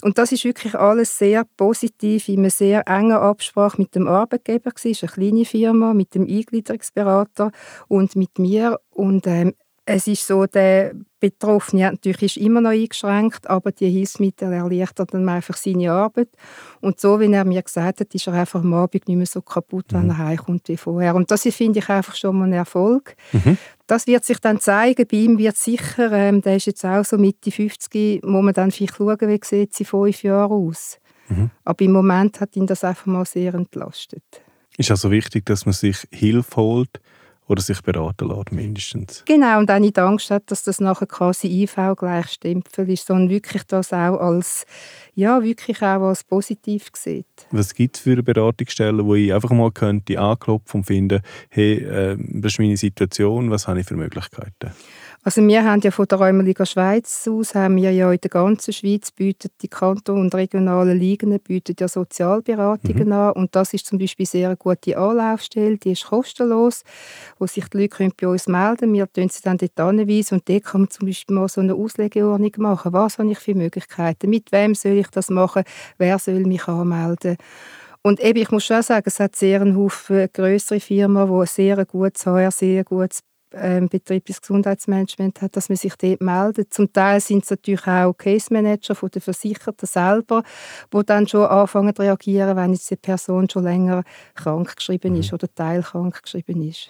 Und 0.03 0.17
das 0.17 0.33
ist 0.33 0.43
wirklich 0.43 0.75
alles 0.75 1.17
sehr 1.17 1.45
positiv, 1.55 2.27
in 2.27 2.39
einer 2.39 2.49
sehr 2.49 2.85
engen 2.89 3.13
Absprache 3.13 3.81
mit 3.81 3.95
dem 3.95 4.05
Arbeitgeber 4.09 4.71
Es 4.75 4.83
ist 4.83 5.03
eine 5.03 5.11
kleine 5.13 5.45
Firma 5.45 5.93
mit 5.93 6.13
dem 6.13 6.23
Eingliederungsberater 6.23 7.51
und 7.87 8.17
mit 8.17 8.37
mir. 8.37 8.81
Und 8.89 9.27
ähm, 9.27 9.53
es 9.85 10.07
ist 10.07 10.27
so, 10.27 10.45
der 10.45 10.93
Betroffene 11.23 11.83
natürlich 11.83 12.35
ist 12.35 12.43
immer 12.43 12.59
noch 12.59 12.71
eingeschränkt, 12.71 13.49
aber 13.49 13.71
die 13.71 13.89
Hilfsmittel 13.89 14.51
erleichtern 14.51 15.07
dann 15.09 15.29
einfach 15.29 15.55
seine 15.55 15.89
Arbeit. 15.89 16.27
Und 16.81 16.99
so, 16.99 17.17
wie 17.21 17.31
er 17.31 17.45
mir 17.45 17.61
gesagt 17.61 18.01
hat, 18.01 18.13
ist 18.13 18.27
er 18.27 18.33
einfach 18.33 18.59
am 18.59 18.73
Abend 18.73 19.07
nicht 19.07 19.15
mehr 19.15 19.25
so 19.25 19.41
kaputt, 19.41 19.93
mhm. 19.93 19.97
wenn 19.99 20.09
er 20.09 20.17
heimkommt 20.17 20.67
wie 20.67 20.75
vorher. 20.75 21.15
Und 21.15 21.31
das 21.31 21.43
finde 21.43 21.79
ich 21.79 21.87
einfach 21.87 22.15
schon 22.15 22.37
mal 22.37 22.43
ein 22.43 22.51
Erfolg. 22.51 23.15
Mhm. 23.31 23.57
Das 23.87 24.05
wird 24.05 24.25
sich 24.25 24.39
dann 24.39 24.59
zeigen. 24.59 25.07
Bei 25.09 25.15
ihm 25.15 25.37
wird 25.37 25.55
sicher, 25.55 26.11
ähm, 26.11 26.41
der 26.41 26.57
ist 26.57 26.65
jetzt 26.65 26.83
auch 26.83 27.05
so 27.05 27.17
Mitte 27.17 27.51
50, 27.51 28.21
muss 28.25 28.43
man 28.43 28.53
dann 28.53 28.71
vielleicht 28.71 28.97
schauen, 28.97 29.17
wie 29.21 29.39
sieht 29.41 29.73
sie 29.73 29.85
fünf 29.85 30.23
Jahre 30.23 30.53
aus. 30.53 30.99
Mhm. 31.29 31.51
Aber 31.63 31.85
im 31.85 31.93
Moment 31.93 32.41
hat 32.41 32.57
ihn 32.57 32.67
das 32.67 32.83
einfach 32.83 33.05
mal 33.05 33.25
sehr 33.25 33.53
entlastet. 33.53 34.23
Ist 34.77 34.91
also 34.91 35.09
wichtig, 35.09 35.45
dass 35.45 35.65
man 35.65 35.71
sich 35.71 36.05
Hilfe 36.11 36.57
holt, 36.57 36.99
oder 37.53 37.61
sich 37.61 37.81
beraten 37.81 38.27
lässt, 38.29 38.51
mindestens. 38.51 39.23
Genau, 39.25 39.59
und 39.59 39.69
auch 39.69 39.79
nicht 39.79 39.97
Angst 39.99 40.31
hat, 40.31 40.43
dass 40.47 40.63
das 40.63 40.79
nachher 40.79 41.05
quasi 41.05 41.47
IV 41.47 41.75
gleich 41.95 42.27
Stempel 42.31 42.89
ist, 42.89 43.05
sondern 43.05 43.29
wirklich 43.29 43.63
das 43.63 43.93
auch 43.93 44.19
als, 44.19 44.65
ja, 45.13 45.41
wirklich 45.41 45.81
auch 45.81 46.01
als 46.01 46.23
positiv 46.23 46.87
sieht. 46.93 47.27
Was 47.51 47.73
gibt 47.73 47.95
es 47.95 48.01
für 48.01 48.21
Beratungsstellen, 48.23 49.05
wo 49.05 49.13
ich 49.13 49.31
einfach 49.31 49.51
mal 49.51 49.71
könnte 49.71 50.19
anklopfen 50.19 50.79
und 50.79 50.85
finden, 50.85 51.21
hey, 51.49 51.75
äh, 51.75 52.17
das 52.17 52.53
ist 52.53 52.59
meine 52.59 52.75
Situation, 52.75 53.51
was 53.51 53.67
habe 53.67 53.81
ich 53.81 53.85
für 53.85 53.95
Möglichkeiten? 53.95 54.71
Also 55.25 55.41
wir 55.47 55.63
haben 55.63 55.79
ja 55.79 55.89
von 55.91 56.05
der 56.05 56.17
Räumerliga 56.17 56.65
Schweiz 56.65 57.25
aus, 57.29 57.55
haben 57.55 57.77
wir 57.77 57.93
ja 57.93 58.11
in 58.11 58.19
der 58.19 58.29
ganzen 58.29 58.73
Schweiz, 58.73 59.09
bieten 59.09 59.51
die 59.61 59.69
Kanton- 59.69 60.19
und 60.19 60.35
regionalen 60.35 60.99
Ligen 60.99 61.39
bieten 61.39 61.77
ja 61.79 61.87
Sozialberatungen 61.87 63.07
mhm. 63.07 63.13
an 63.13 63.31
und 63.31 63.55
das 63.55 63.73
ist 63.73 63.85
zum 63.85 63.99
Beispiel 63.99 64.25
sehr 64.25 64.49
eine 64.49 64.57
gute 64.57 64.97
Anlaufstelle, 64.97 65.77
die 65.77 65.93
ist 65.93 66.03
kostenlos, 66.07 66.83
wo 67.39 67.47
sich 67.47 67.69
die 67.69 67.77
Leute 67.77 68.09
bei 68.19 68.27
uns 68.27 68.47
melden 68.47 68.77
können. 68.77 68.93
Wir 68.95 69.13
tun 69.13 69.29
sie 69.29 69.41
dann 69.41 69.57
dort 69.57 69.79
anweisen 69.79 70.39
und 70.39 70.49
dort 70.49 70.65
kann 70.65 70.81
man 70.81 70.89
zum 70.89 71.07
Beispiel 71.07 71.35
mal 71.37 71.47
so 71.47 71.61
eine 71.61 71.73
Auslegeordnung 71.73 72.51
machen. 72.57 72.91
Was 72.91 73.17
habe 73.17 73.31
ich 73.31 73.39
für 73.39 73.55
Möglichkeiten? 73.55 74.29
Mit 74.29 74.51
wem 74.51 74.75
soll 74.75 74.97
ich 74.97 75.07
das 75.07 75.29
machen? 75.29 75.63
Wer 75.97 76.19
soll 76.19 76.41
mich 76.41 76.67
anmelden? 76.67 77.37
Und 78.01 78.19
eben, 78.19 78.41
ich 78.41 78.51
muss 78.51 78.65
schon 78.65 78.81
sagen, 78.81 79.05
es 79.07 79.21
hat 79.21 79.37
sehr 79.37 79.61
einen 79.61 79.77
Haufen 79.77 80.27
größere 80.33 80.81
Firmen, 80.81 81.27
die 81.27 81.33
ein 81.33 81.45
sehr 81.45 81.85
gutes 81.85 82.25
HR, 82.25 82.51
sehr 82.51 82.83
gutes 82.83 83.21
ähm, 83.53 83.89
betriebliches 83.89 84.41
Gesundheitsmanagement 84.41 85.41
hat, 85.41 85.55
dass 85.55 85.69
man 85.69 85.77
sich 85.77 85.95
dort 85.95 86.21
meldet. 86.21 86.73
Zum 86.73 86.91
Teil 86.91 87.19
sind 87.19 87.43
es 87.43 87.49
natürlich 87.51 87.87
auch 87.87 88.13
Case 88.13 88.51
Manager 88.51 88.95
von 88.95 89.09
den 89.09 89.21
Versicherten 89.21 89.87
selber, 89.87 90.43
die 90.93 91.05
dann 91.05 91.27
schon 91.27 91.45
anfangen 91.45 91.95
zu 91.95 92.01
reagieren, 92.01 92.55
wenn 92.57 92.73
jetzt 92.73 92.89
die 92.89 92.95
Person 92.95 93.49
schon 93.49 93.63
länger 93.63 94.03
krank 94.35 94.75
geschrieben 94.75 95.15
ist 95.15 95.31
mhm. 95.31 95.35
oder 95.35 95.53
teilkrank 95.53 96.21
geschrieben 96.23 96.67
ist. 96.67 96.89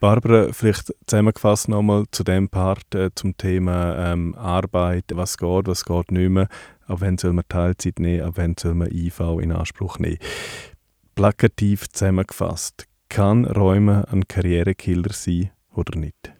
Barbara, 0.00 0.50
vielleicht 0.52 0.94
zusammengefasst 1.06 1.68
nochmal 1.68 2.04
zu 2.10 2.24
dem 2.24 2.48
Part 2.48 2.94
äh, 2.94 3.10
zum 3.14 3.36
Thema 3.36 4.12
ähm, 4.12 4.34
Arbeit, 4.34 5.04
was 5.12 5.36
geht, 5.36 5.66
was 5.66 5.84
geht 5.84 6.10
nicht 6.10 6.30
mehr, 6.30 6.48
ab 6.86 6.98
wann 7.00 7.18
soll 7.18 7.34
man 7.34 7.44
Teilzeit 7.46 7.98
nehmen, 7.98 8.22
ab 8.22 8.34
wann 8.36 8.54
soll 8.58 8.74
man 8.74 8.90
IV 8.90 9.20
in 9.42 9.52
Anspruch 9.52 9.98
nehmen. 9.98 10.16
Plakativ 11.14 11.90
zusammengefasst, 11.90 12.86
kann 13.10 13.44
Räume 13.44 14.06
ein 14.10 14.26
Karrierekiller 14.26 15.12
sein 15.12 15.50
oder 15.80 15.98
nicht? 15.98 16.32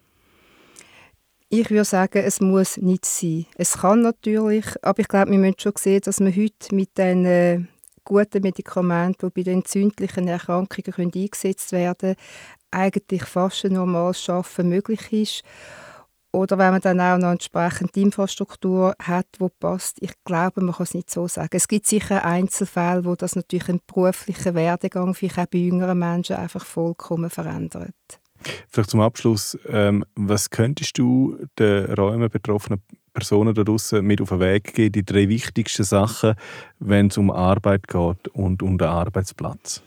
Ich 1.49 1.69
würde 1.71 1.85
sagen, 1.85 2.23
es 2.25 2.41
muss 2.41 2.77
nicht 2.77 3.05
sein. 3.05 3.47
Es 3.57 3.79
kann 3.79 4.03
natürlich, 4.03 4.67
aber 4.83 5.01
ich 5.01 5.09
glaube, 5.09 5.33
wir 5.33 5.39
müssen 5.39 5.59
schon 5.59 5.73
sehen, 5.77 6.01
dass 6.05 6.21
man 6.21 6.35
heute 6.37 6.73
mit 6.75 6.97
den 6.97 7.25
äh, 7.25 7.61
guten 8.05 8.43
Medikamenten, 8.43 9.27
die 9.27 9.33
bei 9.33 9.43
den 9.43 9.59
entzündlichen 9.59 10.29
Erkrankungen 10.29 10.93
können 10.93 11.13
eingesetzt 11.13 11.73
werden 11.73 12.15
eigentlich 12.71 13.25
fast 13.25 13.65
ein 13.65 13.73
normales 13.73 14.29
Arbeiten 14.29 14.69
möglich 14.69 15.13
ist. 15.13 15.43
Oder 16.33 16.59
wenn 16.59 16.71
man 16.71 16.81
dann 16.81 17.01
auch 17.01 17.19
noch 17.19 17.33
entsprechend 17.33 17.97
die 17.97 18.03
Infrastruktur 18.03 18.95
hat, 19.03 19.27
die 19.41 19.49
passt. 19.59 19.99
Ich 20.01 20.13
glaube, 20.25 20.61
man 20.61 20.75
kann 20.75 20.85
es 20.85 20.95
nicht 20.95 21.11
so 21.11 21.27
sagen. 21.27 21.51
Es 21.53 21.67
gibt 21.67 21.87
sicher 21.87 22.25
Einzelfälle, 22.25 23.05
wo 23.05 23.17
das 23.17 23.35
natürlich 23.35 23.69
einen 23.69 23.81
beruflichen 23.85 24.55
Werdegang 24.55 25.15
vielleicht 25.15 25.39
auch 25.39 25.47
bei 25.47 25.59
jüngeren 25.59 25.99
Menschen 25.99 26.37
einfach 26.37 26.65
vollkommen 26.65 27.31
verändert. 27.31 28.21
Vielleicht 28.69 28.91
zum 28.91 29.01
Abschluss, 29.01 29.59
ähm, 29.69 30.05
was 30.15 30.51
könntest 30.51 30.99
du 30.99 31.39
den 31.59 31.93
Räumen 31.95 32.31
betroffenen 32.31 32.83
Personen 33.13 33.55
da 33.55 33.65
draußen 33.65 34.05
mit 34.05 34.21
auf 34.21 34.31
den 34.31 34.41
Weg 34.41 34.75
geben, 34.75 34.93
die 34.93 35.05
drei 35.05 35.29
wichtigsten 35.29 35.85
Sachen, 35.85 36.35
wenn 36.79 37.09
es 37.09 37.19
um 37.19 37.31
Arbeit 37.31 37.89
geht 37.89 38.29
und 38.29 38.63
um 38.63 38.79
den 38.79 38.89
Arbeitsplatz? 38.89 39.83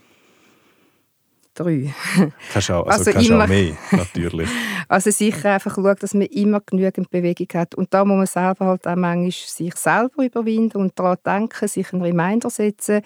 Drei. 1.53 1.93
Kannst 2.53 2.71
auch, 2.71 2.85
also, 2.87 3.11
also 3.11 3.33
immer, 3.33 3.43
auch 3.43 3.47
mehr, 3.47 3.75
natürlich. 3.91 4.49
Also 4.89 5.11
sicher 5.11 5.53
einfach 5.53 5.75
schauen, 5.75 5.95
dass 5.99 6.13
man 6.13 6.27
immer 6.27 6.59
genügend 6.59 7.09
Bewegung 7.09 7.47
hat. 7.53 7.73
Und 7.73 7.93
da 7.93 8.03
muss 8.03 8.17
man 8.17 8.25
selber 8.27 8.65
halt 8.65 8.85
auch 8.85 8.95
manchmal 8.95 9.31
sich 9.31 9.75
selber 9.75 10.25
überwinden 10.25 10.77
und 10.77 10.99
daran 10.99 11.17
denken, 11.25 11.67
sich 11.67 11.93
einen 11.93 12.01
Reminder 12.01 12.49
setzen, 12.49 13.01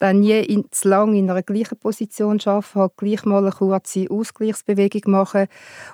dann 0.00 0.20
nie 0.20 0.40
in, 0.40 0.66
zu 0.70 0.88
lange 0.88 1.16
in 1.16 1.30
einer 1.30 1.42
gleichen 1.42 1.78
Position 1.78 2.40
arbeiten, 2.44 2.80
halt 2.80 2.96
gleich 2.96 3.24
mal 3.24 3.44
eine 3.44 3.52
kurze 3.52 4.10
Ausgleichsbewegung 4.10 5.12
machen. 5.12 5.46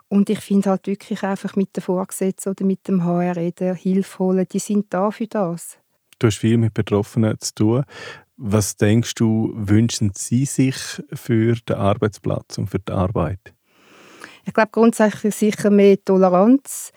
Und 0.08 0.30
ich 0.30 0.40
finde 0.40 0.70
halt 0.70 0.86
wirklich 0.86 1.22
einfach 1.22 1.54
mit 1.54 1.76
den 1.76 1.82
Vorgesetzten 1.82 2.50
oder 2.50 2.64
mit 2.64 2.88
dem 2.88 3.04
HR 3.04 3.36
reden, 3.36 3.74
Hilfe 3.74 4.18
holen, 4.18 4.46
die 4.50 4.58
sind 4.58 4.86
da 4.90 5.10
für 5.10 5.26
das. 5.26 5.78
Du 6.18 6.28
hast 6.28 6.38
viel 6.38 6.56
mit 6.56 6.72
Betroffenen 6.72 7.38
zu 7.40 7.54
tun. 7.54 7.84
Was 8.38 8.76
denkst 8.76 9.14
du, 9.14 9.52
wünschen 9.54 10.12
Sie 10.14 10.44
sich 10.44 10.76
für 11.12 11.54
den 11.54 11.76
Arbeitsplatz 11.76 12.58
und 12.58 12.68
für 12.68 12.78
die 12.78 12.92
Arbeit? 12.92 13.54
Ich 14.44 14.54
glaube 14.54 14.70
grundsätzlich 14.70 15.34
sicher 15.34 15.70
mehr 15.70 15.96
Toleranz 16.04 16.92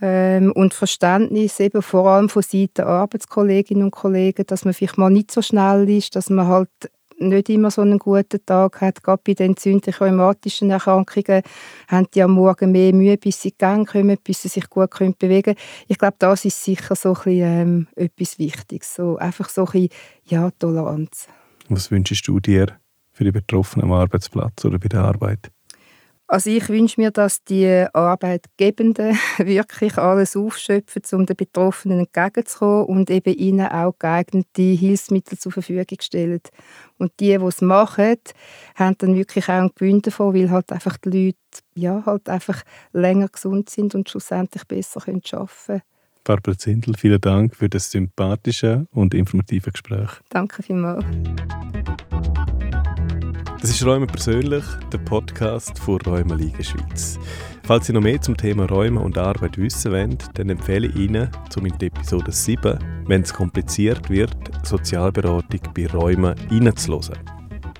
ähm, 0.00 0.52
und 0.52 0.72
Verständnis, 0.72 1.60
eben 1.60 1.82
vor 1.82 2.08
allem 2.08 2.28
von 2.28 2.42
Seiten 2.42 2.74
der 2.78 2.86
Arbeitskolleginnen 2.86 3.84
und 3.84 3.90
Kollegen, 3.90 4.46
dass 4.46 4.64
man 4.64 4.72
vielleicht 4.72 4.96
mal 4.96 5.10
nicht 5.10 5.30
so 5.30 5.42
schnell 5.42 5.90
ist, 5.90 6.16
dass 6.16 6.30
man 6.30 6.46
halt 6.46 6.70
nicht 7.18 7.48
immer 7.48 7.70
so 7.70 7.82
einen 7.82 7.98
guten 7.98 8.44
Tag 8.44 8.80
hat. 8.80 9.02
Gerade 9.02 9.22
bei 9.24 9.34
den 9.34 9.50
entzündlichen 9.50 10.06
rheumatischen 10.06 10.70
Erkrankungen 10.70 11.42
haben 11.88 12.06
die 12.14 12.22
am 12.22 12.32
Morgen 12.32 12.72
mehr 12.72 12.92
Mühe, 12.92 13.16
bis 13.16 13.42
sie 13.42 13.52
gehen 13.52 13.86
kommen, 13.86 14.18
bis 14.22 14.42
sie 14.42 14.48
sich 14.48 14.68
gut 14.68 14.90
können 14.90 15.14
bewegen 15.18 15.54
können. 15.54 15.66
Ich 15.88 15.98
glaube, 15.98 16.16
das 16.18 16.44
ist 16.44 16.62
sicher 16.62 16.94
so 16.94 17.10
ein 17.10 17.14
bisschen, 17.14 17.42
ähm, 17.42 17.86
etwas 17.96 18.38
Wichtiges. 18.38 18.94
So, 18.94 19.16
einfach 19.16 19.48
so 19.48 19.64
ein 19.66 19.72
bisschen, 19.72 19.88
ja, 20.26 20.50
Toleranz. 20.58 21.28
Was 21.68 21.90
wünschst 21.90 22.26
du 22.28 22.40
dir 22.40 22.78
für 23.12 23.24
die 23.24 23.32
Betroffenen 23.32 23.86
am 23.86 23.92
Arbeitsplatz 23.92 24.64
oder 24.64 24.78
bei 24.78 24.88
der 24.88 25.02
Arbeit? 25.02 25.50
Also 26.28 26.50
ich 26.50 26.68
wünsche 26.68 27.00
mir, 27.00 27.12
dass 27.12 27.44
die 27.44 27.86
Arbeitgebenden 27.92 29.16
wirklich 29.38 29.96
alles 29.96 30.36
aufschöpfen, 30.36 31.02
um 31.12 31.24
den 31.24 31.36
Betroffenen 31.36 32.00
entgegenzukommen 32.00 32.86
und 32.86 33.10
eben 33.10 33.34
ihnen 33.34 33.68
auch 33.68 33.94
geeignete 33.98 34.62
Hilfsmittel 34.62 35.38
zur 35.38 35.52
Verfügung 35.52 35.98
stellen. 36.00 36.40
Und 36.98 37.12
die, 37.20 37.38
die 37.38 37.44
es 37.44 37.60
machen, 37.60 38.16
haben 38.74 38.96
dann 38.98 39.14
wirklich 39.14 39.44
auch 39.44 39.54
einen 39.54 39.70
Gewinn 39.74 40.02
davon, 40.02 40.34
weil 40.34 40.50
halt 40.50 40.72
einfach 40.72 40.96
die 40.96 41.26
Leute 41.26 41.38
ja, 41.74 42.02
halt 42.04 42.28
einfach 42.28 42.62
länger 42.92 43.28
gesund 43.28 43.70
sind 43.70 43.94
und 43.94 44.10
schlussendlich 44.10 44.64
besser 44.64 45.00
arbeiten 45.00 45.22
können. 45.22 45.82
Barbara 46.24 46.58
Zindel, 46.58 46.96
vielen 46.96 47.20
Dank 47.20 47.54
für 47.54 47.68
das 47.68 47.92
sympathische 47.92 48.88
und 48.90 49.14
informative 49.14 49.70
Gespräch. 49.70 50.10
Danke 50.28 50.64
vielmals. 50.64 51.04
Das 53.66 53.74
ist 53.74 53.84
Räume 53.84 54.06
persönlich, 54.06 54.64
der 54.92 54.98
Podcast 54.98 55.76
von 55.80 56.00
Räume 56.02 56.36
Liga 56.36 56.62
Schweiz. 56.62 57.18
Falls 57.64 57.88
Sie 57.88 57.92
noch 57.92 58.00
mehr 58.00 58.20
zum 58.22 58.36
Thema 58.36 58.64
Räume 58.66 59.00
und 59.00 59.18
Arbeit 59.18 59.58
wissen 59.58 59.90
wollen, 59.90 60.16
dann 60.34 60.50
empfehle 60.50 60.86
ich 60.86 60.94
Ihnen, 60.94 61.28
zum 61.50 61.66
in 61.66 61.74
Episode 61.80 62.30
7, 62.30 62.78
wenn 63.08 63.22
es 63.22 63.34
kompliziert 63.34 64.08
wird, 64.08 64.36
Sozialberatung 64.62 65.58
bei 65.74 65.88
Räumen 65.88 66.36
reinzuhören. 66.48 67.18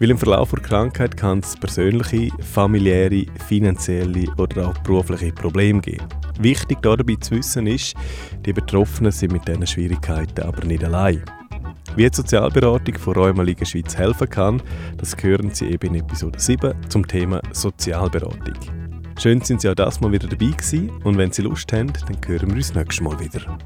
Weil 0.01 0.11
im 0.11 0.19
Verlauf 0.19 0.51
der 0.51 0.59
Krankheit 0.59 1.17
kann 1.17 1.39
es 1.39 1.55
persönliche, 1.55 2.31
familiäre, 2.43 3.25
finanzielle 3.47 4.27
oder 4.39 4.71
auch 4.71 4.79
berufliche 4.79 5.31
Probleme 5.31 5.81
geben. 5.83 6.09
Wichtig 6.41 6.83
dabei 6.83 7.15
zu 7.21 7.37
wissen 7.37 7.69
ist, 7.69 7.95
die 8.45 8.53
Betroffenen 8.53 9.13
sind 9.13 9.33
mit 9.33 9.47
diesen 9.47 9.65
Schwierigkeiten 9.65 10.43
aber 10.43 10.65
nicht 10.65 10.83
allein. 10.83 11.23
Wie 11.95 12.09
die 12.09 12.17
Sozialberatung 12.17 12.99
von 12.99 13.15
Liga 13.45 13.65
Schweiz 13.65 13.97
helfen 13.97 14.29
kann, 14.29 14.63
das 14.97 15.17
hören 15.23 15.51
Sie 15.53 15.69
eben 15.69 15.95
in 15.95 16.01
Episode 16.01 16.39
7 16.39 16.75
zum 16.89 17.07
Thema 17.07 17.41
Sozialberatung. 17.53 18.55
Schön 19.19 19.41
sind 19.41 19.61
Sie 19.61 19.69
auch 19.69 19.75
das 19.75 20.01
Mal 20.01 20.13
wieder 20.13 20.29
dabei 20.29 20.51
gewesen 20.51 20.91
und 21.05 21.17
wenn 21.17 21.33
Sie 21.33 21.43
Lust 21.43 21.73
haben, 21.73 21.93
dann 22.07 22.19
hören 22.27 22.49
wir 22.49 22.57
uns 22.57 22.75
nächstes 22.75 23.01
Mal 23.01 23.19
wieder. 23.19 23.59